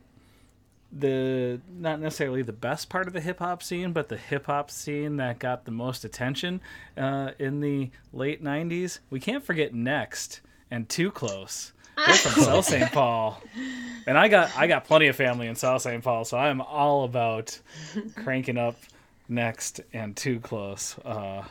the 0.93 1.61
not 1.69 1.99
necessarily 2.01 2.41
the 2.41 2.51
best 2.53 2.89
part 2.89 3.07
of 3.07 3.13
the 3.13 3.21
hip 3.21 3.39
hop 3.39 3.63
scene, 3.63 3.93
but 3.93 4.09
the 4.09 4.17
hip 4.17 4.45
hop 4.47 4.69
scene 4.69 5.17
that 5.17 5.39
got 5.39 5.65
the 5.65 5.71
most 5.71 6.03
attention 6.03 6.59
uh, 6.97 7.31
in 7.39 7.61
the 7.61 7.89
late 8.13 8.43
'90s, 8.43 8.99
we 9.09 9.19
can't 9.19 9.43
forget 9.43 9.73
Next 9.73 10.41
and 10.69 10.87
Too 10.89 11.11
Close. 11.11 11.71
They're 11.95 12.15
from 12.15 12.43
South 12.43 12.65
St. 12.65 12.91
Paul, 12.91 13.41
and 14.07 14.17
I 14.17 14.27
got 14.27 14.55
I 14.57 14.67
got 14.67 14.83
plenty 14.85 15.07
of 15.07 15.15
family 15.15 15.47
in 15.47 15.55
South 15.55 15.81
St. 15.81 16.03
Paul, 16.03 16.25
so 16.25 16.37
I'm 16.37 16.59
all 16.61 17.03
about 17.05 17.57
cranking 18.15 18.57
up 18.57 18.75
Next 19.31 19.81
and 19.93 20.15
Too 20.15 20.39
Close. 20.39 20.99
Uh, 20.99 21.45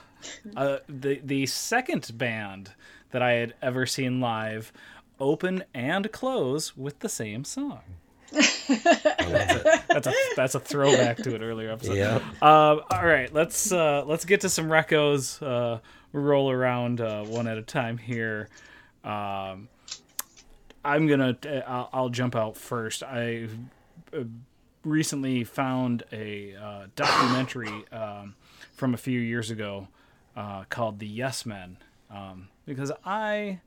uh, 0.54 0.78
the 0.88 1.20
the 1.24 1.46
second 1.46 2.16
band 2.16 2.72
that 3.10 3.22
I 3.22 3.32
had 3.32 3.54
ever 3.62 3.86
seen 3.86 4.20
live 4.20 4.72
open 5.18 5.64
and 5.74 6.12
close 6.12 6.76
with 6.76 7.00
the 7.00 7.08
same 7.08 7.42
song. 7.44 7.80
that's 8.30 10.06
a 10.06 10.14
that's 10.36 10.54
a 10.54 10.60
throwback 10.60 11.16
to 11.16 11.34
an 11.34 11.42
earlier 11.42 11.72
episode. 11.72 11.96
Yeah. 11.96 12.16
Um, 12.42 12.82
all 12.90 13.04
right, 13.04 13.32
let's 13.32 13.72
uh, 13.72 14.04
let's 14.06 14.24
get 14.24 14.42
to 14.42 14.48
some 14.48 14.66
recos. 14.66 15.42
Uh, 15.42 15.80
roll 16.12 16.50
around 16.50 17.00
uh, 17.00 17.24
one 17.24 17.48
at 17.48 17.58
a 17.58 17.62
time 17.62 17.98
here. 17.98 18.48
Um, 19.02 19.68
I'm 20.84 21.06
gonna. 21.06 21.36
I'll, 21.66 21.88
I'll 21.92 22.08
jump 22.10 22.36
out 22.36 22.56
first. 22.56 23.02
I 23.02 23.48
uh, 24.14 24.24
recently 24.84 25.44
found 25.44 26.02
a 26.12 26.54
uh, 26.54 26.86
documentary 26.96 27.84
um, 27.92 28.34
from 28.72 28.94
a 28.94 28.96
few 28.96 29.20
years 29.20 29.50
ago 29.50 29.88
uh, 30.36 30.64
called 30.68 30.98
"The 30.98 31.06
Yes 31.06 31.44
Men," 31.44 31.76
um, 32.10 32.48
because 32.66 32.92
I 33.04 33.60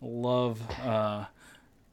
love 0.00 0.60
uh, 0.80 1.26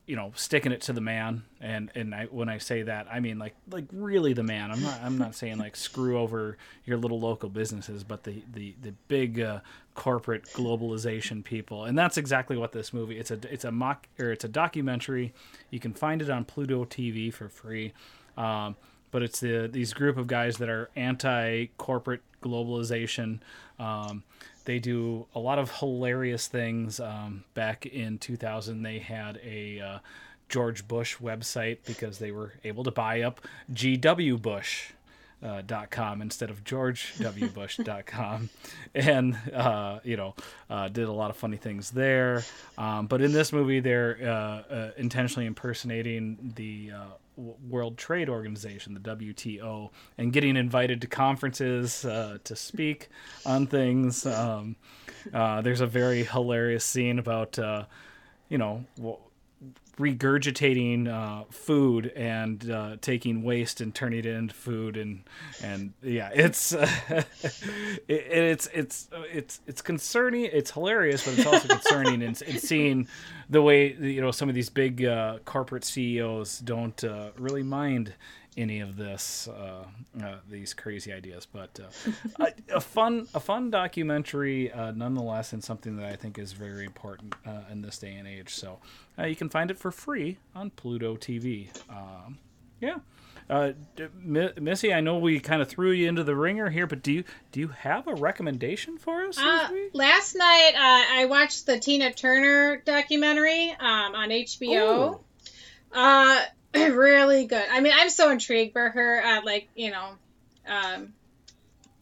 you 0.06 0.16
know 0.16 0.32
sticking 0.36 0.72
it 0.72 0.82
to 0.82 0.94
the 0.94 1.02
man, 1.02 1.44
and 1.60 1.92
and 1.96 2.14
I, 2.14 2.26
when 2.26 2.50
I 2.50 2.58
say 2.58 2.84
that, 2.84 3.08
I 3.12 3.20
mean 3.20 3.40
like 3.40 3.56
like 3.70 3.86
really 3.92 4.34
the 4.34 4.44
man. 4.44 4.72
I'm 4.72 4.82
not 4.82 5.02
I'm 5.02 5.18
not 5.18 5.36
saying 5.36 5.58
like 5.58 5.76
screw 5.76 6.20
over 6.20 6.58
your 6.86 6.98
little 6.98 7.20
local 7.20 7.50
businesses, 7.50 8.04
but 8.04 8.24
the 8.24 8.42
the 8.54 8.76
the 8.82 8.94
big 9.08 9.40
uh, 9.40 9.60
corporate 9.96 10.46
globalization 10.54 11.44
people, 11.44 11.86
and 11.86 11.98
that's 11.98 12.18
exactly 12.18 12.58
what 12.58 12.72
this 12.72 12.94
movie. 12.94 13.20
It's 13.20 13.32
a 13.32 13.40
it's 13.52 13.66
a 13.66 13.72
mock 13.72 14.08
or 14.20 14.32
it's 14.32 14.44
a 14.44 14.50
documentary. 14.50 15.34
You 15.70 15.80
can 15.80 15.94
find 15.94 16.22
it 16.22 16.30
on 16.30 16.46
Pluto 16.46 16.86
TV 16.86 17.34
for 17.34 17.50
free. 17.50 17.94
Um, 18.42 18.76
but 19.12 19.22
it's 19.22 19.40
the 19.40 19.70
these 19.72 19.94
group 19.94 20.18
of 20.18 20.28
guys 20.28 20.58
that 20.58 20.70
are 20.70 20.90
anti 20.96 21.68
corporate 21.78 22.22
globalization. 22.42 23.40
Um, 23.78 24.24
they 24.66 24.80
do 24.80 25.28
a 25.36 25.40
lot 25.40 25.60
of 25.60 25.72
hilarious 25.80 26.48
things. 26.48 27.00
Um, 27.00 27.44
back 27.54 27.86
in 27.86 28.18
2000, 28.20 28.84
they 28.84 29.00
had 29.00 29.40
a 29.44 29.80
uh, 29.80 30.00
George 30.50 30.88
Bush 30.88 31.18
website 31.18 31.80
because 31.86 32.20
they 32.20 32.32
were 32.32 32.54
able 32.64 32.84
to 32.84 32.92
buy 32.92 33.22
up 33.22 33.42
GW 33.74 34.42
Bush. 34.42 34.92
Uh, 35.44 35.60
dot 35.66 35.90
com 35.90 36.22
instead 36.22 36.52
of 36.52 36.64
George 36.64 37.14
W. 37.20 37.48
Bush 37.48 37.78
dot 37.78 38.06
com, 38.06 38.52
and 38.94 39.36
uh, 39.52 39.98
you 40.04 40.16
know 40.16 40.36
uh, 40.70 40.88
did 40.88 41.08
a 41.08 41.12
lot 41.12 41.32
of 41.32 41.36
funny 41.36 41.58
things 41.58 41.90
there 41.90 42.44
um, 42.78 43.08
but 43.08 43.22
in 43.24 43.32
this 43.32 43.52
movie 43.52 43.80
they're 43.80 44.20
uh, 44.22 44.28
uh, 44.72 44.92
intentionally 44.98 45.48
impersonating 45.48 46.54
the 46.56 46.92
uh, 46.96 47.06
World 47.36 47.98
Trade 47.98 48.30
Organization, 48.30 48.94
the 48.94 49.00
WTO, 49.00 49.90
and 50.18 50.34
getting 50.34 50.56
invited 50.56 51.02
to 51.02 51.08
conferences 51.08 52.06
uh, 52.06 52.38
to 52.44 52.56
speak 52.56 53.10
on 53.46 53.68
things. 53.68 54.26
Um, 54.26 54.76
uh, 55.34 55.62
there's 55.62 55.82
a 55.82 55.88
very 55.88 56.24
hilarious 56.24 56.84
scene 56.84 57.20
about, 57.20 57.58
uh, 57.58 57.86
you 58.50 58.58
know, 58.58 58.86
regurgitating 60.02 61.08
uh, 61.08 61.46
food 61.50 62.08
and 62.16 62.70
uh, 62.70 62.98
taking 63.02 63.44
waste 63.44 63.80
and 63.82 63.94
turning 63.94 64.20
it 64.20 64.26
into 64.26 64.54
food 64.54 64.98
and 64.98 65.24
and 65.64 65.94
yeah, 66.02 66.30
it's 66.34 66.74
uh, 66.74 66.88
it, 67.10 68.04
it's 68.08 68.68
it's 68.74 69.10
it's 69.32 69.62
it's 69.68 69.82
concerning. 69.82 70.46
It's 70.46 70.72
hilarious, 70.72 71.24
but 71.24 71.38
it's 71.38 71.46
also 71.46 71.68
concerning. 71.68 72.24
and, 72.24 72.42
and 72.42 72.60
seeing 72.60 73.08
the 73.50 73.62
way 73.62 73.94
you 73.94 74.22
know 74.22 74.32
some 74.32 74.50
of 74.50 74.56
these 74.56 74.70
big 74.70 75.06
uh, 75.06 75.40
corporate 75.46 75.84
CEOs 75.84 76.60
don't 76.60 77.04
uh, 77.04 77.30
really 77.38 77.64
mind 77.64 78.14
any 78.62 78.80
of 78.80 78.96
this 78.96 79.48
uh, 79.48 79.84
uh, 80.24 80.36
these 80.50 80.74
crazy 80.74 81.12
ideas 81.12 81.48
but 81.52 81.80
uh, 81.80 82.14
a, 82.46 82.76
a, 82.76 82.82
fun 82.82 83.28
a 83.34 83.40
fun 83.40 83.70
documentary 83.70 84.72
uh, 84.72 84.92
nonetheless 84.92 85.54
and 85.54 85.64
something 85.64 85.98
that 85.98 86.06
i 86.06 86.16
think 86.16 86.38
is 86.38 86.54
very 86.54 86.86
important 86.86 87.34
uh, 87.46 87.62
in 87.72 87.82
this 87.82 87.98
day 87.98 88.14
and 88.14 88.28
age 88.28 88.54
so 88.54 88.80
uh, 89.20 89.26
you 89.26 89.36
can 89.36 89.50
find 89.50 89.72
it 89.72 89.78
for 89.78 89.92
free 89.92 90.38
on 90.56 90.70
pluto 90.70 91.16
tv 91.16 91.68
um, 91.90 92.38
yeah 92.80 92.98
Missy, 94.24 94.94
I 94.94 95.02
know 95.02 95.18
we 95.18 95.42
kind 95.42 95.62
of 95.62 95.68
threw 95.68 95.92
you 95.92 96.08
into 96.08 96.24
the 96.24 96.38
ringer 96.38 96.70
here, 96.70 96.88
but 96.88 97.04
do 97.04 97.12
you 97.12 97.26
do 97.52 97.60
you 97.60 97.68
have 97.68 98.08
a 98.08 98.16
recommendation 98.16 98.98
for 98.98 99.26
us? 99.26 99.38
last 99.92 100.36
night, 100.38 100.72
I 100.78 101.26
watched 101.26 101.66
the 101.66 101.78
Tina 101.78 102.14
Turner 102.14 102.78
documentary 102.78 103.72
um, 103.72 104.16
on 104.16 104.30
HBO. 104.30 105.22
Oh. 105.94 106.46
really 106.76 107.46
good. 107.46 107.66
I 107.70 107.80
mean, 107.82 107.94
I'm 107.96 108.10
so 108.10 108.32
intrigued 108.32 108.74
by 108.74 108.90
her. 108.90 109.24
Uh, 109.24 109.42
like, 109.44 109.70
you 109.76 109.92
know, 109.92 110.10
um, 110.68 111.14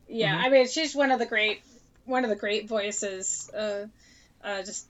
yeah. 0.08 0.36
Mm-hmm. 0.36 0.46
I 0.46 0.50
mean, 0.50 0.68
she's 0.68 0.96
one 0.96 1.12
of 1.12 1.20
the 1.20 1.26
great, 1.26 1.62
one 2.06 2.24
of 2.24 2.30
the 2.30 2.36
great 2.36 2.68
voices. 2.68 3.50
Uh, 3.56 3.86
uh, 4.44 4.64
just 4.64 4.88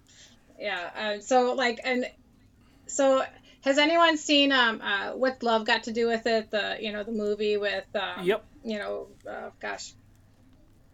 yeah. 0.60 0.90
Uh, 0.96 1.22
so 1.22 1.54
like, 1.54 1.80
and 1.84 2.06
so 2.88 3.24
has 3.62 3.78
anyone 3.78 4.18
seen 4.18 4.52
um 4.52 4.82
uh, 4.82 5.12
what 5.12 5.44
love 5.44 5.66
got 5.66 5.84
to 5.84 5.92
do 5.92 6.08
with 6.08 6.26
it? 6.26 6.52
The 6.52 6.78
you 6.80 6.92
know 6.92 7.04
the 7.04 7.12
movie 7.12 7.58
with 7.58 7.86
um, 7.96 8.26
yep. 8.26 8.46
You 8.64 8.78
know, 8.78 9.08
uh, 9.30 9.50
gosh, 9.62 9.94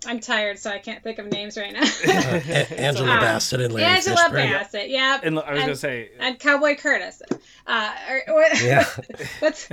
I'm 0.05 0.19
tired, 0.19 0.59
so 0.59 0.69
I 0.69 0.79
can't 0.79 1.03
think 1.03 1.19
of 1.19 1.27
names 1.31 1.57
right 1.57 1.73
now. 1.73 1.83
uh, 2.07 2.73
Angela 2.75 3.11
um, 3.11 3.19
Bassett 3.19 3.61
and 3.61 3.73
Larry 3.73 3.95
Angela 3.95 4.15
Fishburne. 4.17 4.51
Bassett, 4.51 4.89
yeah. 4.89 5.19
And 5.21 5.39
I 5.39 5.51
was 5.51 5.59
and, 5.59 5.59
gonna 5.59 5.75
say, 5.75 6.11
and 6.19 6.39
Cowboy 6.39 6.75
Curtis. 6.75 7.21
Uh, 7.65 7.93
or, 8.09 8.35
what, 8.35 8.61
yeah. 8.63 8.85
what's 9.39 9.69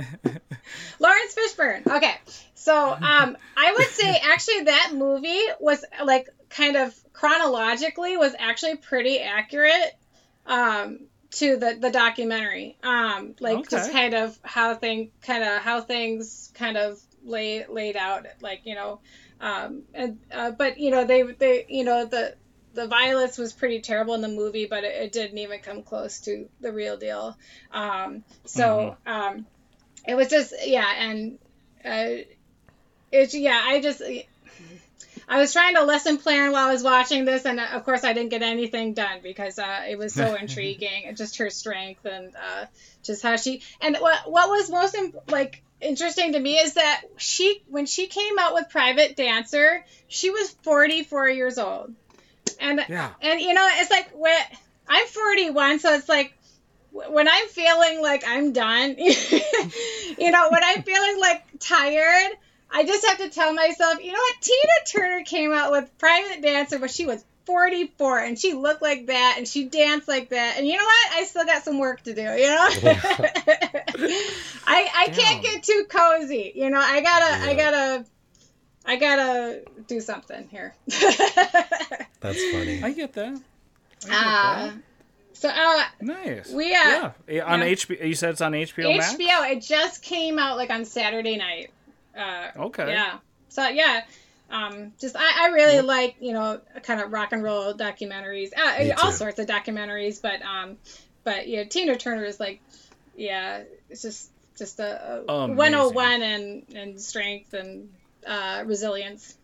Laurence 0.99 1.35
Fishburne? 1.35 1.87
Okay, 1.87 2.15
so 2.55 2.91
um, 2.91 3.37
I 3.57 3.73
would 3.77 3.87
say 3.87 4.21
actually 4.23 4.63
that 4.63 4.91
movie 4.93 5.41
was 5.59 5.83
like 6.03 6.29
kind 6.49 6.75
of 6.75 6.95
chronologically 7.13 8.17
was 8.17 8.33
actually 8.37 8.77
pretty 8.77 9.19
accurate 9.19 9.95
um, 10.45 10.99
to 11.31 11.57
the 11.57 11.77
the 11.79 11.91
documentary. 11.91 12.77
Um, 12.83 13.35
like 13.39 13.57
okay. 13.57 13.67
just 13.69 13.91
kind 13.91 14.13
of 14.13 14.37
how 14.43 14.75
thing 14.75 15.11
kind 15.21 15.43
of 15.43 15.61
how 15.61 15.81
things 15.81 16.51
kind 16.55 16.77
of 16.77 16.99
lay 17.23 17.65
laid 17.67 17.95
out, 17.95 18.25
like 18.41 18.61
you 18.65 18.75
know 18.75 18.99
um, 19.43 19.83
and 19.93 20.19
uh, 20.31 20.51
but 20.51 20.79
you 20.79 20.89
know 20.89 21.03
they 21.03 21.21
they 21.21 21.65
you 21.67 21.83
know 21.83 22.05
the 22.05 22.35
the 22.73 22.87
violence 22.87 23.37
was 23.37 23.51
pretty 23.51 23.81
terrible 23.81 24.13
in 24.13 24.21
the 24.21 24.29
movie, 24.29 24.65
but 24.65 24.85
it, 24.85 24.95
it 24.95 25.11
didn't 25.11 25.37
even 25.37 25.59
come 25.59 25.83
close 25.83 26.21
to 26.21 26.47
the 26.61 26.71
real 26.71 26.95
deal. 26.95 27.37
Um, 27.71 28.23
so 28.45 28.95
mm-hmm. 29.05 29.11
um, 29.11 29.45
it 30.07 30.15
was 30.15 30.29
just 30.29 30.53
yeah, 30.65 30.89
and 30.97 31.39
uh, 31.83 32.23
it's 33.11 33.35
yeah, 33.35 33.61
I 33.61 33.81
just 33.81 34.01
I 35.27 35.39
was 35.39 35.51
trying 35.51 35.75
to 35.75 35.83
lesson 35.83 36.19
plan 36.19 36.53
while 36.53 36.69
I 36.69 36.71
was 36.71 36.83
watching 36.83 37.25
this, 37.25 37.45
and 37.45 37.59
of 37.59 37.83
course 37.83 38.05
I 38.05 38.13
didn't 38.13 38.29
get 38.29 38.43
anything 38.43 38.93
done 38.93 39.19
because 39.21 39.59
uh, 39.59 39.81
it 39.89 39.97
was 39.97 40.13
so 40.13 40.35
intriguing 40.41 41.13
just 41.15 41.39
her 41.39 41.49
strength 41.49 42.05
and 42.05 42.33
uh, 42.33 42.65
just 43.03 43.21
how 43.21 43.35
she 43.35 43.61
and 43.81 43.97
what 43.97 44.31
what 44.31 44.49
was 44.49 44.69
most 44.69 44.95
like 45.27 45.62
interesting 45.83 46.33
to 46.33 46.39
me 46.39 46.57
is 46.57 46.75
that 46.75 47.01
she 47.17 47.63
when 47.67 47.85
she 47.85 48.07
came 48.07 48.39
out 48.39 48.53
with 48.53 48.69
Private 48.69 49.15
Dancer, 49.15 49.85
she 50.07 50.29
was 50.29 50.49
44 50.63 51.29
years 51.29 51.57
old. 51.57 51.93
And 52.59 52.83
yeah. 52.89 53.11
and 53.21 53.41
you 53.41 53.53
know, 53.53 53.67
it's 53.73 53.91
like 53.91 54.11
when 54.13 54.37
I'm 54.87 55.07
41, 55.07 55.79
so 55.79 55.93
it's 55.93 56.09
like 56.09 56.37
when 56.91 57.27
I'm 57.27 57.47
feeling 57.47 58.01
like 58.01 58.23
I'm 58.27 58.53
done, 58.53 58.95
you 58.97 60.31
know, 60.31 60.49
when 60.49 60.63
I'm 60.63 60.83
feeling 60.83 61.19
like 61.19 61.43
tired, 61.59 62.31
I 62.69 62.83
just 62.85 63.05
have 63.07 63.17
to 63.19 63.29
tell 63.29 63.53
myself, 63.53 64.03
you 64.03 64.11
know 64.11 64.19
what? 64.19 64.41
Tina 64.41 64.73
Turner 64.87 65.23
came 65.23 65.51
out 65.51 65.71
with 65.71 65.97
Private 65.97 66.41
Dancer, 66.41 66.79
but 66.79 66.91
she 66.91 67.05
was 67.05 67.23
44 67.45 68.19
and 68.19 68.39
she 68.39 68.53
looked 68.53 68.81
like 68.81 69.07
that 69.07 69.35
and 69.37 69.47
she 69.47 69.65
danced 69.65 70.07
like 70.07 70.29
that 70.29 70.55
and 70.57 70.65
you 70.65 70.77
know 70.77 70.83
what 70.83 71.11
i 71.13 71.23
still 71.25 71.45
got 71.45 71.63
some 71.63 71.77
work 71.77 72.01
to 72.03 72.13
do 72.13 72.21
you 72.21 72.47
know 72.47 72.67
i 74.65 74.89
i 74.95 75.05
Damn. 75.07 75.13
can't 75.13 75.43
get 75.43 75.63
too 75.63 75.85
cozy 75.89 76.53
you 76.55 76.69
know 76.69 76.79
i 76.79 77.01
gotta 77.01 77.45
yeah. 77.45 77.51
i 77.51 77.53
gotta 77.53 78.05
i 78.85 78.95
gotta 78.95 79.61
do 79.87 79.99
something 79.99 80.47
here 80.49 80.73
that's 82.21 82.51
funny 82.51 82.81
i 82.81 82.91
get 82.91 83.13
that, 83.13 83.41
I 84.05 84.07
get 84.07 84.11
uh, 84.11 84.65
that. 84.67 84.73
So 85.33 85.49
uh, 85.49 85.83
nice. 85.99 86.53
We 86.53 86.73
uh, 86.73 87.11
yeah 87.27 87.43
on 87.43 87.59
yeah. 87.59 87.65
HBO. 87.65 88.07
You 88.07 88.15
said 88.15 88.29
it's 88.29 88.39
on 88.39 88.53
HBO. 88.53 88.97
HBO. 88.97 88.97
Max? 88.97 89.15
It 89.19 89.61
just 89.61 90.01
came 90.01 90.39
out 90.39 90.55
like 90.55 90.69
on 90.69 90.85
Saturday 90.85 91.35
night. 91.35 91.71
Uh, 92.17 92.51
okay. 92.67 92.87
Yeah. 92.87 93.17
So 93.49 93.67
yeah, 93.67 94.03
um, 94.53 94.93
just 94.99 95.15
I, 95.17 95.45
I 95.45 95.47
really 95.47 95.81
like 95.81 96.15
you 96.19 96.31
know 96.31 96.61
kind 96.83 97.01
of 97.01 97.11
rock 97.11 97.33
and 97.33 97.43
roll 97.43 97.73
documentaries, 97.73 98.51
uh, 98.55 98.93
all 99.01 99.11
sorts 99.11 99.39
of 99.39 99.47
documentaries, 99.47 100.21
but 100.21 100.41
um, 100.43 100.77
but 101.23 101.47
yeah, 101.47 101.63
Tina 101.63 101.97
Turner 101.97 102.23
is 102.23 102.39
like, 102.39 102.61
yeah, 103.17 103.63
it's 103.89 104.03
just 104.03 104.29
just 104.55 104.79
a, 104.79 105.23
a 105.27 105.53
101 105.53 106.21
and 106.21 106.63
and 106.75 107.01
strength 107.01 107.53
and 107.55 107.89
uh, 108.27 108.63
resilience. 108.65 109.35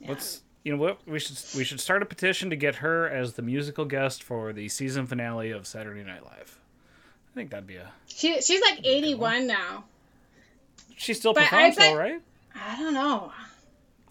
Yeah. 0.00 0.10
Let's 0.10 0.42
you 0.62 0.72
know 0.72 0.78
what 0.78 0.98
we 1.06 1.18
should 1.18 1.38
we 1.56 1.64
should 1.64 1.80
start 1.80 2.02
a 2.02 2.06
petition 2.06 2.50
to 2.50 2.56
get 2.56 2.76
her 2.76 3.08
as 3.08 3.32
the 3.32 3.42
musical 3.42 3.86
guest 3.86 4.22
for 4.22 4.52
the 4.52 4.68
season 4.68 5.06
finale 5.06 5.52
of 5.52 5.66
Saturday 5.66 6.04
Night 6.04 6.22
Live. 6.22 6.58
I 7.32 7.34
think 7.34 7.50
that'd 7.50 7.66
be 7.66 7.76
a. 7.76 7.90
She 8.08 8.42
she's 8.42 8.60
like 8.60 8.80
81 8.84 9.46
now. 9.46 9.84
She 10.96 11.14
still 11.14 11.32
but 11.32 11.44
performs, 11.44 11.76
though, 11.76 11.96
right? 11.96 12.20
I 12.54 12.78
don't 12.78 12.94
know. 12.94 13.32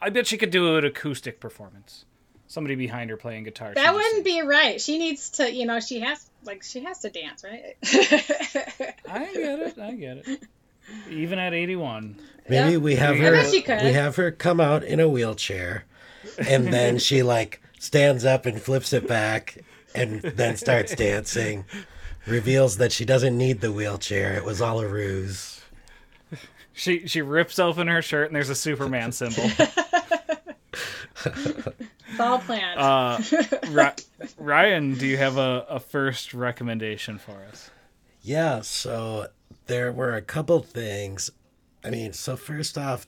I 0.03 0.09
bet 0.09 0.27
she 0.27 0.37
could 0.37 0.51
do 0.51 0.75
an 0.75 0.83
acoustic 0.83 1.39
performance. 1.39 2.03
Somebody 2.47 2.75
behind 2.75 3.09
her 3.09 3.17
playing 3.17 3.45
guitar. 3.45 3.73
That 3.73 3.95
wouldn't 3.95 4.25
be 4.25 4.41
right. 4.41 4.79
She 4.79 4.97
needs 4.99 5.31
to, 5.31 5.51
you 5.51 5.65
know, 5.65 5.79
she 5.79 6.01
has 6.01 6.29
like 6.43 6.61
she 6.61 6.81
has 6.83 6.99
to 6.99 7.09
dance, 7.09 7.43
right? 7.43 7.77
I 9.09 9.33
get 9.33 9.59
it. 9.59 9.79
I 9.79 9.91
get 9.93 10.17
it. 10.27 10.43
Even 11.09 11.39
at 11.39 11.53
81. 11.53 12.19
Maybe 12.49 12.73
yep. 12.73 12.81
we 12.81 12.95
have 12.95 13.17
her 13.17 13.81
we 13.81 13.93
have 13.93 14.17
her 14.17 14.29
come 14.29 14.59
out 14.59 14.83
in 14.83 14.99
a 14.99 15.07
wheelchair 15.07 15.85
and 16.45 16.67
then 16.67 16.99
she 16.99 17.23
like 17.23 17.61
stands 17.79 18.25
up 18.25 18.45
and 18.45 18.61
flips 18.61 18.91
it 18.91 19.07
back 19.07 19.63
and 19.95 20.21
then 20.21 20.57
starts 20.57 20.93
dancing. 20.95 21.65
Reveals 22.27 22.77
that 22.77 22.91
she 22.91 23.05
doesn't 23.05 23.37
need 23.37 23.61
the 23.61 23.71
wheelchair. 23.71 24.33
It 24.33 24.43
was 24.43 24.61
all 24.61 24.79
a 24.79 24.87
ruse. 24.87 25.52
She 26.73 27.07
she 27.07 27.21
rips 27.21 27.59
open 27.59 27.87
her 27.87 28.01
shirt 28.01 28.27
and 28.27 28.35
there's 28.35 28.49
a 28.49 28.55
Superman 28.55 29.11
symbol. 29.13 29.43
it's 31.25 32.19
all 32.19 32.39
planned. 32.39 32.79
Uh, 32.79 33.19
Ryan, 34.37 34.95
do 34.95 35.05
you 35.07 35.17
have 35.17 35.37
a, 35.37 35.65
a 35.69 35.79
first 35.79 36.33
recommendation 36.33 37.17
for 37.17 37.43
us? 37.49 37.69
Yeah, 38.21 38.61
so 38.61 39.27
there 39.67 39.91
were 39.91 40.15
a 40.15 40.21
couple 40.21 40.59
things. 40.61 41.29
I 41.83 41.89
mean, 41.89 42.13
so 42.13 42.37
first 42.37 42.77
off, 42.77 43.07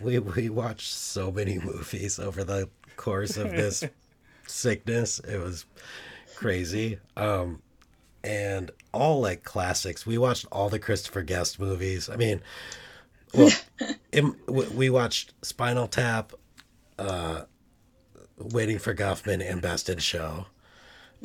we 0.00 0.18
we 0.18 0.48
watched 0.50 0.92
so 0.92 1.32
many 1.32 1.58
movies 1.58 2.18
over 2.18 2.44
the 2.44 2.68
course 2.96 3.36
of 3.36 3.50
this 3.50 3.82
sickness. 4.46 5.20
It 5.20 5.38
was 5.38 5.64
crazy. 6.36 6.98
Um, 7.16 7.62
and 8.22 8.70
all 8.92 9.20
like 9.20 9.42
classics. 9.42 10.06
We 10.06 10.18
watched 10.18 10.46
all 10.52 10.68
the 10.68 10.78
Christopher 10.78 11.22
Guest 11.22 11.58
movies. 11.58 12.08
I 12.10 12.16
mean, 12.16 12.42
well, 13.34 14.66
we 14.74 14.90
watched 14.90 15.32
Spinal 15.42 15.86
Tap, 15.86 16.32
uh, 16.98 17.42
Waiting 18.38 18.78
for 18.78 18.94
Guffman, 18.94 19.46
and 19.48 19.60
Best 19.60 19.88
in 19.88 19.98
Show. 19.98 20.46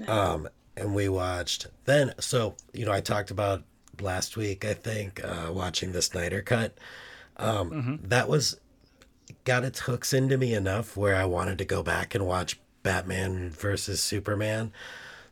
Um, 0.08 0.50
and 0.76 0.94
we 0.94 1.10
watched 1.10 1.68
then. 1.86 2.14
So 2.20 2.56
you 2.74 2.86
know, 2.86 2.92
I 2.92 3.02
talked 3.02 3.32
about 3.32 3.64
last 4.02 4.38
week. 4.38 4.66
I 4.66 4.74
think 4.74 5.24
uh, 5.24 5.52
watching 5.52 5.92
the 5.92 6.02
Snyder 6.02 6.42
Cut. 6.42 6.78
Um, 7.38 7.70
mm-hmm. 7.72 8.08
That 8.08 8.28
was 8.28 8.60
got 9.44 9.64
its 9.64 9.80
hooks 9.82 10.14
into 10.14 10.38
me 10.38 10.54
enough 10.54 10.96
where 10.96 11.16
I 11.16 11.26
wanted 11.26 11.58
to 11.60 11.66
go 11.66 11.84
back 11.84 12.16
and 12.16 12.26
watch 12.26 12.60
Batman 12.84 13.50
versus 13.50 14.02
Superman. 14.02 14.72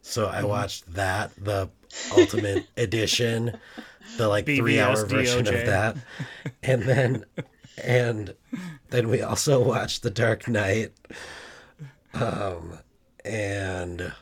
So 0.01 0.27
I 0.27 0.37
mm-hmm. 0.37 0.47
watched 0.47 0.93
that, 0.93 1.31
the 1.37 1.69
Ultimate 2.17 2.67
Edition 2.77 3.57
the 4.17 4.27
like 4.27 4.45
BvS 4.45 4.57
three 4.57 4.79
hour 4.79 5.05
version 5.05 5.47
of 5.47 5.65
that, 5.65 5.97
and 6.61 6.83
then 6.83 7.25
and 7.83 8.35
then 8.89 9.09
we 9.09 9.21
also 9.21 9.63
watched 9.63 10.03
The 10.03 10.11
Dark 10.11 10.47
Knight, 10.47 10.91
um, 12.13 12.79
and 13.25 14.13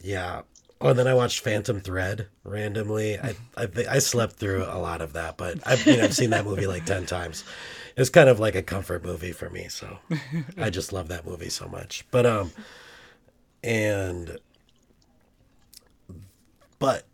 yeah. 0.00 0.42
Oh, 0.78 0.90
and 0.90 0.98
then 0.98 1.06
I 1.08 1.14
watched 1.14 1.40
Phantom 1.40 1.80
Thread 1.80 2.28
randomly. 2.44 3.18
I 3.18 3.34
I, 3.56 3.68
I 3.90 3.98
slept 3.98 4.36
through 4.36 4.64
a 4.64 4.78
lot 4.78 5.00
of 5.00 5.14
that, 5.14 5.36
but 5.36 5.58
I 5.66 5.76
mean 5.86 6.00
I've 6.00 6.14
seen 6.14 6.30
that 6.30 6.44
movie 6.44 6.66
like 6.66 6.84
ten 6.84 7.06
times. 7.06 7.44
It's 7.96 8.10
kind 8.10 8.28
of 8.28 8.38
like 8.38 8.54
a 8.54 8.62
comfort 8.62 9.02
movie 9.02 9.32
for 9.32 9.48
me, 9.48 9.68
so 9.68 9.98
I 10.58 10.68
just 10.68 10.92
love 10.92 11.08
that 11.08 11.26
movie 11.26 11.48
so 11.48 11.66
much. 11.66 12.04
But 12.10 12.26
um, 12.26 12.52
and 13.64 14.38
but 16.78 17.04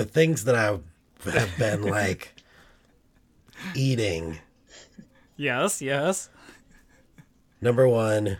the 0.00 0.06
things 0.06 0.44
that 0.44 0.54
I 0.54 0.78
have 1.30 1.58
been 1.58 1.82
like 1.90 2.34
eating. 3.74 4.38
Yes, 5.36 5.82
yes. 5.82 6.30
Number 7.60 7.86
one, 7.86 8.38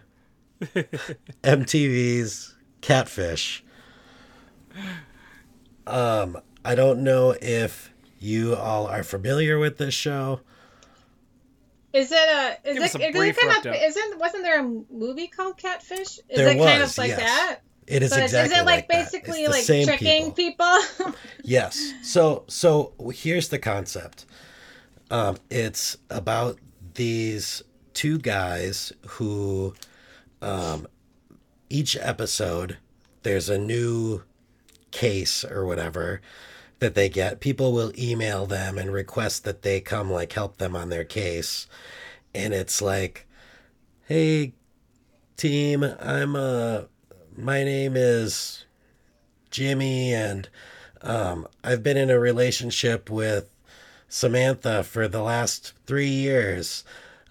MTV's 1.43 2.57
Catfish. 2.81 3.63
Um, 5.87 6.39
I 6.65 6.75
don't 6.75 7.05
know 7.05 7.37
if 7.43 7.93
you 8.19 8.57
all 8.57 8.87
are 8.87 9.03
familiar 9.03 9.59
with 9.59 9.77
this 9.77 9.93
show. 9.93 10.41
Is 11.93 12.11
it 12.11 12.17
a? 12.17 12.57
is 12.65 12.75
Give 12.75 12.83
it, 12.85 12.95
a 12.95 13.19
is 13.19 13.37
it 13.37 13.37
kind 13.37 13.67
of, 13.67 13.75
isn't 13.75 14.19
Wasn't 14.19 14.43
there 14.45 14.61
a 14.61 14.63
movie 14.91 15.27
called 15.27 15.59
Catfish? 15.59 16.21
Is 16.21 16.23
There 16.37 16.49
it 16.49 16.57
kind 16.59 16.83
of 16.83 16.97
like 16.97 17.09
yes. 17.09 17.21
that? 17.21 17.61
It 17.91 18.03
is 18.03 18.11
But 18.11 18.23
exactly 18.23 18.55
is 18.55 18.61
it 18.61 18.65
like, 18.67 18.89
that. 18.89 19.01
It's 19.03 19.11
basically 19.13 19.47
like 19.49 19.65
tricking 19.65 20.33
people. 20.33 20.67
people? 20.99 21.15
Yes. 21.43 21.93
So 22.03 22.45
so 22.49 22.93
here's 23.13 23.49
the 23.49 23.59
concept. 23.59 24.27
Um, 25.11 25.39
it's 25.51 25.97
about 26.09 26.59
these 26.95 27.63
two 27.95 28.19
guys 28.19 28.93
who, 29.07 29.75
um, 30.41 30.87
each 31.69 31.97
episode 32.01 32.79
there's 33.23 33.49
a 33.49 33.59
new 33.59 34.23
case 34.93 35.45
or 35.45 35.67
whatever 35.67 36.21
that 36.79 36.95
they 36.95 37.09
get. 37.09 37.41
People 37.41 37.73
will 37.73 37.93
email 37.99 38.47
them 38.47 38.79
and 38.79 38.93
request 38.93 39.45
that 39.45 39.63
they 39.63 39.81
come 39.81 40.11
like 40.11 40.33
help 40.33 40.59
them 40.59 40.77
on 40.77 40.89
their 40.91 41.05
case, 41.05 41.67
and 42.35 42.55
it's 42.55 42.81
like, 42.81 43.27
hey, 44.07 44.53
team, 45.37 45.83
I'm 46.01 46.37
uh, 46.37 46.83
my 47.43 47.65
name 47.65 47.95
is 47.97 48.65
Jimmy 49.51 50.15
and 50.15 50.49
um, 51.03 51.47
I've 51.65 51.83
been 51.83 51.97
in 51.97 52.11
a 52.11 52.19
relationship 52.19 53.09
with 53.11 53.49
Samantha 54.09 54.85
for 54.85 55.09
the 55.09 55.23
last 55.23 55.73
three 55.87 56.09
years. 56.09 56.85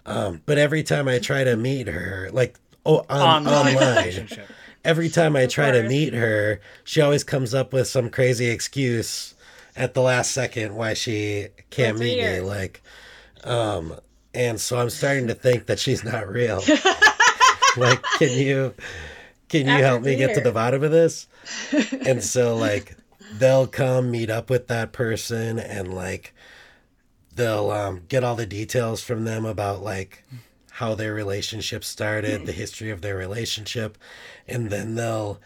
Um, 0.06 0.42
but 0.46 0.58
every 0.58 0.82
time 0.82 1.08
I 1.08 1.18
try 1.18 1.44
to 1.44 1.56
meet 1.56 1.86
her, 1.86 2.28
like 2.32 2.58
oh, 2.84 3.04
on, 3.08 3.46
Online 3.46 3.76
online, 3.76 4.28
every 4.84 5.08
time 5.08 5.36
I 5.36 5.46
try 5.46 5.70
to 5.70 5.88
meet 5.88 6.14
her, 6.14 6.60
she 6.84 7.00
always 7.00 7.22
comes 7.22 7.54
up 7.54 7.72
with 7.72 7.86
some 7.86 8.10
crazy 8.10 8.46
excuse 8.46 9.34
at 9.76 9.94
the 9.94 10.02
last 10.02 10.32
second 10.32 10.74
why 10.74 10.94
she 10.94 11.48
can't 11.70 11.98
That's 11.98 12.00
meet 12.00 12.22
me. 12.22 12.40
Like, 12.40 12.82
um, 13.44 13.94
and 14.34 14.60
so 14.60 14.80
I'm 14.80 14.90
starting 14.90 15.28
to 15.28 15.34
think 15.34 15.66
that 15.66 15.78
she's 15.78 16.02
not 16.02 16.26
real. 16.28 16.62
like, 17.76 18.02
can 18.18 18.36
you 18.36 18.74
can 19.50 19.66
you 19.66 19.82
help 19.82 20.02
me 20.02 20.16
get 20.16 20.34
to 20.34 20.40
the 20.40 20.52
bottom 20.52 20.82
of 20.82 20.92
this? 20.92 21.26
and 22.06 22.22
so 22.22 22.56
like 22.56 22.96
they'll 23.38 23.66
come 23.66 24.10
meet 24.10 24.30
up 24.30 24.48
with 24.48 24.68
that 24.68 24.92
person 24.92 25.58
and 25.58 25.92
like 25.92 26.32
they'll 27.34 27.70
um, 27.70 28.02
get 28.08 28.22
all 28.22 28.36
the 28.36 28.46
details 28.46 29.02
from 29.02 29.24
them 29.24 29.44
about 29.44 29.82
like 29.82 30.24
how 30.70 30.94
their 30.94 31.12
relationship 31.12 31.82
started 31.82 32.46
the 32.46 32.52
history 32.64 32.90
of 32.90 33.02
their 33.02 33.16
relationship. 33.16 33.98
And 34.46 34.70
then 34.70 34.94
they'll 34.94 35.40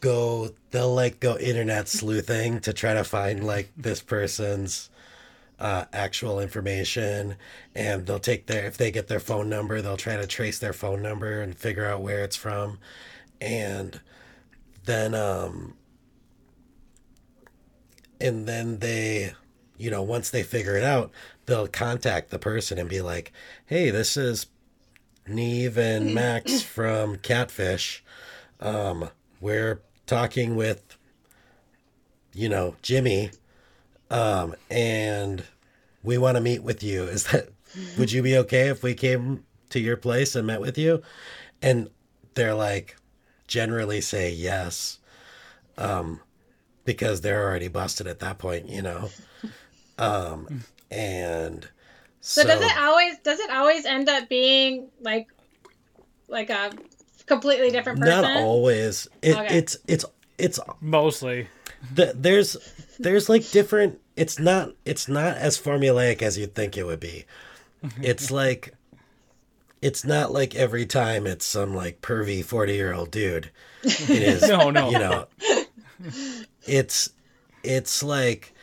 go 0.00 0.50
they'll 0.70 0.94
like 0.94 1.20
go 1.20 1.36
internet 1.36 1.88
sleuthing 1.88 2.58
to 2.60 2.72
try 2.72 2.94
to 2.94 3.04
find 3.04 3.46
like 3.46 3.70
this 3.76 4.00
person's 4.00 4.88
uh, 5.60 5.84
actual 5.92 6.40
information. 6.40 7.36
And 7.74 8.06
they'll 8.06 8.18
take 8.18 8.46
their 8.46 8.64
if 8.64 8.78
they 8.78 8.90
get 8.90 9.08
their 9.08 9.20
phone 9.20 9.50
number 9.50 9.82
they'll 9.82 9.98
try 9.98 10.16
to 10.16 10.26
trace 10.26 10.58
their 10.58 10.72
phone 10.72 11.02
number 11.02 11.42
and 11.42 11.54
figure 11.54 11.86
out 11.86 12.00
where 12.00 12.24
it's 12.24 12.36
from 12.36 12.78
and 13.42 14.00
then 14.84 15.14
um 15.14 15.74
and 18.20 18.46
then 18.46 18.78
they 18.78 19.32
you 19.76 19.90
know 19.90 20.00
once 20.00 20.30
they 20.30 20.42
figure 20.42 20.76
it 20.76 20.84
out 20.84 21.10
they'll 21.46 21.66
contact 21.66 22.30
the 22.30 22.38
person 22.38 22.78
and 22.78 22.88
be 22.88 23.00
like 23.00 23.32
hey 23.66 23.90
this 23.90 24.16
is 24.16 24.46
Nev 25.26 25.76
and 25.76 26.14
max 26.14 26.62
from 26.62 27.16
catfish. 27.16 28.02
Um 28.60 29.10
we're 29.40 29.80
talking 30.06 30.56
with 30.56 30.96
you 32.32 32.48
know 32.48 32.76
jimmy 32.82 33.30
um 34.10 34.54
and 34.70 35.44
we 36.02 36.18
want 36.18 36.36
to 36.36 36.40
meet 36.40 36.62
with 36.62 36.82
you. 36.82 37.04
Is 37.04 37.24
that 37.24 37.48
would 37.98 38.12
you 38.12 38.22
be 38.22 38.36
okay 38.38 38.68
if 38.68 38.82
we 38.82 38.94
came 38.94 39.44
to 39.70 39.80
your 39.80 39.96
place 39.96 40.34
and 40.34 40.46
met 40.46 40.60
with 40.60 40.76
you? 40.76 41.02
And 41.60 41.90
they're 42.34 42.54
like 42.54 42.96
generally 43.52 44.00
say 44.00 44.32
yes 44.32 44.98
um 45.76 46.20
because 46.86 47.20
they're 47.20 47.42
already 47.46 47.68
busted 47.68 48.06
at 48.06 48.18
that 48.18 48.38
point 48.38 48.66
you 48.66 48.80
know 48.80 49.10
um 49.98 50.64
and 50.90 51.68
So, 52.22 52.44
does 52.44 52.62
it 52.62 52.76
always 52.78 53.18
does 53.18 53.40
it 53.40 53.50
always 53.50 53.84
end 53.84 54.08
up 54.08 54.28
being 54.30 54.88
like 55.02 55.28
like 56.28 56.48
a 56.48 56.72
completely 57.26 57.70
different 57.70 58.00
person? 58.00 58.22
not 58.24 58.36
always 58.36 59.06
it, 59.20 59.36
Okay. 59.36 59.58
it's 59.58 59.76
it's 59.86 60.04
it's 60.38 60.58
Mostly. 60.80 61.46
the, 61.94 62.12
there's 62.16 62.56
there's 63.00 63.28
like 63.28 63.50
different 63.50 64.00
it's 64.16 64.38
not 64.38 64.70
it's 64.86 65.08
not 65.08 65.36
as 65.36 65.58
formulaic 65.58 66.22
as 66.22 66.38
you'd 66.38 66.54
think 66.54 66.78
it 66.78 66.84
would 66.86 67.00
be 67.00 67.26
it's 68.02 68.30
like 68.30 68.72
it's 69.82 70.04
not 70.04 70.32
like 70.32 70.54
every 70.54 70.86
time 70.86 71.26
it's 71.26 71.44
some 71.44 71.74
like 71.74 72.00
pervy 72.00 72.44
40 72.44 72.72
year 72.72 72.94
old 72.94 73.10
dude. 73.10 73.50
It 73.82 74.08
is 74.10 74.48
No, 74.48 74.70
no. 74.70 74.90
you 74.90 74.98
know. 74.98 75.26
It's 76.66 77.10
it's 77.62 78.02
like 78.02 78.54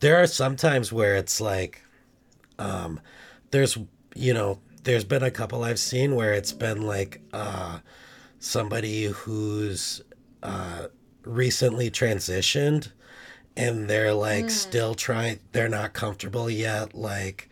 there 0.00 0.16
are 0.22 0.26
some 0.26 0.56
times 0.56 0.92
where 0.92 1.16
it's 1.16 1.40
like 1.40 1.82
um 2.58 3.00
there's 3.50 3.78
you 4.14 4.34
know 4.34 4.58
there's 4.84 5.04
been 5.04 5.22
a 5.22 5.30
couple 5.30 5.64
i've 5.64 5.78
seen 5.78 6.14
where 6.14 6.32
it's 6.32 6.52
been 6.52 6.82
like 6.82 7.20
uh 7.32 7.78
somebody 8.38 9.04
who's 9.04 10.00
uh 10.42 10.86
recently 11.24 11.90
transitioned 11.90 12.92
and 13.56 13.90
they're 13.90 14.14
like 14.14 14.48
still 14.48 14.94
trying 14.94 15.38
they're 15.52 15.68
not 15.68 15.92
comfortable 15.92 16.48
yet 16.48 16.94
like 16.94 17.48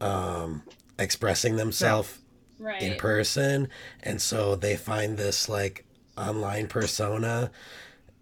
um 0.00 0.62
expressing 0.98 1.56
themselves 1.56 2.18
right. 2.58 2.82
in 2.82 2.96
person. 2.96 3.68
And 4.02 4.20
so 4.20 4.56
they 4.56 4.76
find 4.76 5.16
this 5.16 5.48
like 5.48 5.84
online 6.16 6.66
persona 6.66 7.50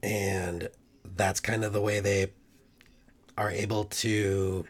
and 0.03 0.69
that's 1.17 1.41
kind 1.41 1.65
of 1.65 1.73
the 1.73 1.81
way 1.81 2.01
they 2.01 2.33
are 3.39 3.51
able 3.51 3.85
to 3.85 4.67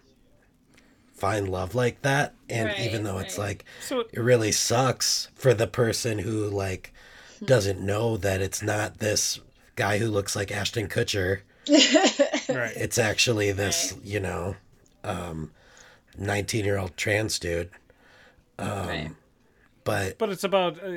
find 1.14 1.48
love 1.48 1.74
like 1.74 2.02
that. 2.02 2.34
And 2.48 2.68
Right, 2.68 2.80
even 2.80 3.04
though 3.04 3.18
it's 3.18 3.38
like 3.38 3.64
So 3.80 4.00
it 4.00 4.20
really 4.20 4.52
sucks 4.52 5.28
for 5.34 5.54
the 5.54 5.66
person 5.66 6.18
who 6.18 6.48
like 6.48 6.92
doesn't 7.44 7.80
know 7.80 8.16
that 8.18 8.40
it's 8.40 8.62
not 8.62 8.98
this 8.98 9.40
guy 9.74 9.98
who 9.98 10.08
looks 10.08 10.36
like 10.36 10.50
Ashton 10.50 10.88
Kutcher. 10.88 11.40
Right. 12.48 12.76
it's 12.76 12.96
actually 12.96 13.50
this 13.50 13.92
you 14.04 14.20
know 14.20 14.54
um 15.02 15.50
19 16.16 16.64
year 16.64 16.78
old 16.78 16.96
trans 16.96 17.40
dude 17.40 17.70
right. 18.58 19.10
but 19.84 20.18
But 20.18 20.30
it's 20.30 20.44
about 20.44 20.82
uh, 20.82 20.90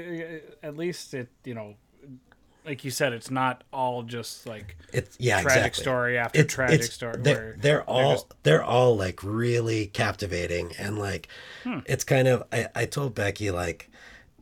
at 0.64 0.78
least 0.78 1.14
it 1.14 1.30
you 1.43 1.53
know, 1.53 1.76
like 2.66 2.84
you 2.84 2.91
said, 2.91 3.14
it's 3.14 3.32
not 3.32 3.64
all 3.74 4.03
just 4.03 4.45
like 4.47 4.78
it's 4.93 5.18
yeah 5.20 5.41
tragic 5.41 5.57
exactly 5.68 5.82
story 5.84 6.18
after 6.18 6.39
it's, 6.41 6.53
tragic 6.53 6.76
it's- 6.82 6.93
story. 6.93 7.16
They're, 7.20 7.36
where 7.36 7.55
they're 7.60 7.84
all 7.84 8.12
just- 8.14 8.34
they're 8.43 8.64
all 8.64 8.95
like 8.97 9.24
really 9.24 9.88
captivating 9.88 10.74
and 10.78 10.97
like 10.99 11.28
Hmm. 11.64 11.80
it's 11.86 12.03
kind 12.03 12.28
of 12.28 12.43
I, 12.51 12.68
I 12.76 12.86
told 12.86 13.16
Becky 13.16 13.51
like 13.51 13.89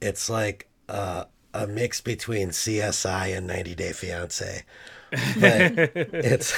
it's 0.02 0.30
like 0.30 0.68
uh, 0.90 1.26
a 1.54 1.66
mix 1.68 2.02
between 2.02 2.50
CSI 2.50 3.36
and 3.36 3.48
90 3.48 3.76
Day 3.76 3.92
Fiance, 3.92 4.64
but 5.12 5.20
it's 6.14 6.54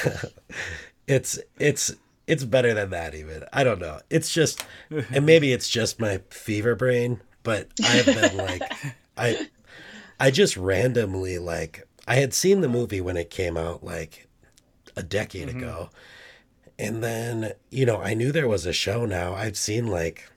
it's 1.06 1.38
it's 1.58 1.92
it's 2.30 2.44
better 2.44 2.72
than 2.72 2.90
that 2.90 3.14
even. 3.14 3.44
I 3.52 3.64
don't 3.64 3.80
know. 3.80 4.00
It's 4.08 4.32
just 4.32 4.64
and 5.12 5.26
maybe 5.26 5.52
it's 5.52 5.68
just 5.68 5.98
my 5.98 6.20
fever 6.30 6.76
brain, 6.76 7.20
but 7.42 7.68
I've 7.84 8.06
been 8.06 8.36
like 8.36 8.62
I 9.16 9.48
I 10.20 10.30
just 10.30 10.56
randomly 10.56 11.38
like 11.38 11.88
I 12.06 12.14
had 12.16 12.32
seen 12.32 12.60
the 12.60 12.68
movie 12.68 13.00
when 13.00 13.16
it 13.16 13.30
came 13.30 13.56
out 13.56 13.82
like 13.82 14.28
a 14.96 15.02
decade 15.02 15.48
ago. 15.48 15.90
And 16.78 17.02
then, 17.04 17.52
you 17.70 17.84
know, 17.84 18.00
I 18.00 18.14
knew 18.14 18.32
there 18.32 18.48
was 18.48 18.64
a 18.64 18.72
show 18.72 19.04
now. 19.04 19.34
I've 19.34 19.58
seen 19.58 19.86
like 19.86 20.30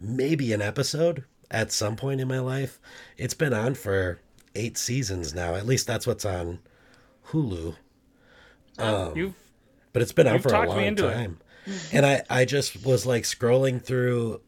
maybe 0.00 0.52
an 0.52 0.60
episode 0.60 1.24
at 1.50 1.72
some 1.72 1.96
point 1.96 2.20
in 2.20 2.28
my 2.28 2.40
life. 2.40 2.80
It's 3.16 3.34
been 3.34 3.54
on 3.54 3.74
for 3.74 4.20
eight 4.54 4.76
seasons 4.76 5.34
now. 5.34 5.54
At 5.54 5.66
least 5.66 5.86
that's 5.86 6.06
what's 6.06 6.24
on 6.24 6.58
Hulu. 7.28 7.76
Um, 8.78 9.16
You've 9.16 9.34
but 9.92 10.02
it's 10.02 10.12
been 10.12 10.26
out 10.26 10.34
You've 10.34 10.42
for 10.42 10.54
a 10.54 10.68
long 10.68 10.82
into 10.84 11.08
it. 11.08 11.14
time. 11.14 11.38
And 11.92 12.04
I, 12.04 12.22
I 12.28 12.44
just 12.44 12.84
was 12.84 13.06
like 13.06 13.22
scrolling 13.22 13.80
through 13.82 14.40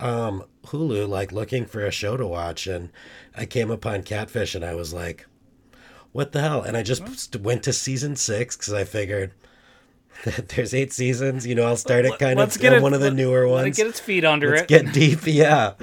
um, 0.00 0.44
Hulu, 0.66 1.08
like 1.08 1.30
looking 1.32 1.66
for 1.66 1.84
a 1.84 1.90
show 1.90 2.16
to 2.16 2.26
watch, 2.26 2.66
and 2.66 2.90
I 3.36 3.44
came 3.46 3.70
upon 3.70 4.02
Catfish, 4.02 4.54
and 4.54 4.64
I 4.64 4.74
was 4.74 4.92
like, 4.94 5.26
"What 6.12 6.32
the 6.32 6.40
hell?" 6.40 6.62
And 6.62 6.76
I 6.76 6.82
just 6.82 7.06
st- 7.18 7.42
went 7.42 7.62
to 7.64 7.72
season 7.72 8.16
six 8.16 8.56
because 8.56 8.72
I 8.72 8.84
figured 8.84 9.32
that 10.24 10.48
there's 10.50 10.72
eight 10.72 10.92
seasons. 10.92 11.46
You 11.46 11.54
know, 11.54 11.64
I'll 11.64 11.76
start 11.76 12.06
it 12.06 12.18
kind 12.18 12.38
let's 12.38 12.56
of 12.56 12.64
it- 12.64 12.82
one 12.82 12.94
of 12.94 13.00
the 13.00 13.10
newer 13.10 13.46
let 13.48 13.60
it 13.60 13.64
ones. 13.64 13.76
get 13.76 13.86
its 13.86 14.00
feet 14.00 14.24
under 14.24 14.50
Let's 14.50 14.62
it. 14.62 14.68
get 14.68 14.92
deep, 14.92 15.20
yeah. 15.26 15.74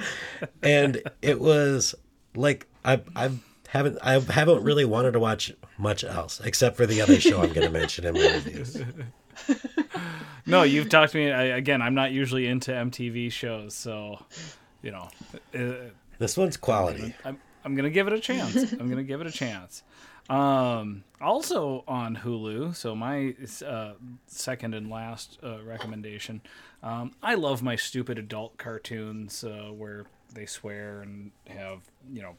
And 0.62 1.00
it 1.22 1.40
was 1.40 1.94
like 2.34 2.66
I 2.84 3.00
I 3.14 3.30
haven't 3.72 3.98
I 4.02 4.18
haven't 4.20 4.62
really 4.62 4.84
wanted 4.84 5.12
to 5.12 5.18
watch 5.18 5.52
much 5.78 6.04
else 6.04 6.40
except 6.44 6.76
for 6.76 6.86
the 6.86 7.00
other 7.00 7.18
show 7.18 7.42
I'm 7.42 7.52
going 7.52 7.66
to 7.66 7.70
mention 7.70 8.04
in 8.04 8.14
my 8.14 8.32
reviews. 8.34 8.82
No, 10.44 10.64
you've 10.64 10.88
talked 10.88 11.12
to 11.12 11.18
me 11.18 11.30
I, 11.30 11.44
again. 11.44 11.80
I'm 11.80 11.94
not 11.94 12.10
usually 12.10 12.46
into 12.46 12.72
MTV 12.72 13.30
shows, 13.30 13.74
so 13.74 14.24
you 14.82 14.90
know, 14.90 15.08
uh, 15.54 15.90
This 16.18 16.36
one's 16.36 16.56
quality. 16.56 17.14
I'm 17.24 17.40
I'm 17.64 17.74
gonna 17.76 17.90
give 17.90 18.08
it 18.08 18.12
a 18.12 18.20
chance. 18.20 18.72
I'm 18.72 18.88
gonna 18.88 19.04
give 19.04 19.20
it 19.20 19.26
a 19.26 19.30
chance. 19.30 19.84
Um, 20.28 21.04
also 21.20 21.84
on 21.86 22.16
Hulu. 22.16 22.74
So 22.74 22.94
my 22.94 23.34
uh, 23.64 23.92
second 24.26 24.74
and 24.74 24.90
last 24.90 25.38
uh, 25.42 25.62
recommendation. 25.62 26.42
Um, 26.82 27.12
I 27.22 27.36
love 27.36 27.62
my 27.62 27.76
stupid 27.76 28.18
adult 28.18 28.58
cartoons 28.58 29.44
uh, 29.44 29.70
where 29.72 30.06
they 30.34 30.46
swear 30.46 31.02
and 31.02 31.30
have 31.46 31.82
you 32.12 32.22
know 32.22 32.34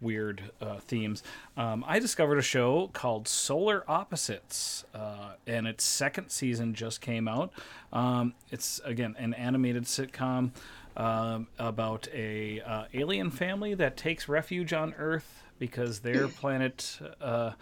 weird 0.00 0.42
uh, 0.60 0.78
themes. 0.78 1.22
Um, 1.56 1.84
I 1.86 1.98
discovered 1.98 2.38
a 2.38 2.42
show 2.42 2.88
called 2.92 3.28
Solar 3.28 3.84
Opposites, 3.88 4.84
uh, 4.94 5.32
and 5.46 5.66
its 5.66 5.84
second 5.84 6.30
season 6.30 6.74
just 6.74 7.00
came 7.00 7.28
out. 7.28 7.52
Um, 7.92 8.34
it's 8.50 8.80
again 8.84 9.14
an 9.18 9.34
animated 9.34 9.84
sitcom 9.84 10.50
um, 10.96 11.46
about 11.58 12.08
a 12.14 12.60
uh, 12.60 12.84
alien 12.94 13.30
family 13.30 13.74
that 13.74 13.96
takes 13.96 14.28
refuge 14.28 14.72
on 14.72 14.94
Earth 14.98 15.42
because 15.58 16.00
their 16.00 16.28
planet 16.40 16.98
uh, 17.20 17.52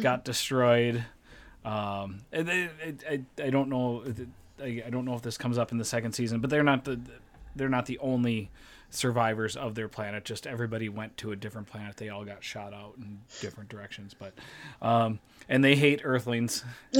got 0.00 0.24
destroyed. 0.24 1.04
Um, 1.64 2.20
and 2.32 2.46
they- 2.48 2.68
I, 2.84 2.94
I, 3.10 3.44
I 3.46 3.50
don't 3.50 3.68
know. 3.68 4.04
I, 4.62 4.82
I 4.86 4.90
don't 4.90 5.04
know 5.04 5.14
if 5.14 5.22
this 5.22 5.36
comes 5.36 5.58
up 5.58 5.72
in 5.72 5.78
the 5.78 5.84
second 5.84 6.12
season, 6.12 6.40
but 6.40 6.48
they're 6.50 6.62
not 6.62 6.84
the 6.84 6.98
they're 7.54 7.68
not 7.68 7.86
the 7.86 7.98
only 7.98 8.50
survivors 8.90 9.56
of 9.56 9.74
their 9.74 9.88
planet. 9.88 10.24
Just 10.24 10.46
everybody 10.46 10.88
went 10.88 11.16
to 11.18 11.32
a 11.32 11.36
different 11.36 11.66
planet. 11.66 11.96
They 11.96 12.08
all 12.08 12.24
got 12.24 12.42
shot 12.42 12.72
out 12.72 12.94
in 12.98 13.18
different 13.40 13.68
directions, 13.68 14.14
but 14.14 14.34
um, 14.80 15.18
and 15.48 15.62
they 15.62 15.76
hate 15.76 16.00
Earthlings, 16.04 16.64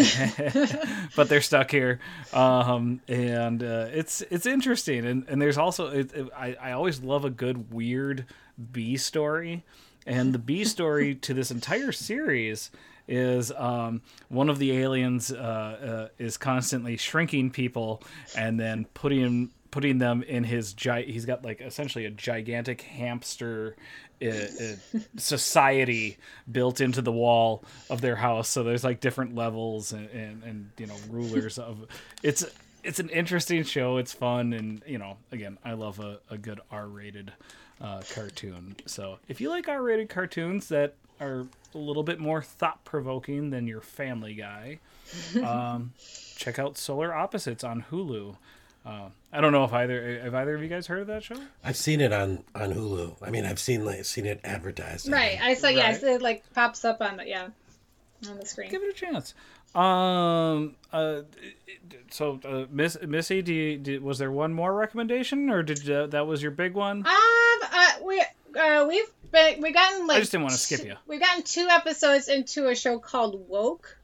but 1.17 1.29
they're 1.29 1.41
stuck 1.41 1.71
here. 1.71 2.01
Um, 2.33 3.01
and 3.09 3.63
uh, 3.63 3.89
it's 3.93 4.23
it's 4.23 4.47
interesting, 4.47 5.07
and 5.07 5.25
and 5.29 5.41
there's 5.41 5.59
also 5.59 5.89
it, 5.89 6.13
it, 6.13 6.29
I 6.37 6.57
I 6.61 6.73
always 6.73 7.01
love 7.01 7.25
a 7.25 7.31
good 7.31 7.73
weird 7.73 8.27
B 8.73 8.97
story, 8.97 9.65
and 10.07 10.33
the 10.33 10.39
B 10.39 10.65
story 10.77 11.15
to 11.17 11.35
this 11.35 11.51
entire 11.51 11.93
series 11.93 12.71
is 13.09 13.53
um, 13.53 14.03
one 14.29 14.49
of 14.49 14.59
the 14.59 14.73
aliens 14.79 15.31
uh, 15.31 15.37
uh, 15.37 16.09
is 16.19 16.37
constantly 16.37 16.97
shrinking 16.97 17.51
people 17.51 18.03
and 18.37 18.59
then 18.59 18.85
putting 18.95 19.51
putting 19.77 19.99
them 19.99 20.23
in 20.23 20.43
his 20.43 20.73
gi- 20.73 21.05
he's 21.13 21.27
got 21.27 21.45
like 21.45 21.61
essentially 21.61 22.07
a 22.07 22.11
gigantic 22.11 22.81
hamster 22.81 23.77
uh, 24.23 24.29
uh, 24.29 24.75
society 25.19 26.17
built 26.51 26.81
into 26.81 27.03
the 27.03 27.13
wall 27.13 27.63
of 27.91 28.01
their 28.01 28.17
house. 28.17 28.49
So 28.49 28.63
there's 28.63 28.83
like 28.83 29.01
different 29.01 29.35
levels 29.35 29.93
and, 29.93 30.09
and, 30.09 30.43
and 30.45 30.71
you 30.79 30.87
know 30.87 30.97
rulers 31.11 31.59
of 31.59 31.85
it's 32.23 32.43
it's 32.85 33.01
an 33.01 33.11
interesting 33.11 33.65
show. 33.65 33.99
It's 33.99 34.15
fun 34.15 34.55
and 34.55 34.81
you 34.87 34.97
know 34.97 35.19
again 35.31 35.59
i 35.63 35.75
love 35.75 36.01
a, 36.01 36.21
a 36.31 36.39
good 36.39 36.61
r-rated 36.71 37.35
uh, 37.83 38.01
cartoon. 38.15 38.77
So 38.87 39.19
if 39.29 39.43
you 39.43 39.51
like 39.51 39.69
r-rated 39.69 40.09
cartoons 40.09 40.69
that 40.69 40.95
are 41.21 41.47
a 41.75 41.79
little 41.79 42.03
bit 42.03 42.19
more 42.19 42.41
thought-provoking 42.41 43.51
than 43.51 43.67
your 43.67 43.83
family 43.83 44.33
guy 44.33 44.79
um, 45.45 45.93
check 46.35 46.59
out 46.59 46.79
solar 46.79 47.15
opposites 47.15 47.63
on 47.63 47.85
hulu 47.91 48.37
uh, 48.87 49.09
I 49.33 49.41
don't 49.41 49.53
know 49.53 49.65
if 49.65 49.73
either 49.73 50.21
have 50.21 50.35
either 50.35 50.55
of 50.55 50.63
you 50.63 50.69
guys 50.69 50.87
heard 50.87 51.01
of 51.01 51.07
that 51.09 51.25
show. 51.25 51.37
I've 51.65 51.77
seen 51.77 52.01
it 52.01 52.13
on 52.13 52.45
on 52.55 52.73
Hulu. 52.73 53.17
I 53.21 53.31
mean, 53.31 53.45
I've 53.45 53.59
seen 53.59 53.85
like 53.85 54.05
seen 54.05 54.27
it 54.27 54.41
advertised. 54.45 55.11
Right. 55.11 55.39
I 55.43 55.55
saw. 55.55 55.69
Yeah. 55.69 55.87
Right. 55.87 56.01
so 56.01 56.07
It 56.07 56.23
like 56.23 56.45
pops 56.55 56.85
up 56.85 57.01
on 57.01 57.17
the 57.17 57.27
yeah 57.27 57.49
on 58.31 58.39
the 58.39 58.47
screen. 58.47 58.71
Give 58.71 58.83
it 58.83 58.91
a 58.91 58.93
chance. 58.93 59.35
Um. 59.75 60.77
Uh. 60.93 61.23
So, 62.11 62.41
uh, 62.45 62.67
Miss 62.71 62.97
Missy, 63.03 63.43
do 63.43 63.53
you, 63.53 63.79
did, 63.79 64.03
was 64.03 64.19
there 64.19 64.31
one 64.31 64.55
more 64.55 64.73
recommendation, 64.73 65.51
or 65.51 65.63
did 65.63 65.89
uh, 65.91 66.07
that 66.09 66.27
was 66.27 66.41
your 66.41 66.53
big 66.53 66.75
one? 66.75 66.99
Um. 66.99 67.07
Uh. 67.63 67.93
We. 68.05 68.25
Uh. 68.59 68.87
We've 68.89 69.11
been. 69.33 69.61
We 69.61 69.73
gotten 69.73 70.07
like. 70.07 70.19
I 70.19 70.21
just 70.21 70.33
didn't 70.33 70.45
wanna 70.45 70.57
skip 70.57 70.85
you. 70.85 70.95
We've 71.07 71.21
gotten 71.21 71.43
two 71.43 71.67
episodes 71.69 72.29
into 72.29 72.69
a 72.69 72.75
show 72.75 72.99
called 72.99 73.49
Woke. 73.49 73.96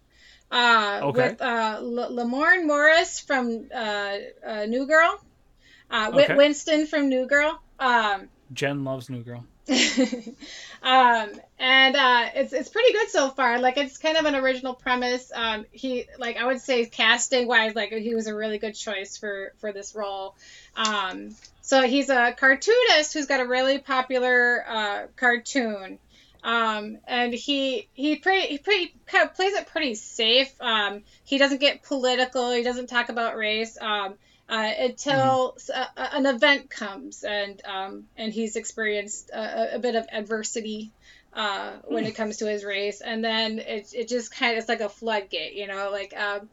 Uh. 0.52 1.00
Okay. 1.04 1.30
With 1.30 1.42
uh 1.42 1.76
L- 1.78 2.12
Lamorne 2.12 2.66
Morris 2.66 3.18
from 3.18 3.68
uh, 3.74 4.16
uh 4.46 4.66
New 4.66 4.86
Girl. 4.86 5.18
Uh. 5.90 6.10
Okay. 6.14 6.36
Winston 6.36 6.86
from 6.86 7.08
New 7.08 7.26
Girl. 7.26 7.60
Um. 7.80 8.28
Jen 8.52 8.84
loves 8.84 9.08
New 9.08 9.22
Girl. 9.22 9.44
um, 9.68 11.30
and 11.58 11.96
uh, 11.96 12.26
it's 12.34 12.52
it's 12.52 12.68
pretty 12.68 12.92
good 12.92 13.08
so 13.10 13.30
far. 13.30 13.60
Like 13.60 13.76
it's 13.76 13.96
kind 13.96 14.16
of 14.16 14.24
an 14.24 14.34
original 14.34 14.74
premise. 14.74 15.30
Um, 15.32 15.66
he 15.70 16.06
like 16.18 16.36
I 16.36 16.46
would 16.46 16.60
say 16.60 16.84
casting 16.86 17.46
wise, 17.46 17.74
like 17.74 17.92
he 17.92 18.14
was 18.14 18.26
a 18.26 18.34
really 18.34 18.58
good 18.58 18.74
choice 18.74 19.16
for 19.16 19.52
for 19.60 19.72
this 19.72 19.94
role. 19.94 20.34
Um, 20.76 21.34
so 21.60 21.82
he's 21.82 22.10
a 22.10 22.32
cartoonist 22.36 23.14
who's 23.14 23.26
got 23.26 23.40
a 23.40 23.46
really 23.46 23.78
popular 23.78 24.64
uh, 24.68 25.06
cartoon. 25.16 25.98
Um, 26.42 26.98
and 27.06 27.32
he 27.32 27.88
he 27.92 28.16
pretty 28.16 28.48
he 28.48 28.58
pretty 28.58 28.94
kind 29.06 29.28
of 29.28 29.34
plays 29.34 29.52
it 29.54 29.68
pretty 29.68 29.94
safe. 29.94 30.52
Um, 30.60 31.02
he 31.24 31.38
doesn't 31.38 31.60
get 31.60 31.82
political. 31.84 32.50
He 32.50 32.62
doesn't 32.62 32.88
talk 32.88 33.08
about 33.10 33.36
race. 33.36 33.78
Um, 33.80 34.14
uh, 34.48 34.72
until 34.80 35.54
s- 35.56 35.70
a- 35.70 36.00
a- 36.00 36.16
an 36.16 36.26
event 36.26 36.68
comes 36.68 37.22
and 37.22 37.62
um, 37.64 38.04
and 38.16 38.32
he's 38.32 38.56
experienced 38.56 39.30
a, 39.30 39.76
a 39.76 39.78
bit 39.78 39.94
of 39.94 40.06
adversity 40.12 40.90
uh, 41.32 41.74
when 41.84 42.04
it 42.04 42.16
comes 42.16 42.38
to 42.38 42.46
his 42.46 42.64
race, 42.64 43.00
and 43.00 43.24
then 43.24 43.58
it, 43.60 43.94
it 43.94 44.08
just 44.08 44.34
kind 44.34 44.52
of 44.52 44.58
it's 44.58 44.68
like 44.68 44.80
a 44.80 44.88
floodgate, 44.88 45.54
you 45.54 45.66
know, 45.68 45.90
like 45.90 46.12
um, 46.18 46.48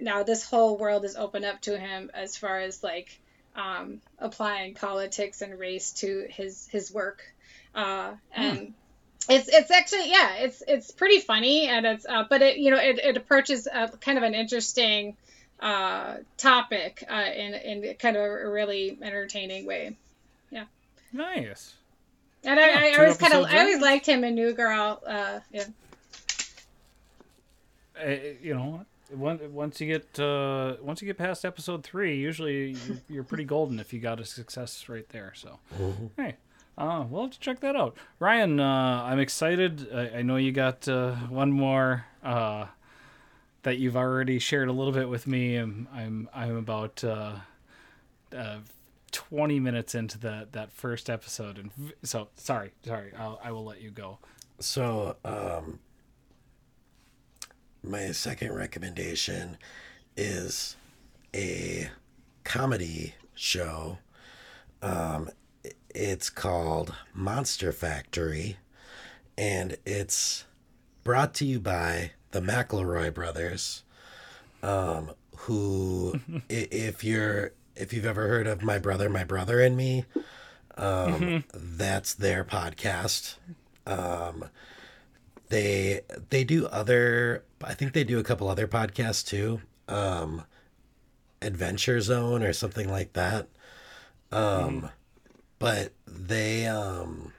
now 0.00 0.22
this 0.22 0.44
whole 0.44 0.78
world 0.78 1.04
is 1.04 1.16
open 1.16 1.44
up 1.44 1.60
to 1.62 1.76
him 1.78 2.10
as 2.14 2.36
far 2.36 2.60
as 2.60 2.82
like 2.82 3.20
um, 3.56 4.00
applying 4.18 4.74
politics 4.74 5.42
and 5.42 5.58
race 5.58 5.92
to 5.94 6.26
his 6.30 6.68
his 6.70 6.92
work, 6.92 7.22
uh, 7.74 8.12
and. 8.32 8.72
It's, 9.28 9.48
it's 9.48 9.70
actually 9.70 10.10
yeah 10.10 10.34
it's 10.36 10.62
it's 10.66 10.90
pretty 10.90 11.20
funny 11.20 11.68
and 11.68 11.86
it's 11.86 12.04
uh, 12.06 12.24
but 12.28 12.42
it 12.42 12.56
you 12.56 12.70
know 12.70 12.78
it, 12.78 12.98
it 12.98 13.16
approaches 13.16 13.68
uh, 13.72 13.88
kind 14.00 14.18
of 14.18 14.24
an 14.24 14.34
interesting 14.34 15.16
uh, 15.60 16.16
topic 16.38 17.04
uh, 17.08 17.30
in 17.34 17.54
in 17.54 17.94
kind 17.94 18.16
of 18.16 18.24
a 18.24 18.48
really 18.48 18.98
entertaining 19.00 19.66
way. 19.66 19.96
Yeah 20.50 20.64
nice. 21.12 21.74
And 22.44 22.58
I, 22.58 22.68
Yeah, 22.68 22.78
I 22.78 22.90
two 22.92 23.00
always 23.00 23.16
kind 23.18 23.32
of 23.34 23.40
episodes 23.40 23.54
I 23.54 23.60
always 23.60 23.80
liked 23.80 24.06
him 24.06 24.24
in 24.24 24.34
New 24.34 24.52
Girl. 24.52 25.00
Uh, 25.06 25.40
yeah. 25.52 25.64
Uh, 28.02 28.08
you 28.42 28.54
know, 28.54 28.84
once 29.14 29.42
once 29.42 29.80
you 29.80 29.86
get 29.86 30.18
uh, 30.18 30.76
once 30.80 31.00
you 31.00 31.06
get 31.06 31.18
past 31.18 31.44
episode 31.44 31.84
three, 31.84 32.16
usually 32.16 32.76
you're, 32.86 32.96
you're 33.08 33.22
pretty 33.22 33.44
golden 33.44 33.78
if 33.78 33.92
you 33.92 34.00
got 34.00 34.18
a 34.18 34.24
success 34.24 34.88
right 34.88 35.08
there. 35.10 35.32
So, 35.36 35.58
hey, 36.16 36.36
uh, 36.78 37.04
we'll 37.08 37.22
have 37.22 37.32
to 37.32 37.40
check 37.40 37.60
that 37.60 37.76
out. 37.76 37.96
Ryan, 38.18 38.58
uh, 38.60 39.02
I'm 39.04 39.18
excited. 39.18 39.88
I, 39.94 40.18
I 40.18 40.22
know 40.22 40.36
you 40.36 40.52
got 40.52 40.88
uh, 40.88 41.14
one 41.14 41.52
more 41.52 42.06
uh, 42.22 42.66
that 43.62 43.78
you've 43.78 43.96
already 43.96 44.38
shared 44.38 44.68
a 44.68 44.72
little 44.72 44.92
bit 44.92 45.08
with 45.08 45.26
me. 45.26 45.56
I'm 45.56 45.88
I'm 45.92 46.28
I'm 46.34 46.56
about 46.56 47.04
uh, 47.04 47.36
uh, 48.36 48.58
20 49.12 49.60
minutes 49.60 49.94
into 49.94 50.18
that 50.20 50.52
that 50.52 50.72
first 50.72 51.10
episode, 51.10 51.58
and 51.58 51.70
so 52.02 52.28
sorry, 52.36 52.72
sorry. 52.84 53.12
I'll, 53.18 53.38
I 53.44 53.52
will 53.52 53.64
let 53.64 53.80
you 53.80 53.90
go. 53.90 54.18
So, 54.58 55.16
um, 55.24 55.80
my 57.82 58.12
second 58.12 58.52
recommendation 58.52 59.58
is 60.16 60.76
a 61.34 61.90
comedy 62.44 63.14
show. 63.34 63.98
Um, 64.82 65.30
it's 65.94 66.30
called 66.30 66.94
Monster 67.14 67.72
Factory, 67.72 68.56
and 69.36 69.76
it's 69.84 70.44
brought 71.04 71.34
to 71.34 71.44
you 71.44 71.60
by 71.60 72.12
the 72.30 72.40
McElroy 72.40 73.12
brothers, 73.12 73.82
um, 74.62 75.12
who, 75.36 76.20
if 76.48 77.04
you're 77.04 77.52
if 77.74 77.92
you've 77.92 78.06
ever 78.06 78.28
heard 78.28 78.46
of 78.46 78.62
My 78.62 78.78
Brother, 78.78 79.08
My 79.08 79.24
Brother 79.24 79.60
and 79.60 79.76
Me, 79.76 80.04
um, 80.76 81.44
that's 81.54 82.14
their 82.14 82.44
podcast 82.44 83.36
Um, 83.86 84.44
they 85.48 86.00
they 86.30 86.44
do 86.44 86.66
other. 86.66 87.44
I 87.62 87.74
think 87.74 87.92
they 87.92 88.04
do 88.04 88.18
a 88.18 88.22
couple 88.24 88.48
other 88.48 88.66
podcasts 88.66 89.24
too. 89.26 89.60
Um, 89.88 90.44
Adventure 91.42 92.00
Zone 92.00 92.42
or 92.42 92.52
something 92.52 92.88
like 92.90 93.12
that. 93.14 93.48
Um, 94.30 94.88
but 95.62 95.92
they 96.08 96.66
um, 96.66 97.32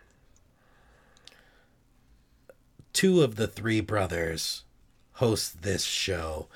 two 2.93 3.21
of 3.21 3.35
the 3.35 3.47
three 3.47 3.81
brothers 3.81 4.63
host 5.15 5.63
this 5.63 5.83
show 5.83 6.47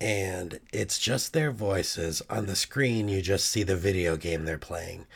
and 0.00 0.60
it's 0.72 1.00
just 1.00 1.32
their 1.32 1.50
voices. 1.50 2.22
On 2.30 2.46
the 2.46 2.54
screen 2.54 3.08
you 3.08 3.22
just 3.22 3.48
see 3.48 3.64
the 3.64 3.74
video 3.74 4.16
game 4.16 4.44
they're 4.44 4.56
playing. 4.56 5.06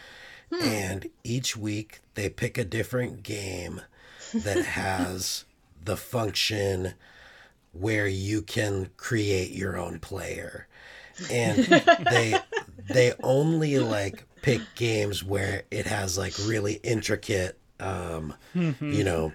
And 0.61 1.11
each 1.23 1.57
week 1.57 2.01
they 2.15 2.29
pick 2.29 2.59
a 2.59 2.65
different 2.65 3.23
game 3.23 3.81
that 4.33 4.65
has 4.65 5.45
the 5.85 5.97
function 5.97 6.95
where 7.73 8.09
you 8.09 8.43
can 8.43 8.91
create 8.97 9.53
your 9.53 9.77
own 9.77 10.01
player. 10.01 10.67
And 11.31 11.59
they 12.11 12.37
they 12.89 13.13
only 13.23 13.79
like 13.79 14.25
pick 14.45 14.61
games 14.75 15.25
where 15.25 15.63
it 15.71 15.87
has 15.87 16.19
like 16.19 16.35
really 16.47 16.75
intricate 16.83 17.59
um 17.81 18.35
you 18.55 19.03
know 19.03 19.33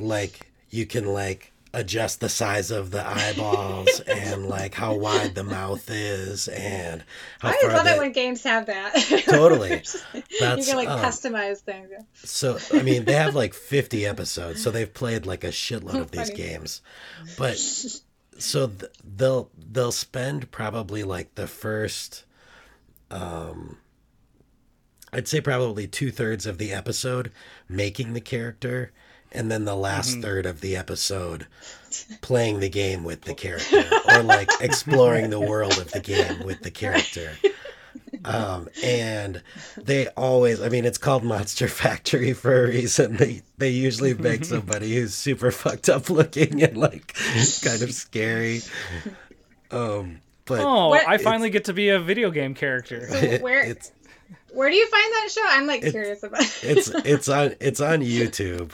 like 0.00 0.50
you 0.70 0.84
can 0.86 1.06
like 1.06 1.52
adjust 1.72 2.20
the 2.20 2.28
size 2.28 2.70
of 2.70 2.90
the 2.90 3.06
eyeballs 3.06 4.00
and 4.08 4.46
like 4.48 4.74
how 4.74 4.94
wide 4.94 5.34
the 5.36 5.44
mouth 5.44 5.88
is 5.88 6.48
and 6.48 7.04
how 7.38 7.48
I 7.48 7.52
far 7.52 7.60
always 7.62 7.76
love 7.76 7.84
the, 7.86 7.94
it 7.94 7.98
when 7.98 8.12
games 8.12 8.42
have 8.42 8.66
that. 8.66 8.94
Totally. 9.24 9.82
you 10.12 10.22
can 10.64 10.76
like 10.76 10.88
um, 10.88 10.98
customize 11.00 11.58
things. 11.60 11.90
so 12.16 12.58
I 12.74 12.82
mean 12.82 13.04
they 13.04 13.14
have 13.14 13.34
like 13.34 13.54
50 13.54 14.04
episodes 14.04 14.62
so 14.62 14.70
they've 14.70 14.92
played 14.92 15.26
like 15.26 15.44
a 15.44 15.48
shitload 15.48 16.00
of 16.00 16.10
these 16.16 16.30
games 16.30 16.82
but 17.38 17.56
so 17.56 18.66
th- 18.66 18.92
they'll 19.16 19.48
they'll 19.70 19.92
spend 19.92 20.50
probably 20.50 21.04
like 21.04 21.36
the 21.36 21.46
first 21.46 22.24
um 23.10 23.78
I'd 25.12 25.28
say 25.28 25.40
probably 25.40 25.86
two 25.86 26.10
thirds 26.10 26.46
of 26.46 26.58
the 26.58 26.72
episode 26.72 27.32
making 27.68 28.14
the 28.14 28.20
character 28.20 28.92
and 29.30 29.50
then 29.50 29.64
the 29.64 29.76
last 29.76 30.20
third 30.20 30.46
of 30.46 30.60
the 30.62 30.76
episode 30.76 31.46
playing 32.22 32.60
the 32.60 32.68
game 32.68 33.04
with 33.04 33.22
the 33.22 33.34
character 33.34 33.82
or 34.10 34.22
like 34.22 34.48
exploring 34.60 35.30
the 35.30 35.40
world 35.40 35.78
of 35.78 35.90
the 35.90 36.00
game 36.00 36.44
with 36.44 36.60
the 36.62 36.70
character. 36.70 37.32
Um, 38.24 38.68
and 38.84 39.42
they 39.76 40.06
always 40.08 40.60
i 40.62 40.68
mean 40.68 40.84
it's 40.84 40.96
called 40.98 41.24
monster 41.24 41.66
factory 41.68 42.32
for 42.32 42.64
a 42.64 42.68
reason. 42.68 43.16
They 43.16 43.42
they 43.58 43.70
usually 43.70 44.14
make 44.14 44.44
somebody 44.46 44.94
who's 44.94 45.14
super 45.14 45.50
fucked 45.50 45.88
up 45.90 46.08
looking 46.08 46.62
and 46.62 46.76
like 46.76 47.14
kind 47.62 47.82
of 47.82 47.92
scary. 47.92 48.60
Um 49.70 50.20
but 50.44 50.60
Oh, 50.60 50.92
I 50.92 51.18
finally 51.18 51.50
get 51.50 51.66
to 51.66 51.72
be 51.72 51.88
a 51.90 52.00
video 52.00 52.30
game 52.30 52.54
character. 52.54 53.06
it- 53.10 53.42
where- 53.42 53.60
it's 53.66 53.90
Where 54.54 54.70
do 54.70 54.76
you 54.76 54.86
find 54.88 55.12
that 55.12 55.28
show? 55.30 55.42
I'm 55.46 55.66
like 55.66 55.78
It's- 55.78 55.92
curious 55.92 56.22
about. 56.22 56.42
it. 56.42 56.58
it's 56.62 56.88
it's 57.04 57.28
on 57.28 57.54
it's 57.60 57.80
on 57.80 58.00
youtube 58.00 58.72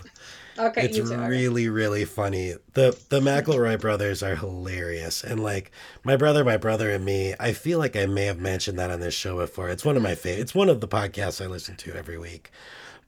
okay. 0.58 0.82
it's 0.86 0.96
you 0.96 1.04
too, 1.06 1.14
okay. 1.14 1.28
really 1.28 1.68
really 1.68 2.04
funny 2.04 2.54
the 2.74 2.98
the 3.10 3.20
mcelroy 3.20 3.80
brothers 3.80 4.22
are 4.22 4.34
hilarious 4.36 5.22
and 5.22 5.40
like 5.42 5.70
my 6.04 6.16
brother 6.16 6.44
my 6.44 6.56
brother 6.56 6.90
and 6.90 7.04
me 7.04 7.34
i 7.38 7.52
feel 7.52 7.78
like 7.78 7.94
i 7.96 8.06
may 8.06 8.24
have 8.24 8.40
mentioned 8.40 8.78
that 8.78 8.90
on 8.90 8.98
this 9.00 9.14
show 9.14 9.36
before 9.38 9.68
it's 9.68 9.84
one 9.84 9.96
of 9.96 10.02
my 10.02 10.14
favorite 10.16 10.42
it's 10.42 10.54
one 10.54 10.68
of 10.68 10.80
the 10.80 10.88
podcasts 10.88 11.42
i 11.42 11.46
listen 11.46 11.76
to 11.76 11.94
every 11.94 12.18
week 12.18 12.50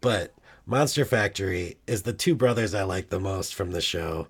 but 0.01 0.33
monster 0.65 1.05
factory 1.05 1.77
is 1.89 2.03
the 2.03 2.13
two 2.13 2.35
brothers 2.37 2.73
i 2.75 2.85
like 2.85 3.09
the 3.09 3.19
most 3.21 3.55
from 3.55 3.73
the 3.73 3.81
show 3.81 4.29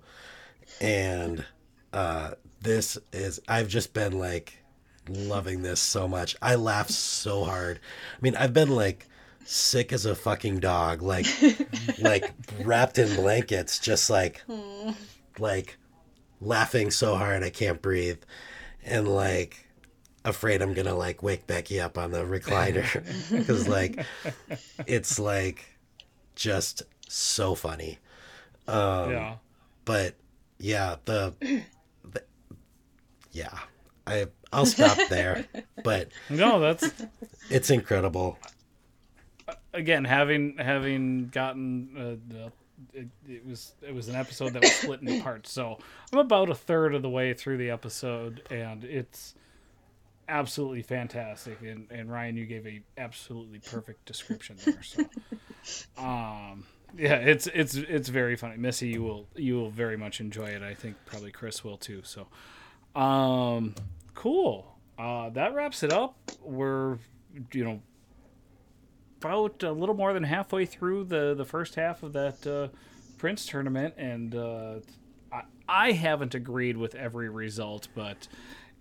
and 0.79 1.45
uh 1.93 2.31
this 2.61 2.97
is 3.13 3.39
i've 3.47 3.67
just 3.67 3.93
been 3.93 4.17
like 4.17 4.60
loving 5.13 5.61
this 5.61 5.79
so 5.79 6.07
much. 6.07 6.35
I 6.41 6.55
laugh 6.55 6.89
so 6.89 7.43
hard. 7.43 7.79
I 8.17 8.21
mean 8.21 8.35
i've 8.35 8.53
been 8.53 8.69
like 8.69 9.07
sick 9.43 9.91
as 9.91 10.05
a 10.05 10.15
fucking 10.15 10.59
dog 10.59 11.01
like 11.01 11.25
like 11.99 12.31
wrapped 12.63 12.97
in 12.99 13.15
blankets 13.15 13.79
just 13.79 14.09
like 14.09 14.43
like 15.39 15.77
laughing 16.39 16.91
so 16.91 17.15
hard 17.15 17.43
i 17.43 17.49
can't 17.49 17.81
breathe 17.81 18.19
and 18.83 19.07
like 19.07 19.67
afraid 20.23 20.61
i'm 20.61 20.73
gonna 20.73 20.93
like 20.95 21.23
wake 21.23 21.47
becky 21.47 21.79
up 21.79 21.97
on 21.97 22.11
the 22.11 22.23
recliner 22.23 22.85
because 23.31 23.67
like 23.67 24.05
it's 24.85 25.17
like 25.17 25.65
just 26.35 26.83
so 27.07 27.55
funny. 27.55 27.99
Um 28.67 29.11
yeah. 29.11 29.35
but 29.85 30.15
yeah 30.59 30.95
the, 31.05 31.33
the 32.03 32.23
yeah 33.31 33.57
i 34.07 34.27
i'll 34.53 34.65
stop 34.65 34.97
there 35.09 35.45
but 35.83 36.09
No, 36.29 36.59
that's 36.59 36.91
it's 37.49 37.69
incredible. 37.69 38.37
Again 39.73 40.03
having 40.05 40.57
having 40.57 41.29
gotten 41.29 42.19
uh, 42.35 42.49
it, 42.93 43.07
it 43.27 43.45
was 43.45 43.73
it 43.81 43.93
was 43.93 44.07
an 44.07 44.15
episode 44.15 44.53
that 44.53 44.61
was 44.63 44.71
split 44.73 45.01
into 45.01 45.21
parts 45.21 45.51
so 45.51 45.77
i'm 46.11 46.19
about 46.19 46.49
a 46.49 46.55
third 46.55 46.95
of 46.95 47.01
the 47.01 47.09
way 47.09 47.33
through 47.33 47.57
the 47.57 47.69
episode 47.69 48.41
and 48.49 48.83
it's 48.83 49.35
absolutely 50.27 50.81
fantastic 50.81 51.61
and, 51.61 51.87
and 51.91 52.11
ryan 52.11 52.35
you 52.35 52.45
gave 52.45 52.65
a 52.65 52.81
absolutely 52.97 53.59
perfect 53.59 54.05
description 54.05 54.57
there 54.65 54.81
so 54.81 55.03
um 55.97 56.65
yeah 56.97 57.15
it's 57.15 57.47
it's 57.47 57.75
it's 57.75 58.09
very 58.09 58.35
funny. 58.35 58.57
Missy 58.57 58.89
you 58.89 59.03
will 59.03 59.27
you 59.35 59.55
will 59.55 59.69
very 59.69 59.95
much 59.95 60.19
enjoy 60.19 60.47
it. 60.47 60.61
I 60.61 60.73
think 60.73 60.95
probably 61.05 61.31
chris 61.31 61.63
will 61.63 61.77
too 61.77 62.01
so 62.03 62.27
um 62.99 63.75
cool 64.13 64.75
uh 64.99 65.29
that 65.29 65.53
wraps 65.53 65.83
it 65.83 65.91
up 65.93 66.15
we're 66.43 66.97
you 67.53 67.63
know 67.63 67.81
about 69.19 69.61
a 69.63 69.71
little 69.71 69.95
more 69.95 70.13
than 70.13 70.23
halfway 70.23 70.65
through 70.65 71.03
the 71.05 71.33
the 71.35 71.45
first 71.45 71.75
half 71.75 72.01
of 72.03 72.13
that 72.13 72.45
uh, 72.47 72.67
Prince 73.19 73.45
tournament, 73.45 73.93
and 73.97 74.33
uh, 74.33 74.79
I, 75.31 75.41
I 75.69 75.91
haven't 75.91 76.33
agreed 76.33 76.75
with 76.75 76.95
every 76.95 77.29
result, 77.29 77.87
but 77.93 78.27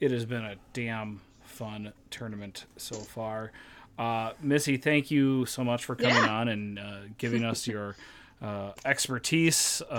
it 0.01 0.11
has 0.13 0.25
been 0.25 0.43
a 0.43 0.55
damn 0.73 1.21
fun 1.43 1.93
tournament 2.11 2.65
so 2.79 2.97
far. 2.97 3.53
Uh, 3.99 4.33
Missy, 4.41 4.79
thank 4.79 5.11
you 5.11 5.45
so 5.45 5.63
much 5.63 5.85
for 5.85 5.95
coming 5.95 6.15
Yeah. 6.17 6.39
on 6.39 6.49
and 6.49 6.79
uh, 6.79 7.01
giving 7.19 7.45
us 7.45 7.67
your 7.67 7.97
uh, 8.41 8.73
expertise. 8.87 9.83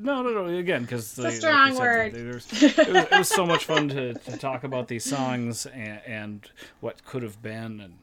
No, 0.00 0.22
no, 0.22 0.30
no. 0.30 0.46
Again, 0.46 0.82
because 0.82 1.18
a 1.18 1.30
strong 1.32 1.76
word. 1.76 2.14
There's, 2.14 2.62
it, 2.62 2.76
was, 2.76 3.04
it 3.04 3.10
was 3.10 3.28
so 3.28 3.46
much 3.46 3.64
fun 3.64 3.88
to, 3.90 4.14
to 4.14 4.36
talk 4.36 4.64
about 4.64 4.88
these 4.88 5.04
songs 5.04 5.66
and, 5.66 6.00
and 6.06 6.50
what 6.80 7.04
could 7.04 7.22
have 7.22 7.40
been 7.42 7.80
and 7.80 7.94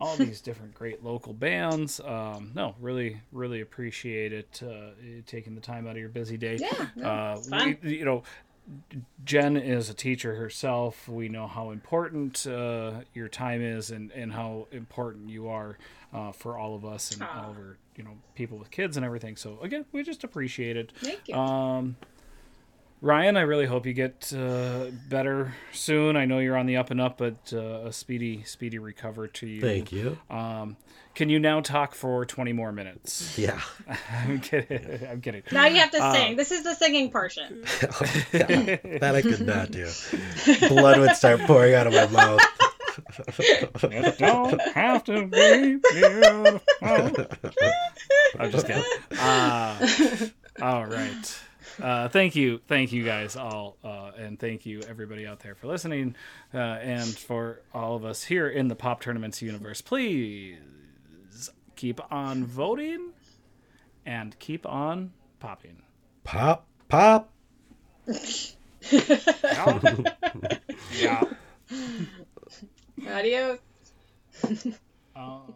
all 0.00 0.16
these 0.16 0.40
different 0.40 0.74
great 0.74 1.04
local 1.04 1.32
bands. 1.32 2.00
Um, 2.00 2.52
no, 2.54 2.74
really, 2.80 3.20
really 3.32 3.60
appreciate 3.60 4.32
it. 4.32 4.62
Uh, 4.62 4.90
taking 5.26 5.54
the 5.54 5.60
time 5.60 5.86
out 5.86 5.92
of 5.92 5.98
your 5.98 6.08
busy 6.08 6.36
day. 6.36 6.58
Yeah, 6.60 6.86
no, 6.96 7.08
uh, 7.08 7.36
fun. 7.36 7.78
we, 7.82 7.98
you 7.98 8.04
know, 8.04 8.22
Jen 9.24 9.56
is 9.56 9.90
a 9.90 9.94
teacher 9.94 10.34
herself. 10.34 11.08
We 11.08 11.28
know 11.28 11.46
how 11.46 11.70
important 11.70 12.46
uh, 12.46 13.00
your 13.14 13.28
time 13.28 13.62
is 13.62 13.90
and, 13.90 14.10
and 14.12 14.32
how 14.32 14.68
important 14.72 15.30
you 15.30 15.48
are 15.48 15.78
uh, 16.12 16.32
for 16.32 16.58
all 16.58 16.74
of 16.74 16.84
us 16.84 17.12
and 17.12 17.22
all 17.22 17.50
of 17.50 17.56
our 17.56 17.76
you 17.96 18.04
know 18.04 18.16
people 18.34 18.58
with 18.58 18.70
kids 18.70 18.96
and 18.96 19.04
everything. 19.04 19.36
So 19.36 19.58
again, 19.60 19.84
we 19.92 20.02
just 20.02 20.24
appreciate 20.24 20.76
it. 20.76 20.92
Thank 21.00 21.28
you. 21.28 21.34
Um, 21.34 21.96
Ryan, 23.00 23.36
I 23.36 23.42
really 23.42 23.66
hope 23.66 23.86
you 23.86 23.92
get 23.92 24.32
uh, 24.36 24.86
better 25.08 25.54
soon. 25.72 26.16
I 26.16 26.24
know 26.24 26.40
you're 26.40 26.56
on 26.56 26.66
the 26.66 26.76
up 26.78 26.90
and 26.90 27.00
up, 27.00 27.18
but 27.18 27.52
uh, 27.52 27.86
a 27.86 27.92
speedy, 27.92 28.42
speedy 28.42 28.78
recover 28.78 29.28
to 29.28 29.46
you. 29.46 29.60
thank 29.60 29.92
you 29.92 30.18
Um, 30.28 30.76
can 31.14 31.28
you 31.30 31.38
now 31.38 31.60
talk 31.60 31.94
for 31.94 32.24
20 32.26 32.52
more 32.52 32.72
minutes? 32.72 33.38
yeah 33.38 33.60
I'm 34.12 34.40
kidding. 34.40 35.06
I'm 35.10 35.20
kidding. 35.20 35.42
now 35.52 35.66
you 35.66 35.76
have 35.76 35.92
to 35.92 36.02
uh, 36.02 36.12
sing. 36.12 36.36
This 36.36 36.50
is 36.50 36.64
the 36.64 36.74
singing 36.74 37.10
portion. 37.12 37.64
Yeah, 38.32 38.76
that 39.00 39.12
I 39.14 39.22
could 39.22 39.46
not 39.46 39.70
do. 39.70 39.88
Blood 40.68 40.98
would 40.98 41.14
start 41.16 41.40
pouring 41.42 41.74
out 41.74 41.86
of 41.86 41.92
my 41.92 42.06
mouth. 42.08 42.40
It 43.84 44.18
don't 44.18 44.60
have 44.72 45.04
to 45.04 45.26
be 45.26 45.76
beautiful. 45.92 46.60
I'm 48.40 48.50
just 48.50 48.66
kidding. 48.66 48.82
Uh, 49.18 49.88
all 50.60 50.84
right. 50.86 51.38
Uh, 51.80 52.08
thank 52.08 52.34
you, 52.34 52.60
thank 52.66 52.92
you 52.92 53.04
guys 53.04 53.36
all, 53.36 53.76
uh, 53.84 54.10
and 54.18 54.38
thank 54.38 54.66
you 54.66 54.80
everybody 54.88 55.26
out 55.26 55.40
there 55.40 55.54
for 55.54 55.68
listening, 55.68 56.16
uh, 56.52 56.58
and 56.58 57.06
for 57.06 57.60
all 57.72 57.94
of 57.94 58.04
us 58.04 58.24
here 58.24 58.48
in 58.48 58.68
the 58.68 58.74
Pop 58.74 59.00
Tournaments 59.00 59.40
universe. 59.40 59.80
Please 59.80 60.58
keep 61.76 62.00
on 62.12 62.44
voting, 62.44 63.12
and 64.04 64.36
keep 64.38 64.66
on 64.66 65.12
popping. 65.38 65.82
Pop, 66.24 66.66
pop. 66.88 67.30
yeah. 70.92 71.22
yeah. 72.96 73.18
Adios. 73.18 73.58
oh. 75.16 75.54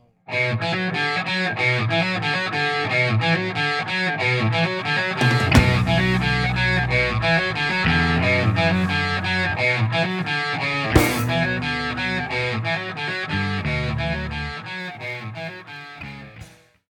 Música 7.23 7.72